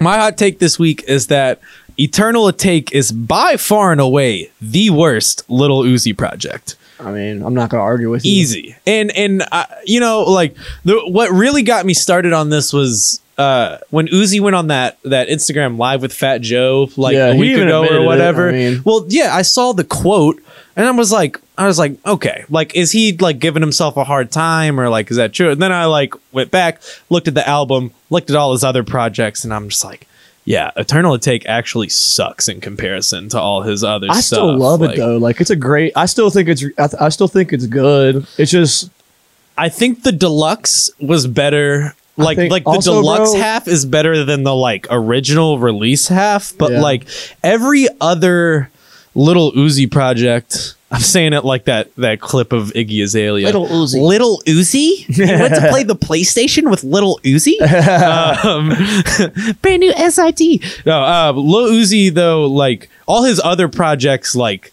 my 0.00 0.16
hot 0.16 0.38
take 0.38 0.58
this 0.60 0.78
week 0.78 1.04
is 1.06 1.26
that 1.26 1.60
Eternal 1.98 2.44
Atake 2.50 2.90
is 2.92 3.12
by 3.12 3.58
far 3.58 3.92
and 3.92 4.00
away 4.00 4.50
the 4.62 4.88
worst 4.88 5.44
Little 5.50 5.82
Uzi 5.82 6.16
project. 6.16 6.76
I 6.98 7.10
mean, 7.12 7.42
I'm 7.42 7.52
not 7.52 7.68
gonna 7.68 7.82
argue 7.82 8.08
with 8.08 8.24
you. 8.24 8.32
Easy 8.32 8.76
and 8.86 9.10
and 9.14 9.44
uh, 9.52 9.66
you 9.84 10.00
know 10.00 10.22
like 10.22 10.56
the 10.84 10.98
what 11.06 11.30
really 11.32 11.62
got 11.62 11.84
me 11.84 11.92
started 11.92 12.32
on 12.32 12.48
this 12.48 12.72
was. 12.72 13.20
Uh, 13.38 13.78
when 13.90 14.08
Uzi 14.08 14.40
went 14.40 14.56
on 14.56 14.66
that 14.66 14.98
that 15.04 15.28
Instagram 15.28 15.78
live 15.78 16.02
with 16.02 16.12
Fat 16.12 16.40
Joe 16.40 16.88
like 16.96 17.14
Yeah, 17.14 17.28
a 17.32 17.36
week 17.36 17.56
ago 17.56 17.82
or 17.84 18.02
it, 18.02 18.04
whatever, 18.04 18.48
I 18.48 18.52
mean- 18.52 18.82
well, 18.84 19.06
yeah, 19.08 19.32
I 19.34 19.42
saw 19.42 19.72
the 19.72 19.84
quote 19.84 20.42
and 20.74 20.84
I 20.84 20.90
was 20.90 21.12
like, 21.12 21.40
I 21.56 21.66
was 21.66 21.78
like, 21.78 22.04
okay, 22.04 22.44
like, 22.50 22.74
is 22.74 22.90
he 22.92 23.16
like 23.16 23.38
giving 23.38 23.62
himself 23.62 23.96
a 23.96 24.02
hard 24.04 24.30
time 24.32 24.78
or 24.80 24.88
like, 24.88 25.10
is 25.10 25.16
that 25.18 25.32
true? 25.32 25.50
And 25.50 25.62
then 25.62 25.70
I 25.72 25.84
like 25.86 26.14
went 26.32 26.50
back, 26.50 26.82
looked 27.10 27.28
at 27.28 27.34
the 27.34 27.46
album, 27.48 27.92
looked 28.10 28.28
at 28.30 28.34
all 28.36 28.52
his 28.52 28.64
other 28.64 28.82
projects, 28.82 29.44
and 29.44 29.54
I'm 29.54 29.68
just 29.68 29.84
like, 29.84 30.08
yeah, 30.44 30.70
Eternal 30.76 31.16
Atake 31.16 31.44
actually 31.46 31.90
sucks 31.90 32.48
in 32.48 32.60
comparison 32.60 33.28
to 33.30 33.40
all 33.40 33.62
his 33.62 33.84
other 33.84 34.06
I 34.10 34.14
stuff. 34.20 34.24
still 34.38 34.56
love 34.56 34.80
Like, 34.80 34.94
it 34.94 34.96
though. 34.98 35.16
Like 35.18 35.40
it's 35.40 35.50
a 35.50 35.56
great. 35.56 35.92
I 35.94 36.06
still 36.06 36.30
think 36.30 36.48
it's. 36.48 36.64
I, 36.78 36.86
th- 36.88 37.00
I 37.00 37.08
still 37.10 37.28
think 37.28 37.52
it's 37.52 37.66
good. 37.66 38.26
It's 38.36 38.50
just 38.50 38.90
I 39.56 39.68
think 39.68 40.02
the 40.02 40.12
deluxe 40.12 40.90
was 41.00 41.26
better. 41.28 41.94
Like 42.24 42.36
think 42.36 42.50
like 42.52 42.64
the 42.64 42.70
also, 42.70 42.94
deluxe 43.00 43.30
bro- 43.32 43.40
half 43.40 43.68
is 43.68 43.84
better 43.86 44.24
than 44.24 44.42
the 44.42 44.54
like 44.54 44.86
original 44.90 45.58
release 45.58 46.08
half, 46.08 46.52
but 46.58 46.72
Yeah. 46.72 46.80
like 46.82 47.06
every 47.42 47.86
other 48.00 48.70
little 49.14 49.52
Uzi 49.52 49.90
project, 49.90 50.74
I'm 50.90 51.00
saying 51.00 51.32
it 51.32 51.44
like 51.44 51.64
that 51.64 51.94
that 51.96 52.20
clip 52.20 52.52
of 52.52 52.68
Iggy 52.74 53.02
Azalea. 53.02 53.44
Little 53.46 53.66
Uzi. 53.66 54.00
Little 54.02 54.42
Uzi? 54.46 55.06
You 55.16 55.26
went 55.26 55.54
to 55.54 55.68
play 55.70 55.82
the 55.82 55.96
PlayStation 55.96 56.70
with 56.70 56.82
Little 56.84 57.20
Uzi? 57.24 57.60
um, 58.44 58.68
brand 59.62 59.80
new 59.80 59.92
SIT. 59.92 60.84
No, 60.86 61.02
uh, 61.02 61.32
Lil 61.34 61.70
Uzi 61.72 62.12
though, 62.12 62.46
like 62.46 62.88
all 63.06 63.24
his 63.24 63.40
other 63.40 63.68
projects, 63.68 64.34
like 64.34 64.72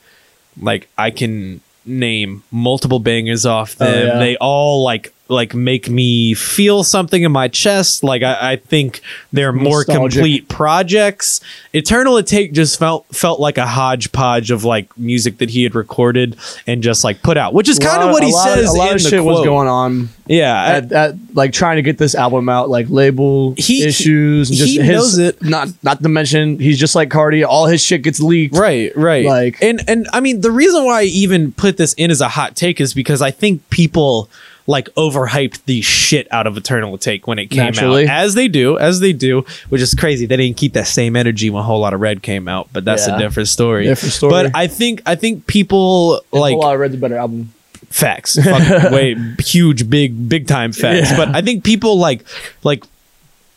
like 0.62 0.88
I 0.98 1.12
can 1.12 1.62
name 1.86 2.42
multiple 2.52 3.00
bangers 3.00 3.46
off 3.46 3.76
them. 3.76 3.88
Oh, 3.94 4.06
yeah. 4.14 4.20
They 4.20 4.38
all 4.38 4.84
like 4.84 5.14
like 5.28 5.54
make 5.56 5.90
me 5.90 6.34
feel 6.36 6.84
something 6.84 7.24
in 7.24 7.32
my 7.32 7.48
chest. 7.48 8.04
Like 8.04 8.22
I, 8.22 8.52
I 8.52 8.56
think 8.58 9.02
they're 9.34 9.52
more 9.52 9.80
Nostalgic. 9.80 10.14
complete 10.14 10.50
projects. 10.50 11.42
Eternal 11.74 12.14
Atake 12.16 12.54
just 12.54 12.78
felt 12.78 13.06
felt 13.08 13.40
like 13.40 13.58
a 13.58 13.66
hodgepodge 13.66 14.52
of 14.52 14.64
like 14.64 14.96
music 14.98 15.40
that 15.40 15.50
he 15.50 15.64
had 15.64 15.74
recorded 15.76 16.38
and 16.68 16.84
just 16.84 17.04
like 17.04 17.24
put 17.24 17.38
out, 17.38 17.54
which 17.54 17.68
is 17.70 17.80
kind 17.80 18.04
of 18.04 18.12
what 18.12 18.24
he 18.24 18.32
lot- 18.32 18.44
says 18.48 18.70
A 18.74 18.78
lot 18.78 18.90
in 18.92 18.96
of 18.98 19.04
the 19.04 19.10
shit 19.10 19.22
quote. 19.22 19.36
was 19.40 19.46
going 19.46 19.68
on 19.68 20.10
Yeah, 20.28 20.64
at, 20.64 20.92
at 20.92 21.16
like 21.34 21.54
trying 21.54 21.78
to 21.78 21.82
get 21.82 21.98
this 21.98 22.14
album 22.16 22.48
out, 22.48 22.70
like 22.70 22.88
label 22.90 23.56
He- 23.58 23.84
issues 23.84 24.50
and 24.50 24.58
just 24.60 24.72
he 24.72 24.78
his, 24.80 24.88
knows 24.90 25.18
it. 25.18 25.42
Not 25.44 25.70
not 25.84 26.04
to 26.04 26.10
mention 26.10 26.60
he's 26.60 26.80
just 26.80 26.94
like 26.96 27.10
Carti. 27.10 27.44
All 27.46 27.66
his 27.66 27.82
shit 27.84 28.04
gets 28.04 28.20
leaked. 28.20 28.56
Right, 28.56 28.96
right. 28.96 29.26
Like- 29.26 29.62
and 29.62 29.82
and 29.88 30.08
I 30.14 30.20
mean 30.20 30.42
the 30.42 30.52
reason 30.52 30.86
why 30.86 31.02
I 31.02 31.04
even 31.06 31.52
put 31.52 31.78
this 31.78 31.94
in 31.94 32.12
as 32.12 32.22
a 32.22 32.30
hot 32.30 32.56
take 32.56 32.80
is 32.80 32.94
because 32.94 33.22
I 33.24 33.32
think 33.32 33.68
people 33.72 34.30
like 34.68 34.90
overhyped 34.96 35.64
the 35.66 35.82
shit 35.82 36.28
out 36.32 36.48
of 36.48 36.58
Eternal 36.58 36.98
Atake 36.98 37.28
when 37.28 37.38
it 37.38 37.48
came 37.48 37.66
Naturally. 37.66 38.08
out. 38.08 38.16
As 38.26 38.34
they 38.34 38.48
do, 38.48 38.78
as 38.80 39.00
they 39.00 39.14
do, 39.14 39.46
which 39.70 39.82
is 39.82 39.94
crazy. 39.94 40.26
They 40.26 40.38
didn't 40.38 40.58
keep 40.58 40.74
that 40.74 40.88
same 40.88 41.16
energy 41.16 41.50
when 41.52 41.62
a 41.62 41.64
Whole 41.64 41.82
Lotta 41.82 41.98
Red 41.98 42.24
came 42.24 42.48
out, 42.48 42.70
but 42.74 42.84
that's 42.84 43.08
Yeah. 43.08 43.16
a 43.16 43.20
different 43.20 43.48
story. 43.50 43.86
Different 43.86 44.14
story. 44.14 44.32
But 44.32 44.56
I 44.56 44.66
think 44.68 45.02
I 45.06 45.16
think 45.16 45.46
people 45.46 46.22
like 46.32 46.56
oh, 46.58 46.62
I 46.62 46.76
read 46.76 46.92
the 46.94 46.98
better 46.98 47.16
album. 47.18 47.54
facts 47.90 48.38
way 48.92 49.16
huge 49.40 49.88
big 49.90 50.28
big 50.28 50.48
time 50.48 50.72
facts 50.74 51.12
Yeah. 51.12 51.18
but 51.18 51.36
i 51.36 51.42
think 51.42 51.64
people 51.64 51.98
like 52.00 52.26
like 52.64 52.84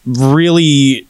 really 0.05 1.07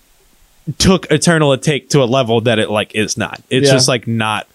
took 0.78 1.10
eternal 1.10 1.50
atake 1.56 1.88
to 1.90 2.02
a 2.02 2.06
level 2.06 2.40
that 2.42 2.58
it 2.58 2.70
like 2.70 2.94
is 2.94 3.16
not 3.16 3.42
it's 3.50 3.66
Yeah. 3.66 3.72
just 3.72 3.88
like 3.88 4.06
not 4.06 4.46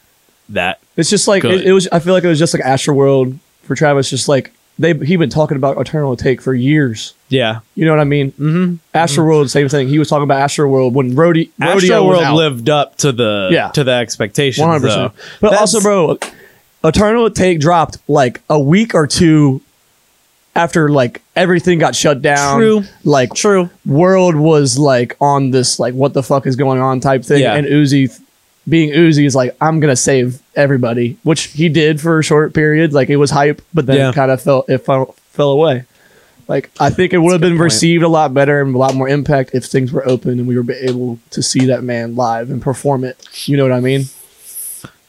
that 0.49 0.79
It's 0.97 1.09
just 1.09 1.27
like 1.27 1.43
it, 1.43 1.65
it 1.65 1.73
was. 1.73 1.87
I 1.91 1.99
feel 1.99 2.13
like 2.13 2.23
it 2.23 2.27
was 2.27 2.39
just 2.39 2.53
like 2.53 2.61
Astroworld 2.63 3.37
for 3.63 3.75
Travis. 3.75 4.09
Just 4.09 4.27
like 4.27 4.52
they 4.79 4.93
he 4.93 5.15
been 5.17 5.29
talking 5.29 5.55
about 5.57 5.77
Eternal 5.79 6.15
Atake 6.17 6.41
for 6.41 6.53
years. 6.53 7.13
yeah 7.29 7.59
You 7.75 7.85
know 7.85 7.91
what 7.91 7.99
I 7.99 8.05
mean? 8.05 8.31
Mm-hmm. 8.33 8.75
Astroworld, 8.97 9.49
same 9.49 9.69
thing. 9.69 9.87
He 9.87 9.99
was 9.99 10.09
talking 10.09 10.23
about 10.23 10.49
Astroworld 10.49 10.93
when 10.93 11.15
Rodeo, 11.15 11.45
Rodeo 11.59 12.03
was 12.03 12.09
World 12.17 12.23
out. 12.23 12.35
lived 12.35 12.69
up 12.69 12.97
to 12.97 13.11
the 13.11 13.49
Yeah. 13.51 13.69
to 13.69 13.83
the 13.83 13.91
expectations 13.91 14.61
One 14.61 14.71
hundred 14.71 14.89
though. 14.89 15.11
But 15.41 15.51
That's- 15.51 15.73
also, 15.75 15.81
bro, 15.81 16.17
Eternal 16.83 17.29
Atake 17.29 17.59
dropped 17.59 17.97
like 18.07 18.41
a 18.49 18.59
week 18.59 18.93
or 18.95 19.07
two 19.07 19.61
after 20.55 20.89
like 20.89 21.21
everything 21.35 21.79
got 21.79 21.95
shut 21.95 22.21
down. 22.21 22.59
True. 22.59 22.83
Like 23.03 23.33
true 23.33 23.69
world 23.85 24.35
was 24.35 24.77
like 24.77 25.15
on 25.19 25.51
this 25.51 25.79
like 25.79 25.93
what 25.93 26.13
the 26.13 26.21
fuck 26.23 26.45
is 26.45 26.55
going 26.55 26.79
on 26.79 26.99
type 26.99 27.23
thing. 27.23 27.41
Yeah. 27.41 27.55
And 27.55 27.65
Uzi, 27.65 28.19
being 28.67 28.91
Uzi, 28.91 29.25
is 29.25 29.35
like 29.35 29.55
I'm 29.61 29.79
gonna 29.79 29.95
save 29.95 30.41
everybody, 30.55 31.17
which 31.23 31.43
he 31.45 31.69
did 31.69 31.99
for 32.01 32.19
a 32.19 32.23
short 32.23 32.53
period. 32.53 32.93
Like 32.93 33.09
it 33.09 33.17
was 33.17 33.31
hype, 33.31 33.61
but 33.73 33.85
then 33.85 33.97
Yeah. 33.97 34.11
kind 34.13 34.31
of 34.31 34.41
fell 34.41 34.65
it 34.67 34.79
fell, 34.79 35.15
fell 35.31 35.49
away. 35.51 35.85
Like 36.47 36.69
I 36.79 36.89
think 36.89 37.13
it 37.13 37.19
would 37.19 37.31
have 37.31 37.41
been 37.41 37.53
point. 37.53 37.61
received 37.63 38.03
a 38.03 38.07
lot 38.09 38.33
better 38.33 38.61
and 38.61 38.75
a 38.75 38.77
lot 38.77 38.95
more 38.95 39.07
impact 39.07 39.51
if 39.53 39.65
things 39.65 39.91
were 39.93 40.07
open 40.07 40.31
and 40.39 40.47
we 40.47 40.57
were 40.59 40.71
able 40.73 41.19
to 41.31 41.41
see 41.41 41.65
that 41.67 41.83
man 41.83 42.15
live 42.15 42.49
and 42.51 42.61
perform 42.61 43.03
it. 43.03 43.17
You 43.45 43.55
know 43.57 43.63
what 43.63 43.71
I 43.71 43.79
mean? 43.79 44.05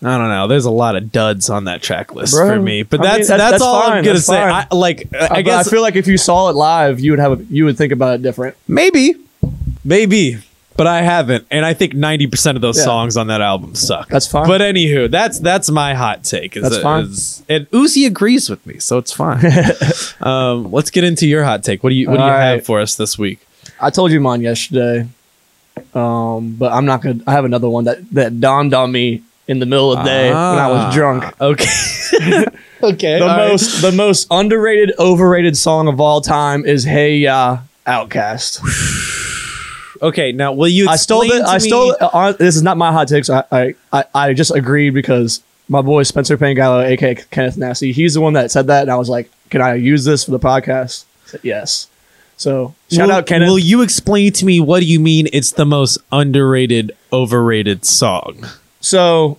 I 0.02 0.18
don't 0.18 0.28
know. 0.28 0.46
There's 0.46 0.66
a 0.66 0.70
lot 0.70 0.96
of 0.96 1.10
duds 1.12 1.48
on 1.48 1.64
that 1.64 1.80
track 1.82 2.14
list 2.14 2.34
Bro, 2.34 2.46
for 2.56 2.60
me, 2.60 2.82
but 2.82 3.00
I 3.00 3.02
mean, 3.02 3.10
that's, 3.12 3.28
that's- 3.28 3.40
that's 3.40 3.50
that's 3.52 3.62
all 3.62 3.82
I'm 3.82 4.04
gonna 4.04 4.12
that's 4.14 4.26
say. 4.26 4.36
I, 4.38 4.66
like 4.70 5.08
I, 5.14 5.28
I, 5.36 5.42
guess 5.42 5.66
I 5.66 5.70
feel 5.70 5.80
like 5.82 5.96
if 5.96 6.06
you 6.06 6.18
saw 6.18 6.50
it 6.50 6.56
live, 6.56 7.00
you 7.00 7.12
would 7.12 7.20
have 7.20 7.40
a, 7.40 7.44
you 7.44 7.64
would 7.64 7.78
think 7.78 7.90
about 7.92 8.14
it 8.16 8.22
different. 8.22 8.54
maybe, 8.68 9.14
maybe, 9.82 10.38
but 10.76 10.86
I 10.86 11.02
haven't, 11.02 11.46
and 11.50 11.64
I 11.64 11.72
think 11.74 11.94
ninety 11.94 12.26
percent 12.26 12.56
of 12.56 12.62
those 12.62 12.78
Yeah. 12.78 12.84
songs 12.84 13.16
on 13.16 13.26
that 13.28 13.40
album 13.40 13.74
suck. 13.74 14.08
That's 14.08 14.26
fine. 14.26 14.46
But 14.46 14.60
anywho, 14.60 15.10
that's 15.10 15.38
that's 15.38 15.70
my 15.70 15.94
hot 15.94 16.24
take. 16.24 16.56
Is 16.56 16.62
That's 16.62 16.76
that- 16.76 16.82
fine. 16.82 17.04
is- 17.04 17.42
and 17.48 17.70
Uzi 17.70 18.06
agrees 18.06 18.48
with 18.50 18.66
me, 18.66 18.78
so 18.78 18.98
it's 18.98 19.12
fine. 19.12 19.44
um, 20.20 20.70
let's 20.72 20.90
get 20.90 21.04
into 21.04 21.26
your 21.26 21.44
hot 21.44 21.62
take. 21.62 21.82
What 21.84 21.90
do 21.90 21.96
you 21.96 22.08
what 22.08 22.16
do 22.16 22.22
you 22.24 22.28
All 22.30 22.36
have 22.38 22.64
for 22.64 22.80
us 22.80 22.94
this 22.96 23.18
week? 23.18 23.38
I 23.80 23.90
told 23.90 24.10
you 24.12 24.20
mine 24.20 24.40
yesterday, 24.40 25.06
um, 25.94 26.54
but 26.58 26.72
I'm 26.72 26.84
not 26.86 27.02
gonna. 27.02 27.20
I 27.26 27.32
have 27.32 27.44
another 27.44 27.68
one 27.68 27.84
that 27.84 27.98
that 28.12 28.40
dawned 28.40 28.74
on 28.74 28.90
me 28.92 29.22
in 29.46 29.58
the 29.58 29.66
middle 29.66 29.92
of 29.92 29.98
the 29.98 30.04
day 30.04 30.28
when 30.28 30.36
I 30.36 30.64
Ah, 30.70 30.86
was 30.86 30.94
drunk. 30.94 31.24
Okay. 31.40 31.64
okay. 32.82 33.18
The 33.18 33.22
all 33.22 33.28
right. 33.36 33.48
most 33.50 33.82
the 33.82 33.92
most 33.92 34.26
underrated, 34.30 34.92
overrated 34.98 35.56
song 35.56 35.86
of 35.88 36.00
all 36.00 36.20
time 36.20 36.64
is 36.64 36.84
"Hey 36.84 37.18
Ya" 37.18 37.58
OutKast. 37.86 38.60
Okay. 40.02 40.32
Now, 40.32 40.52
will 40.52 40.68
you? 40.68 40.88
I 40.88 40.96
stole 40.96 41.22
it. 41.22 41.42
I 41.42 41.58
stole 41.58 41.92
it. 41.92 41.96
Uh, 42.00 42.32
this 42.32 42.56
is 42.56 42.62
not 42.62 42.76
my 42.76 42.92
hot 42.92 43.08
takes. 43.08 43.30
I, 43.30 43.44
I, 43.50 43.74
I, 43.92 44.04
I 44.14 44.32
just 44.34 44.54
agreed 44.54 44.90
because 44.90 45.42
my 45.68 45.82
boy 45.82 46.02
Spencer 46.02 46.36
Pangallo, 46.36 46.84
aka 46.84 47.14
Kenneth 47.14 47.56
Nasty, 47.56 47.92
he's 47.92 48.14
the 48.14 48.20
one 48.20 48.34
that 48.34 48.50
said 48.50 48.66
that, 48.68 48.82
and 48.82 48.90
I 48.90 48.96
was 48.96 49.08
like, 49.08 49.30
"Can 49.50 49.60
I 49.60 49.74
use 49.74 50.04
this 50.04 50.24
for 50.24 50.30
the 50.30 50.38
podcast?" 50.38 51.04
Said, 51.26 51.40
yes. 51.42 51.88
So 52.36 52.74
shout 52.90 53.08
will, 53.08 53.14
out 53.16 53.26
Kenneth. 53.26 53.48
Will 53.48 53.58
you 53.58 53.82
explain 53.82 54.32
to 54.32 54.44
me 54.44 54.60
what 54.60 54.80
do 54.80 54.86
you 54.86 55.00
mean? 55.00 55.28
It's 55.32 55.52
the 55.52 55.64
most 55.64 55.98
underrated, 56.10 56.92
overrated 57.12 57.84
song. 57.84 58.44
So 58.80 59.38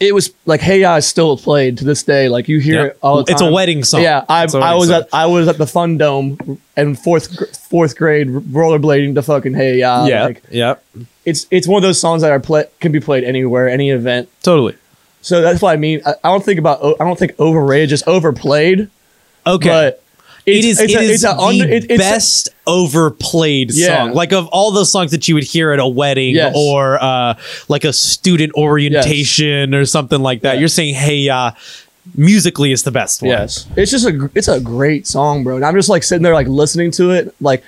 it 0.00 0.14
was 0.14 0.32
like 0.46 0.60
"Hey 0.60 0.80
Ya" 0.80 0.96
is 0.96 1.06
still 1.06 1.36
played 1.36 1.78
to 1.78 1.84
this 1.84 2.02
day. 2.02 2.28
Like 2.28 2.48
you 2.48 2.60
hear 2.60 2.86
it 2.86 2.98
all 3.02 3.18
the 3.18 3.24
time. 3.24 3.32
It's 3.32 3.42
a 3.42 3.50
wedding 3.50 3.82
song. 3.84 4.02
Yeah, 4.02 4.24
I, 4.28 4.42
I 4.42 4.74
was 4.74 4.88
song. 4.88 5.02
at 5.02 5.08
I 5.12 5.26
was 5.26 5.48
at 5.48 5.58
the 5.58 5.66
Fun 5.66 5.98
Dome 5.98 6.60
in 6.76 6.94
fourth 6.94 7.58
fourth 7.68 7.96
grade 7.96 8.28
rollerblading 8.28 9.14
to 9.14 9.22
fucking 9.22 9.54
"Hey 9.54 9.78
Ya." 9.78 10.06
yeah. 10.06 10.24
like 10.24 10.42
yeah. 10.50 10.76
it's 11.24 11.46
it's 11.50 11.66
one 11.66 11.78
of 11.78 11.82
those 11.82 12.00
songs 12.00 12.22
that 12.22 12.30
are 12.30 12.40
play 12.40 12.66
can 12.80 12.92
be 12.92 13.00
played 13.00 13.24
anywhere, 13.24 13.68
any 13.68 13.90
event. 13.90 14.28
Totally. 14.42 14.76
So 15.20 15.42
that's 15.42 15.60
what 15.60 15.72
I 15.72 15.76
mean. 15.76 16.00
I, 16.06 16.14
I 16.22 16.28
don't 16.28 16.44
think 16.44 16.58
about. 16.58 16.82
I 17.00 17.04
don't 17.04 17.18
think 17.18 17.38
overrated, 17.40 17.88
just 17.88 18.06
overplayed. 18.06 18.88
Okay. 19.46 19.68
But 19.68 20.02
it 20.48 20.64
is 20.64 20.80
it's 20.80 20.92
it 20.92 20.96
a- 20.96 21.00
is 21.02 21.10
it's 21.10 21.24
a 21.24 21.36
the 21.36 21.60
it- 21.76 21.84
it's 21.84 21.92
a- 21.94 21.96
best 21.96 22.48
overplayed 22.66 23.72
Yeah. 23.72 24.04
song. 24.06 24.14
Like 24.14 24.32
of 24.32 24.46
all 24.48 24.70
those 24.72 24.90
songs 24.90 25.10
that 25.12 25.28
you 25.28 25.34
would 25.34 25.44
hear 25.44 25.72
at 25.72 25.78
a 25.78 25.86
wedding 25.86 26.34
Yes. 26.34 26.52
or 26.56 27.02
uh, 27.02 27.34
like 27.68 27.84
a 27.84 27.92
student 27.92 28.52
orientation 28.54 29.74
or 29.74 29.84
something 29.84 30.20
like 30.20 30.40
that. 30.42 30.54
Yeah. 30.54 30.60
You're 30.60 30.68
saying, 30.68 30.94
hey, 30.94 31.28
uh, 31.28 31.52
musically 32.16 32.72
is 32.72 32.82
the 32.84 32.90
best 32.90 33.20
one. 33.22 33.30
Yes, 33.30 33.66
it's 33.76 33.90
just 33.90 34.06
a 34.06 34.30
it's 34.34 34.48
a 34.48 34.60
great 34.60 35.06
song, 35.06 35.44
bro. 35.44 35.56
And 35.56 35.64
I'm 35.64 35.74
just 35.74 35.88
like 35.88 36.02
sitting 36.02 36.22
there 36.22 36.34
like 36.34 36.46
listening 36.48 36.90
to 36.92 37.10
it, 37.10 37.34
like 37.40 37.62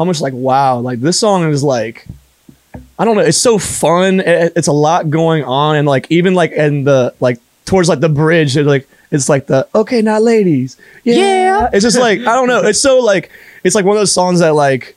I'm 0.00 0.08
just 0.08 0.22
like 0.22 0.32
wow, 0.32 0.78
like 0.80 1.00
this 1.00 1.18
song 1.18 1.48
is 1.50 1.62
like 1.62 2.06
I 2.98 3.04
don't 3.04 3.16
know, 3.16 3.22
it's 3.22 3.38
so 3.38 3.58
fun. 3.58 4.20
It- 4.20 4.52
it's 4.56 4.68
a 4.68 4.72
lot 4.72 5.10
going 5.10 5.44
on, 5.44 5.76
and 5.76 5.86
like 5.86 6.06
even 6.10 6.34
like 6.34 6.52
in 6.52 6.84
the 6.84 7.14
like 7.20 7.38
towards 7.66 7.88
like 7.88 8.00
the 8.00 8.08
bridge, 8.08 8.56
it's 8.56 8.66
like 8.66 8.88
it's 9.14 9.28
like 9.28 9.46
the 9.46 9.66
okay 9.74 10.02
now 10.02 10.18
ladies, 10.18 10.76
yeah. 11.04 11.14
Yeah. 11.14 11.70
It's 11.72 11.82
just 11.82 11.98
like 11.98 12.20
I 12.20 12.34
don't 12.34 12.48
know, 12.48 12.62
it's 12.62 12.80
so 12.80 12.98
like 13.00 13.30
it's 13.62 13.74
like 13.74 13.84
one 13.84 13.96
of 13.96 14.00
those 14.00 14.12
songs 14.12 14.40
that 14.40 14.54
like 14.54 14.96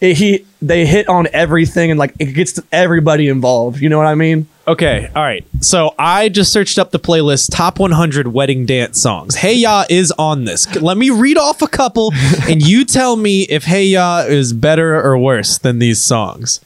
it, 0.00 0.16
he 0.16 0.44
they 0.60 0.84
hit 0.84 1.08
on 1.08 1.28
everything 1.32 1.90
and 1.92 1.98
like 1.98 2.12
it 2.18 2.32
gets 2.34 2.58
everybody 2.72 3.28
involved. 3.28 3.80
You 3.80 3.88
know 3.88 3.98
what 3.98 4.06
I 4.08 4.14
mean? 4.16 4.48
Okay, 4.66 5.10
all 5.14 5.22
right. 5.22 5.44
So 5.60 5.94
I 5.98 6.28
just 6.28 6.52
searched 6.52 6.78
up 6.78 6.90
the 6.92 6.98
playlist 6.98 7.50
top 7.52 7.78
100 7.80 8.28
wedding 8.28 8.64
dance 8.66 9.00
songs. 9.00 9.36
Hey 9.36 9.54
Ya 9.54 9.84
is 9.90 10.12
on 10.18 10.44
this. 10.44 10.72
Let 10.80 10.96
me 10.96 11.10
read 11.10 11.36
off 11.38 11.62
a 11.62 11.68
couple 11.68 12.12
and 12.48 12.60
you 12.66 12.84
tell 12.84 13.16
me 13.16 13.42
if 13.42 13.64
Hey 13.64 13.86
Ya 13.86 14.20
is 14.20 14.52
better 14.52 15.00
or 15.00 15.16
worse 15.18 15.58
than 15.58 15.78
these 15.78 16.00
songs. 16.00 16.60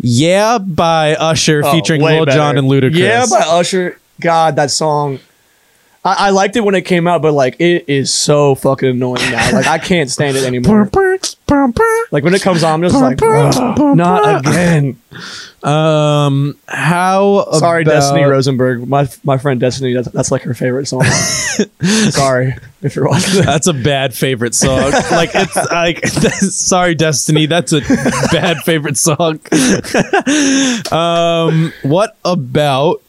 Yeah 0.00 0.58
by 0.58 1.14
Usher 1.14 1.62
Oh, 1.64 1.72
featuring 1.72 2.02
way 2.02 2.16
Lil 2.16 2.26
better. 2.26 2.36
Jon 2.36 2.58
and 2.58 2.68
Ludacris. 2.68 2.96
Yeah, 2.96 3.26
by 3.30 3.44
Usher. 3.46 3.98
God, 4.20 4.56
that 4.56 4.70
song. 4.70 5.20
I, 6.04 6.26
I 6.26 6.30
liked 6.30 6.54
it 6.56 6.60
when 6.60 6.74
it 6.74 6.82
came 6.82 7.06
out, 7.06 7.22
but 7.22 7.32
like 7.32 7.56
it 7.60 7.84
is 7.88 8.12
so 8.12 8.54
fucking 8.54 8.90
annoying 8.90 9.30
now. 9.30 9.52
Like 9.52 9.66
I 9.66 9.78
can't 9.78 10.10
stand 10.10 10.36
it 10.36 10.44
anymore. 10.44 10.90
Like 12.10 12.24
when 12.24 12.34
it 12.34 12.42
comes 12.42 12.62
on, 12.62 12.74
I'm 12.84 12.90
just 12.90 13.00
like, 13.00 13.20
not 13.96 14.46
again. 14.46 15.00
Um 15.62 16.56
how 16.68 17.46
Sorry, 17.52 17.82
about- 17.82 17.92
Destiny 17.92 18.24
Rosenberg. 18.24 18.86
My 18.86 19.08
my 19.22 19.38
friend 19.38 19.58
Destiny. 19.58 19.94
That's, 19.94 20.08
that's 20.08 20.30
like 20.30 20.42
her 20.42 20.52
favorite 20.52 20.86
song. 20.86 21.04
Sorry 22.10 22.54
if 22.82 22.94
you're 22.96 23.08
watching 23.08 23.36
that. 23.36 23.46
That's 23.46 23.66
a 23.66 23.72
bad 23.72 24.12
favorite 24.14 24.54
song. 24.54 24.90
like 25.10 25.30
it's 25.32 25.56
like 25.56 26.06
sorry 26.06 26.94
Destiny, 26.94 27.46
that's 27.46 27.72
a 27.72 27.80
bad 28.30 28.58
favorite 28.58 28.98
song. 28.98 29.40
um 30.92 31.72
what 31.82 32.16
about 32.26 33.00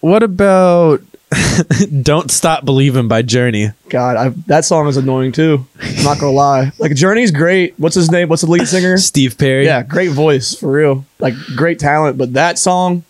what 0.00 0.22
about 0.22 1.02
Don't 2.02 2.30
Stop 2.30 2.64
Believing 2.64 3.08
by 3.08 3.22
Journey? 3.22 3.72
God, 3.88 4.16
I, 4.16 4.28
that 4.46 4.64
song 4.64 4.88
is 4.88 4.96
annoying 4.96 5.32
too. 5.32 5.66
I'm 5.80 6.04
not 6.04 6.18
gonna 6.18 6.32
lie. 6.32 6.72
Like 6.78 6.94
Journey's 6.94 7.30
great. 7.30 7.74
What's 7.78 7.94
his 7.94 8.10
name? 8.10 8.28
What's 8.28 8.42
the 8.42 8.50
lead 8.50 8.66
singer? 8.66 8.96
Steve 8.98 9.36
Perry. 9.36 9.64
Yeah, 9.64 9.82
great 9.82 10.10
voice 10.12 10.54
for 10.54 10.70
real. 10.70 11.04
Like 11.18 11.34
great 11.56 11.78
talent, 11.78 12.16
but 12.18 12.34
that 12.34 12.58
song, 12.58 13.04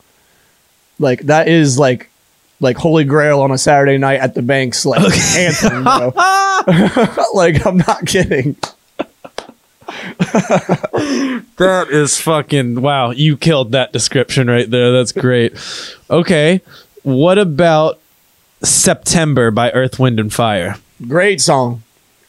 like 0.98 1.22
that 1.22 1.48
is 1.48 1.78
like 1.78 2.10
like 2.60 2.76
holy 2.76 3.04
grail 3.04 3.40
on 3.40 3.50
a 3.50 3.58
Saturday 3.58 3.98
night 3.98 4.20
at 4.20 4.34
the 4.34 4.42
banks, 4.42 4.84
like 4.84 5.16
anthem, 5.36 5.84
bro. 5.84 6.12
like 7.34 7.64
I'm 7.66 7.76
not 7.76 8.06
kidding. 8.06 8.56
That 11.56 11.88
is 11.90 12.20
fucking 12.20 12.80
wow. 12.80 13.10
You 13.10 13.36
killed 13.36 13.72
that 13.72 13.92
description 13.92 14.48
right 14.48 14.70
there. 14.70 14.92
That's 14.92 15.12
great. 15.12 15.54
Okay. 16.10 16.60
What 17.02 17.38
about 17.38 17.98
September 18.62 19.50
by 19.50 19.70
Earth, 19.72 19.98
Wind 19.98 20.20
and 20.20 20.32
Fire? 20.32 20.76
Great 21.06 21.40
song. 21.40 21.82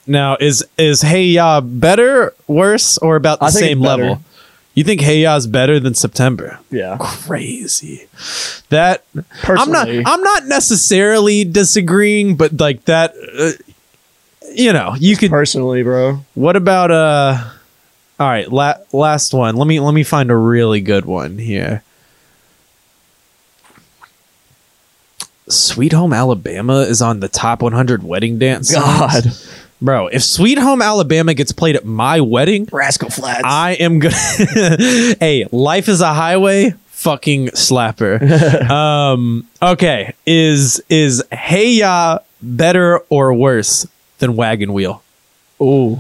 Now, 0.08 0.38
is 0.40 0.66
is 0.78 1.02
Hey 1.02 1.26
Ya 1.26 1.62
better, 1.62 2.34
worse, 2.48 2.98
or 2.98 3.16
about 3.16 3.40
the 3.40 3.46
I 3.46 3.50
same 3.50 3.80
level? 3.80 4.22
You 4.74 4.84
think 4.84 5.02
Hey 5.02 5.22
Ya's 5.22 5.46
better 5.46 5.80
than 5.80 5.94
September? 5.94 6.60
Yeah. 6.72 6.98
Crazy. 7.00 8.08
That 8.70 9.04
I'm 9.44 9.72
not. 9.72 9.88
I'm 9.90 10.22
not 10.22 10.46
necessarily 10.46 11.44
disagreeing, 11.44 12.38
but 12.38 12.60
like 12.60 12.86
that. 12.86 13.14
Uh, 13.38 13.52
you 14.52 14.74
know, 14.74 14.96
you 15.00 15.16
could. 15.18 15.30
Personally, 15.30 15.84
bro. 15.84 16.24
What 16.34 16.56
about 16.56 16.92
uh? 16.92 17.44
All 18.20 18.28
right, 18.28 18.52
la- 18.52 18.78
last 18.92 19.34
one. 19.34 19.56
Let 19.56 19.68
me 19.68 19.80
let 19.80 19.94
me 19.94 20.04
find 20.04 20.30
a 20.30 20.36
really 20.36 20.82
good 20.82 21.06
one 21.06 21.38
here. 21.38 21.84
Sweet 25.48 25.94
Home 25.94 26.14
Alabama 26.14 26.82
is 26.82 27.02
on 27.02 27.22
the 27.22 27.28
top 27.28 27.62
100 27.62 28.04
wedding 28.04 28.38
dance. 28.38 28.70
songs. 28.70 28.84
God. 28.84 29.26
bro! 29.82 30.08
If 30.08 30.24
Sweet 30.24 30.58
Home 30.58 30.82
Alabama 30.82 31.34
gets 31.34 31.52
played 31.52 31.76
at 31.76 31.86
my 31.86 32.22
wedding, 32.22 32.68
Rascal 32.72 33.10
Flatts. 33.10 33.44
I 33.46 33.72
am 33.74 34.00
gonna. 34.00 34.16
hey, 35.20 35.48
life 35.52 35.88
is 35.88 36.02
a 36.02 36.14
highway. 36.14 36.76
Fucking 36.88 37.48
slapper. 37.50 38.22
um. 38.70 39.48
Okay. 39.62 40.14
Is 40.26 40.84
is 40.90 41.24
Hey 41.32 41.76
Ya 41.76 42.20
better 42.42 43.00
or 43.10 43.34
worse 43.34 43.88
than 44.20 44.36
Wagon 44.36 44.74
Wheel? 44.74 45.02
Ooh. 45.62 46.00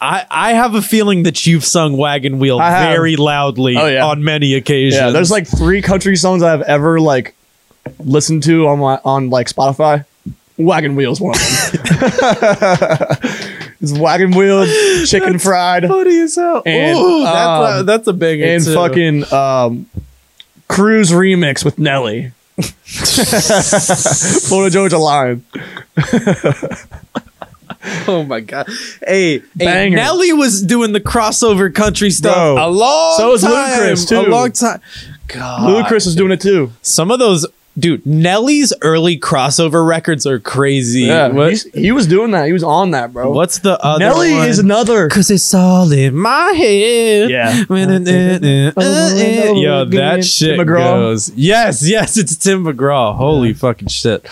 I, 0.00 0.24
I 0.30 0.52
have 0.54 0.74
a 0.74 0.80
feeling 0.82 1.24
that 1.24 1.46
you've 1.46 1.64
sung 1.64 1.96
Wagon 1.96 2.38
Wheel 2.38 2.58
very 2.58 3.16
loudly 3.16 3.76
Oh, 3.76 3.86
yeah. 3.86 4.04
on 4.06 4.24
many 4.24 4.54
occasions. 4.54 4.94
Yeah, 5.00 5.10
there's 5.10 5.30
like 5.30 5.46
three 5.46 5.82
country 5.82 6.16
songs 6.16 6.42
I've 6.42 6.62
ever 6.62 6.98
like 7.00 7.34
listened 7.98 8.42
to 8.44 8.66
on 8.68 8.78
my 8.78 8.98
on 9.04 9.28
like 9.30 9.48
Spotify. 9.48 10.04
Wagon 10.56 10.94
Wheel's 10.94 11.20
one 11.20 11.34
of 11.34 11.40
them. 11.72 11.80
it's 13.80 13.92
Wagon 13.92 14.32
Wheel, 14.32 14.66
Chicken 15.06 15.38
Fried, 15.38 15.86
funny 15.86 16.20
as 16.20 16.34
hell. 16.34 16.62
And, 16.66 16.98
Ooh, 16.98 17.22
that's, 17.22 17.36
a, 17.36 17.78
um, 17.80 17.86
that's 17.86 18.06
a 18.08 18.12
big 18.12 18.40
and 18.40 18.64
fucking 18.64 19.32
um, 19.32 19.86
Cruise 20.68 21.10
remix 21.10 21.64
with 21.64 21.78
Nelly. 21.78 22.32
Florida 22.62 24.70
Georgia 24.72 24.98
Line. 24.98 25.44
oh 28.06 28.24
my 28.26 28.40
god. 28.40 28.66
Hey, 29.06 29.38
hey 29.38 29.42
Banger. 29.56 29.96
Nelly 29.96 30.32
was 30.32 30.62
doing 30.62 30.92
the 30.92 31.00
crossover 31.00 31.72
country 31.74 32.10
stuff 32.10 32.34
Bro. 32.34 32.66
a 32.66 32.68
long 32.68 33.16
time. 33.16 33.18
So 33.18 33.30
was 33.32 33.42
time. 33.42 33.50
Ludacris, 33.52 34.08
too. 34.08 34.20
A 34.20 34.22
long 34.28 34.52
time. 34.52 34.80
God. 35.28 35.86
Ludacris 35.86 36.06
is 36.06 36.14
doing 36.14 36.32
it 36.32 36.40
too. 36.40 36.72
Some 36.82 37.10
of 37.10 37.18
those 37.18 37.46
dude, 37.78 38.04
Nelly's 38.04 38.72
early 38.82 39.18
crossover 39.18 39.86
records 39.86 40.26
are 40.26 40.38
crazy. 40.38 41.02
Yeah, 41.02 41.28
What- 41.28 41.64
he 41.74 41.92
was 41.92 42.06
doing 42.06 42.32
that. 42.32 42.46
He 42.46 42.52
was 42.52 42.62
on 42.64 42.90
that, 42.92 43.12
bro. 43.12 43.30
what's 43.32 43.60
the 43.60 43.78
other 43.84 44.04
Nelly 44.04 44.32
one? 44.34 44.48
is 44.48 44.58
another. 44.58 45.08
Cause 45.08 45.30
it's 45.30 45.54
all 45.54 45.90
in 45.92 46.14
my 46.16 46.52
head. 46.56 47.30
Yeah. 47.30 47.64
Uh, 47.70 47.74
uh, 47.74 48.80
uh, 48.80 49.52
Yo, 49.54 49.84
that 49.86 50.24
shit 50.24 50.56
Tim 50.58 50.66
McGraw. 50.66 50.76
goes. 50.76 51.30
Yes, 51.34 51.88
yes, 51.88 52.16
it's 52.16 52.36
Tim 52.36 52.64
McGraw. 52.64 53.14
Holy 53.16 53.52
fucking 53.52 53.88
shit. 53.88 54.24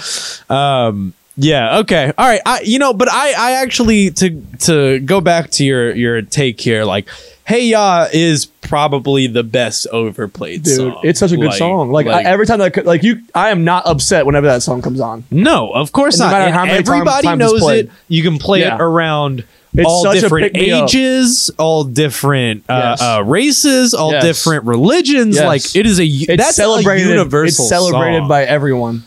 Um, 0.51 1.14
yeah, 1.36 1.78
okay. 1.78 2.12
All 2.18 2.26
right. 2.26 2.41
I 2.45 2.61
you 2.62 2.78
know, 2.78 2.93
but 2.93 3.09
I 3.11 3.32
I 3.39 3.53
actually 3.62 4.11
to 4.12 4.43
to 4.61 4.99
go 5.01 5.20
back 5.20 5.51
to 5.53 5.64
your 5.64 5.95
your 5.95 6.22
take 6.22 6.61
here, 6.61 6.84
like 6.84 7.09
Hey 7.49 7.68
Ya 7.68 8.07
is 8.12 8.44
probably 8.44 9.26
the 9.26 9.42
best 9.42 9.86
overplayed 9.90 10.64
Dude, 10.64 10.76
song. 10.76 11.01
it's 11.03 11.18
such 11.18 11.32
a 11.32 11.36
good 11.38 11.55
song. 11.55 11.90
Like, 11.90 12.07
I, 12.07 12.22
every 12.24 12.44
time 12.44 12.59
that, 12.59 12.84
like 12.84 13.03
you, 13.03 13.22
I 13.34 13.49
am 13.49 13.64
not 13.64 13.86
upset 13.86 14.26
whenever 14.26 14.46
that 14.49 14.62
song 14.62 14.82
comes 14.82 15.01
on. 15.01 15.24
No, 15.30 15.70
of 15.72 15.90
course 15.92 16.18
No 16.18 16.26
not. 16.26 16.32
matter 16.32 16.44
And 16.44 16.55
how 16.55 16.66
many 16.66 16.78
everybody 16.78 17.36
knows 17.36 17.66
it. 17.70 17.90
You 18.09 18.22
can 18.22 18.36
play 18.38 18.61
Yeah. 18.61 18.74
it 18.74 18.80
around 18.82 19.44
It's 19.72 19.86
all 19.88 20.03
such 20.03 20.20
different 20.20 20.59
ages, 20.59 21.51
all 21.59 21.84
different 21.84 22.64
uh, 22.68 22.96
Yes. 22.99 23.03
uh, 23.03 23.22
races, 23.24 23.94
all 23.94 24.12
Yes. 24.12 24.24
different 24.24 24.64
religions. 24.66 25.36
Yes. 25.36 25.46
Like 25.46 25.74
it 25.74 25.86
is 25.86 25.99
a 25.99 26.05
It's 26.05 26.26
that's 26.36 26.57
celebrated. 26.57 27.07
a 27.07 27.11
universal. 27.12 27.64
it's 27.64 27.68
celebrated 27.70 28.20
song. 28.20 28.28
by 28.28 28.44
everyone. 28.44 29.05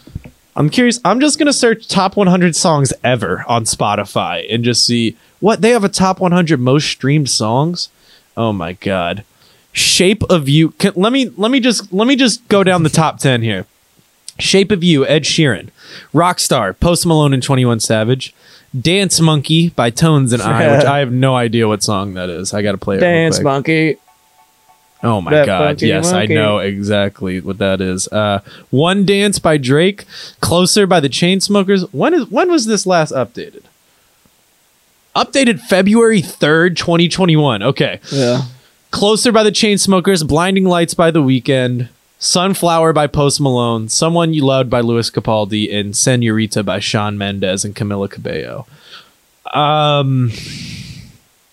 I'm 0.55 0.71
curious. 0.71 0.99
I'm 1.05 1.19
just 1.19 1.37
gonna 1.37 1.53
search 1.53 1.87
top 1.87 2.17
100 2.17 2.55
songs 2.55 2.91
ever 3.03 3.45
on 3.47 3.65
Spotify 3.65 4.51
and 4.51 4.63
just 4.63 4.83
see 4.83 5.15
what 5.41 5.61
they 5.61 5.69
have 5.69 5.83
a 5.83 5.89
top 5.89 6.19
100 6.19 6.59
most 6.59 6.87
streamed 6.87 7.29
songs. 7.29 7.89
Oh 8.41 8.51
my 8.51 8.73
god, 8.73 9.23
Shape 9.71 10.23
of 10.23 10.49
You. 10.49 10.71
Can, 10.71 10.93
let 10.95 11.13
me 11.13 11.29
let 11.37 11.51
me 11.51 11.59
just 11.59 11.93
let 11.93 12.07
me 12.07 12.15
just 12.15 12.47
go 12.47 12.63
down 12.63 12.81
the 12.81 12.89
top 12.89 13.19
10 13.19 13.43
here. 13.43 13.67
Shape 14.39 14.71
of 14.71 14.83
You, 14.83 15.05
Ed 15.05 15.25
Sheeran, 15.25 15.69
Rockstar, 16.11 16.77
Post 16.79 17.05
Malone 17.05 17.35
and 17.35 17.43
21 17.43 17.79
Savage, 17.81 18.33
Dance 18.79 19.19
Monkey 19.21 19.69
by 19.69 19.91
Tones 19.91 20.33
and 20.33 20.41
I, 20.41 20.75
which 20.75 20.85
I 20.95 20.97
have 20.97 21.11
no 21.11 21.35
idea 21.35 21.67
what 21.67 21.83
song 21.83 22.15
that 22.15 22.31
is. 22.31 22.51
I 22.51 22.63
got 22.63 22.71
to 22.71 22.79
play 22.79 22.97
it. 22.97 23.01
Dance 23.01 23.39
monkey. 23.41 23.97
Oh 25.03 25.21
my 25.21 25.29
That 25.29 25.45
god! 25.45 25.81
Yes, 25.83 26.11
monkey. 26.11 26.33
I 26.33 26.41
know 26.41 26.57
exactly 26.57 27.41
what 27.41 27.59
that 27.59 27.79
is. 27.79 28.07
Uh, 28.07 28.41
One 28.71 29.05
Dance 29.05 29.37
by 29.37 29.57
Drake, 29.57 30.05
Closer 30.39 30.87
by 30.87 30.99
the 30.99 31.09
Chainsmokers. 31.09 31.87
When 31.93 32.15
is 32.15 32.25
when 32.31 32.49
was 32.49 32.65
this 32.65 32.87
last 32.87 33.13
updated? 33.13 33.65
Updated 35.15 35.59
February 35.59 36.21
third, 36.21 36.77
twenty 36.77 37.09
twenty 37.09 37.35
one. 37.35 37.61
Okay, 37.63 37.99
Yeah. 38.11 38.43
Closer 38.91 39.31
by 39.31 39.43
the 39.43 39.51
Chainsmokers, 39.51 40.27
Blinding 40.27 40.65
Lights 40.65 40.93
by 40.93 41.11
The 41.11 41.21
Weeknd, 41.21 41.87
Sunflower 42.19 42.91
by 42.93 43.07
Post 43.07 43.39
Malone, 43.39 43.87
Someone 43.87 44.33
You 44.33 44.43
Loved 44.45 44.69
by 44.69 44.81
Lewis 44.81 45.09
Capaldi, 45.09 45.73
and 45.73 45.95
Senorita 45.95 46.61
by 46.63 46.79
Shawn 46.79 47.17
Mendes 47.17 47.63
and 47.63 47.73
Camila 47.75 48.09
Cabello. 48.11 48.67
Um, 49.53 50.31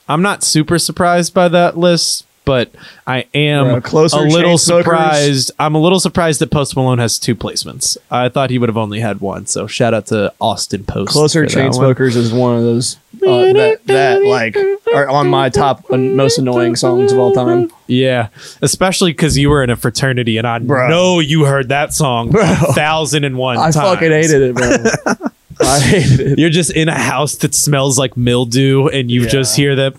I'm 0.08 0.22
not 0.22 0.42
super 0.42 0.78
surprised 0.78 1.32
by 1.32 1.48
that 1.48 1.76
list, 1.78 2.24
but 2.48 2.70
I 3.06 3.26
am 3.34 3.82
Closer, 3.82 4.16
a 4.16 4.22
little 4.22 4.56
surprised. 4.56 5.52
I'm 5.58 5.74
a 5.74 5.78
little 5.78 6.00
surprised 6.00 6.40
that 6.40 6.50
Post 6.50 6.76
Malone 6.76 6.98
has 6.98 7.18
two 7.18 7.36
placements. 7.36 7.98
I 8.10 8.30
thought 8.30 8.48
he 8.48 8.56
would 8.56 8.70
have 8.70 8.76
only 8.78 9.00
had 9.00 9.20
one. 9.20 9.44
So 9.44 9.66
shout 9.66 9.92
out 9.92 10.06
to 10.06 10.32
Austin 10.40 10.84
Post. 10.84 11.12
Closer 11.12 11.46
for 11.46 11.54
that 11.54 11.74
one. 11.76 11.96
Is 11.98 12.32
one 12.32 12.56
of 12.56 12.62
those 12.62 12.96
uh, 13.16 13.52
that, 13.52 13.80
that 13.84 14.22
like 14.24 14.56
are 14.94 15.10
on 15.10 15.28
my 15.28 15.50
top 15.50 15.90
most 15.90 16.38
annoying 16.38 16.74
songs 16.74 17.12
of 17.12 17.18
all 17.18 17.32
time. 17.34 17.70
Yeah, 17.86 18.28
especially 18.62 19.12
because 19.12 19.36
you 19.36 19.50
were 19.50 19.62
in 19.62 19.68
a 19.68 19.76
fraternity, 19.76 20.38
and 20.38 20.46
I 20.46 20.58
Bro. 20.58 20.88
know 20.88 21.20
you 21.20 21.44
heard 21.44 21.68
that 21.68 21.92
song 21.92 22.30
Bro. 22.30 22.44
a 22.44 22.72
thousand 22.72 23.24
and 23.24 23.36
one 23.36 23.58
I 23.58 23.70
times. 23.70 23.76
fucking 23.76 24.10
hated 24.10 24.40
it, 24.40 24.54
bro. 24.54 25.28
I 25.60 25.80
hated 25.84 26.20
it. 26.32 26.38
You're 26.38 26.50
just 26.50 26.70
in 26.72 26.88
a 26.88 26.98
house 26.98 27.34
that 27.36 27.54
smells 27.54 27.98
like 27.98 28.16
mildew, 28.16 28.88
and 28.88 29.10
you 29.10 29.22
Yeah. 29.22 29.28
just 29.28 29.56
hear 29.56 29.74
the. 29.74 29.92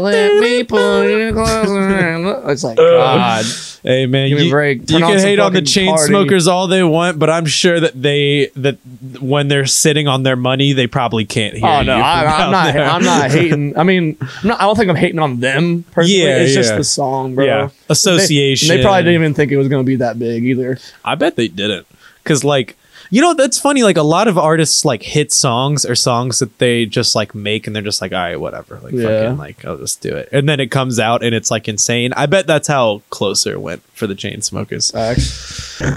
Let 0.00 0.34
me 0.40 0.64
pull 0.64 1.08
you 1.08 1.32
closer. 1.32 2.50
It's 2.50 2.64
like 2.64 2.76
God. 2.76 3.44
Hey 3.82 4.04
man, 4.04 4.28
Give 4.28 4.36
me 4.36 4.42
a 4.42 4.46
you, 4.46 4.50
break. 4.50 4.90
you 4.90 4.96
on 4.96 5.02
can 5.02 5.18
some 5.20 5.26
hate 5.28 5.38
on 5.38 5.52
the 5.54 5.60
fucking 5.60 5.64
chain 5.66 5.88
party. 5.88 6.08
smokers 6.10 6.46
all 6.46 6.66
they 6.66 6.82
want, 6.82 7.18
but 7.18 7.30
I'm 7.30 7.46
sure 7.46 7.80
that 7.80 8.00
they 8.00 8.50
that 8.56 8.76
when 9.22 9.48
they're 9.48 9.64
sitting 9.64 10.06
on 10.06 10.22
their 10.22 10.36
money, 10.36 10.74
they 10.74 10.86
probably 10.86 11.24
can't 11.24 11.54
hear. 11.56 11.66
Oh 11.66 11.82
no, 11.82 11.96
you 11.96 12.02
I, 12.02 12.20
from 12.24 12.28
I'm 12.32 12.40
out 12.42 12.50
not. 12.50 12.72
there. 12.74 12.84
I'm 12.84 13.04
not 13.04 13.30
hating. 13.30 13.78
I 13.78 13.82
mean, 13.84 14.18
I'm 14.20 14.48
not, 14.48 14.60
I 14.60 14.64
don't 14.64 14.76
think 14.76 14.90
I'm 14.90 14.96
hating 14.96 15.18
on 15.18 15.40
them 15.40 15.84
personally. 15.92 16.22
Yeah, 16.24 16.36
it's 16.42 16.52
just 16.52 16.76
the 16.76 16.84
song, 16.84 17.34
bro. 17.34 17.44
Yeah, 17.46 17.66
They- 17.68 17.72
association. 17.88 18.68
They, 18.68 18.82
probably 18.82 19.00
didn't 19.04 19.14
even 19.14 19.32
think 19.34 19.50
it 19.50 19.56
was 19.56 19.68
going 19.68 19.82
to 19.82 19.86
be 19.86 19.96
that 19.96 20.18
big 20.18 20.44
either. 20.44 20.76
I 21.02 21.14
bet 21.14 21.36
they 21.36 21.48
didn't. 21.48 21.86
Cause 22.24 22.44
like 22.44 22.76
you 23.10 23.20
know, 23.20 23.34
that's 23.34 23.58
funny. 23.58 23.82
Like 23.82 23.96
a 23.96 24.02
lot 24.02 24.28
of 24.28 24.38
artists 24.38 24.84
like 24.84 25.02
hit 25.02 25.32
songs 25.32 25.84
or 25.84 25.94
songs 25.94 26.38
that 26.38 26.58
they 26.58 26.86
just 26.86 27.14
like 27.14 27.34
make 27.34 27.66
and 27.66 27.74
they're 27.74 27.82
just 27.82 28.00
like, 28.00 28.12
all 28.12 28.18
right, 28.18 28.38
whatever. 28.40 28.78
Like 28.82 28.92
Yeah. 28.92 29.06
fucking 29.24 29.38
like 29.38 29.64
I'll 29.64 29.76
just 29.78 30.00
do 30.00 30.14
it. 30.14 30.28
And 30.32 30.48
then 30.48 30.60
it 30.60 30.68
comes 30.70 30.98
out 31.00 31.22
and 31.24 31.34
it's 31.34 31.50
like 31.50 31.66
insane. 31.68 32.12
I 32.16 32.26
bet 32.26 32.46
that's 32.46 32.68
how 32.68 33.02
closer 33.10 33.58
went 33.58 33.82
for 33.94 34.06
the 34.06 34.14
Chainsmokers. 34.14 34.92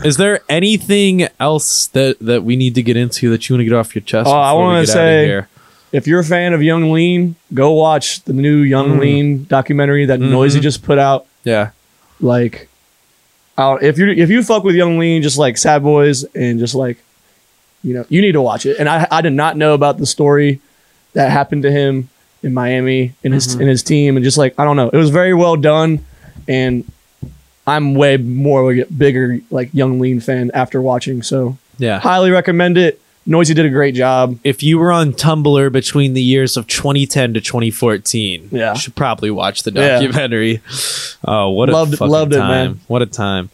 Is 0.05 0.17
there 0.17 0.41
anything 0.49 1.27
else 1.39 1.87
that 1.87 2.17
that 2.19 2.43
we 2.43 2.55
need 2.55 2.75
to 2.75 2.81
get 2.83 2.97
into 2.97 3.29
that 3.31 3.47
you 3.47 3.53
want 3.55 3.61
to 3.61 3.65
get 3.65 3.73
off 3.73 3.93
your 3.95 4.01
chest? 4.03 4.27
Oh, 4.27 4.31
I 4.33 4.53
wanna 4.53 4.85
say- 4.87 5.43
If 5.91 6.07
you're 6.07 6.21
a 6.21 6.23
fan 6.25 6.53
of 6.53 6.63
Yung 6.63 6.91
Lean, 6.91 7.35
go 7.53 7.73
watch 7.73 8.23
the 8.23 8.33
new 8.33 8.57
Young 8.61 8.93
Mm. 8.97 8.99
Lean 8.99 9.45
documentary 9.47 10.05
that 10.07 10.19
Mhm. 10.19 10.31
Noisey 10.31 10.59
just 10.59 10.81
put 10.81 10.97
out. 10.97 11.27
Yeah. 11.43 11.69
Like, 12.19 12.67
if 13.57 13.97
you 13.97 14.09
if 14.09 14.29
you 14.29 14.43
fuck 14.43 14.63
with 14.63 14.75
Yung 14.75 14.97
Lean, 14.99 15.21
just 15.21 15.37
like 15.37 15.57
Sad 15.57 15.83
Boys, 15.83 16.23
and 16.35 16.59
just 16.59 16.75
like, 16.75 16.97
you 17.83 17.93
know, 17.93 18.05
you 18.09 18.21
need 18.21 18.33
to 18.33 18.41
watch 18.41 18.65
it. 18.65 18.77
And 18.79 18.87
I 18.89 19.07
I 19.11 19.21
did 19.21 19.33
not 19.33 19.57
know 19.57 19.73
about 19.73 19.97
the 19.97 20.05
story 20.05 20.59
that 21.13 21.31
happened 21.31 21.63
to 21.63 21.71
him 21.71 22.09
in 22.41 22.53
Miami 22.53 23.13
and 23.23 23.33
his 23.33 23.55
Mhm. 23.55 23.59
and 23.61 23.69
his 23.69 23.83
team, 23.83 24.17
and 24.17 24.23
just 24.23 24.37
like 24.37 24.53
I 24.57 24.65
don't 24.65 24.75
know, 24.77 24.89
it 24.89 24.97
was 24.97 25.09
very 25.11 25.33
well 25.33 25.55
done, 25.55 25.99
and 26.47 26.83
I'm 27.65 27.95
way 27.95 28.17
more 28.17 28.73
like 28.73 28.87
a 28.89 28.91
bigger 28.93 29.39
like 29.51 29.69
Yung 29.73 29.99
Lean 29.99 30.19
fan 30.19 30.51
after 30.53 30.81
watching. 30.81 31.21
So 31.23 31.57
Yeah. 31.77 31.99
highly 31.99 32.31
recommend 32.31 32.77
it. 32.77 32.99
Noisey 33.27 33.55
did 33.55 33.65
a 33.65 33.69
great 33.69 33.95
job. 33.95 34.37
if 34.43 34.61
you 34.61 34.77
were 34.77 34.91
on 34.91 35.13
Tumblr 35.13 35.71
between 35.71 36.13
the 36.13 36.21
years 36.21 36.57
of 36.57 36.67
2010 36.67 37.33
to 37.35 37.41
2014, 37.41 38.49
Yeah. 38.51 38.73
you 38.73 38.79
should 38.79 38.95
probably 38.95 39.31
watch 39.31 39.63
the 39.63 39.71
Yeah. 39.71 39.99
documentary. 40.01 40.61
Oh, 41.25 41.49
what 41.51 41.69
a 41.69 41.71
Loved- 41.71 41.97
fucking 41.97 42.11
loved 42.11 42.33
it, 42.33 42.37
time. 42.39 42.49
man. 42.49 42.79
What 42.87 43.01
a 43.01 43.05
time. 43.05 43.49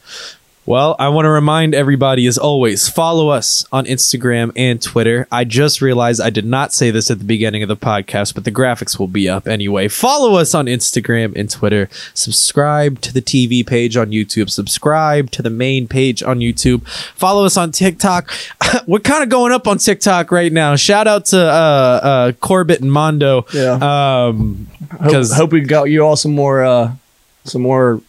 Well, 0.70 0.95
I 0.99 1.09
want 1.09 1.26
to 1.26 1.32
remind 1.32 1.74
everybody, 1.74 2.28
as 2.28 2.38
always, 2.38 2.88
follow 2.88 3.30
us 3.30 3.65
on 3.72 3.86
Instagram 3.86 4.51
and 4.55 4.80
Twitter. 4.80 5.28
I 5.32 5.43
just 5.43 5.82
realized 5.82 6.22
I 6.22 6.30
did 6.30 6.45
not 6.45 6.74
say 6.74 6.91
this 6.91 7.09
at 7.09 7.17
the 7.17 7.26
beginning 7.26 7.63
of 7.63 7.70
the 7.70 7.76
podcast, 7.76 8.36
but 8.36 8.43
the 8.43 8.51
graphics 8.51 8.99
will 8.99 9.07
be 9.07 9.28
up 9.28 9.47
anyway. 9.47 9.88
Follow 9.88 10.36
us 10.36 10.53
on 10.53 10.67
Instagram 10.67 11.36
and 11.36 11.49
Twitter. 11.49 11.89
Subscribe 12.13 13.01
to 13.01 13.11
the 13.11 13.20
TV 13.20 13.65
page 13.65 13.97
on 13.97 14.11
YouTube. 14.11 14.51
Subscribe 14.51 15.32
to 15.32 15.41
the 15.41 15.49
main 15.49 15.88
page 15.88 16.22
on 16.22 16.38
YouTube. 16.38 16.88
Follow 17.15 17.45
us 17.45 17.57
on 17.57 17.72
TikTok. 17.72 18.32
We're 18.86 18.99
kind 18.99 19.24
of 19.24 19.30
going 19.30 19.51
up 19.51 19.67
on 19.67 19.80
TikTok 19.80 20.32
right 20.32 20.53
now. 20.53 20.76
Shout 20.76 21.07
out 21.07 21.26
to 21.26 21.39
uh, 21.39 21.99
uh, 22.03 22.32
Corbett 22.34 22.82
and 22.82 22.91
Mondo. 22.91 23.47
Yeah. 23.55 23.80
Um, 23.82 24.67
Hope, 25.01 25.26
hope 25.32 25.51
we 25.51 25.61
got 25.61 25.86
you 25.86 26.01
all 26.01 26.15
some 26.15 26.34
more 26.34 26.63
uh 26.63 26.91
some 27.43 27.61
more 27.61 28.01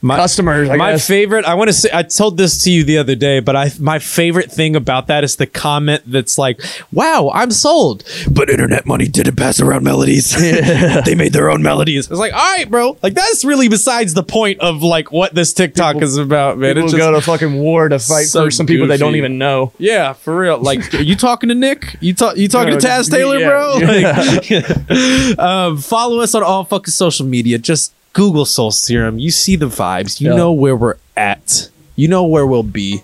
my, 0.00 0.16
customers. 0.16 0.68
I 0.68 0.76
my 0.76 0.92
guess. 0.92 1.06
favorite 1.06 1.44
i 1.44 1.54
want 1.54 1.68
to 1.68 1.72
say 1.72 1.90
i 1.92 2.02
told 2.02 2.36
this 2.36 2.62
to 2.64 2.70
you 2.70 2.84
the 2.84 2.98
other 2.98 3.14
day 3.14 3.40
but 3.40 3.56
i 3.56 3.70
my 3.78 3.98
favorite 3.98 4.50
thing 4.50 4.76
about 4.76 5.06
that 5.08 5.24
is 5.24 5.36
the 5.36 5.46
comment 5.46 6.02
that's 6.06 6.38
like 6.38 6.60
wow 6.92 7.30
i'm 7.34 7.50
sold 7.50 8.04
but 8.30 8.48
internet 8.50 8.86
money 8.86 9.08
didn't 9.08 9.36
pass 9.36 9.60
around 9.60 9.84
melodies 9.84 10.32
they 11.04 11.14
made 11.14 11.32
their 11.32 11.50
own 11.50 11.62
melodies 11.62 12.08
it's 12.10 12.18
like 12.18 12.32
all 12.32 12.38
right 12.38 12.70
bro 12.70 12.96
like 13.02 13.14
that's 13.14 13.44
really 13.44 13.68
besides 13.68 14.14
the 14.14 14.22
point 14.22 14.60
of 14.60 14.82
like 14.82 15.10
what 15.12 15.34
this 15.34 15.52
tiktok 15.52 15.94
People- 15.94 16.08
is 16.08 16.16
about 16.16 16.58
man 16.58 16.74
People 16.74 16.84
it's 16.84 16.92
just 16.92 17.00
go 17.00 17.12
to 17.12 17.20
fucking 17.20 17.58
war 17.58 17.88
to 17.88 17.98
fight 17.98 18.26
so 18.26 18.44
for 18.44 18.50
some 18.50 18.66
people 18.66 18.86
they 18.86 18.96
don't 18.96 19.16
even 19.16 19.38
know. 19.38 19.72
yeah, 19.78 20.12
for 20.12 20.36
real. 20.36 20.58
Like, 20.58 20.94
are 20.94 21.02
you 21.02 21.16
talking 21.16 21.48
to 21.48 21.54
Nick? 21.54 21.96
You 22.00 22.14
talk? 22.14 22.36
You 22.36 22.48
talking 22.48 22.78
to 22.78 22.86
Taz 22.86 23.10
Taylor, 23.10 23.38
yeah, 23.40 23.48
bro? 23.48 23.76
yeah. 23.78 25.28
Like, 25.28 25.38
um, 25.38 25.78
follow 25.78 26.20
us 26.20 26.34
on 26.34 26.42
all 26.42 26.64
fucking 26.64 26.92
social 26.92 27.26
media. 27.26 27.58
Just 27.58 27.92
Google 28.12 28.44
Soul 28.44 28.70
Serum. 28.70 29.18
You 29.18 29.30
see 29.30 29.56
the 29.56 29.66
vibes. 29.66 30.20
You 30.20 30.30
Yeah. 30.30 30.36
know 30.36 30.52
where 30.52 30.76
we're 30.76 30.96
at. 31.16 31.68
You 31.96 32.08
know 32.08 32.24
where 32.24 32.46
we'll 32.46 32.62
be. 32.62 33.02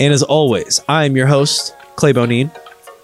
And 0.00 0.12
as 0.12 0.22
always, 0.22 0.80
I 0.88 1.04
am 1.04 1.16
your 1.16 1.26
host, 1.26 1.74
Clay 1.96 2.12
Bonine, 2.12 2.50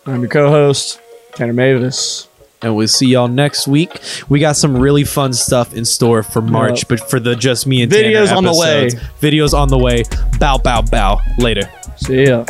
I'm 0.07 0.20
your 0.20 0.29
co-host 0.31 0.99
Tanner 1.35 1.53
Mavis. 1.53 2.26
and 2.61 2.74
we'll 2.74 2.89
see 2.89 3.07
y'all 3.07 3.29
next 3.29 3.68
week. 3.68 4.01
We 4.29 4.41
got 4.41 4.57
some 4.57 4.76
really 4.76 5.05
fun 5.05 5.33
stuff 5.33 5.72
in 5.74 5.85
store 5.85 6.24
for 6.24 6.43
March, 6.43 6.79
Yeah. 6.81 6.85
but 6.89 7.09
for 7.11 7.20
the 7.20 7.37
just 7.37 7.66
me 7.68 7.83
and 7.83 7.93
Tanner. 7.93 8.09
Videos 8.09 8.24
Tanner 8.26 8.37
on 8.39 8.45
the 8.45 8.53
way. 8.59 8.91
Videos 9.22 9.55
on 9.55 9.68
the 9.68 9.79
way. 9.79 10.03
Bow, 10.41 10.59
bow, 10.59 10.83
bow. 10.83 11.20
Later. 11.39 11.68
See 11.99 12.24
ya. 12.26 12.45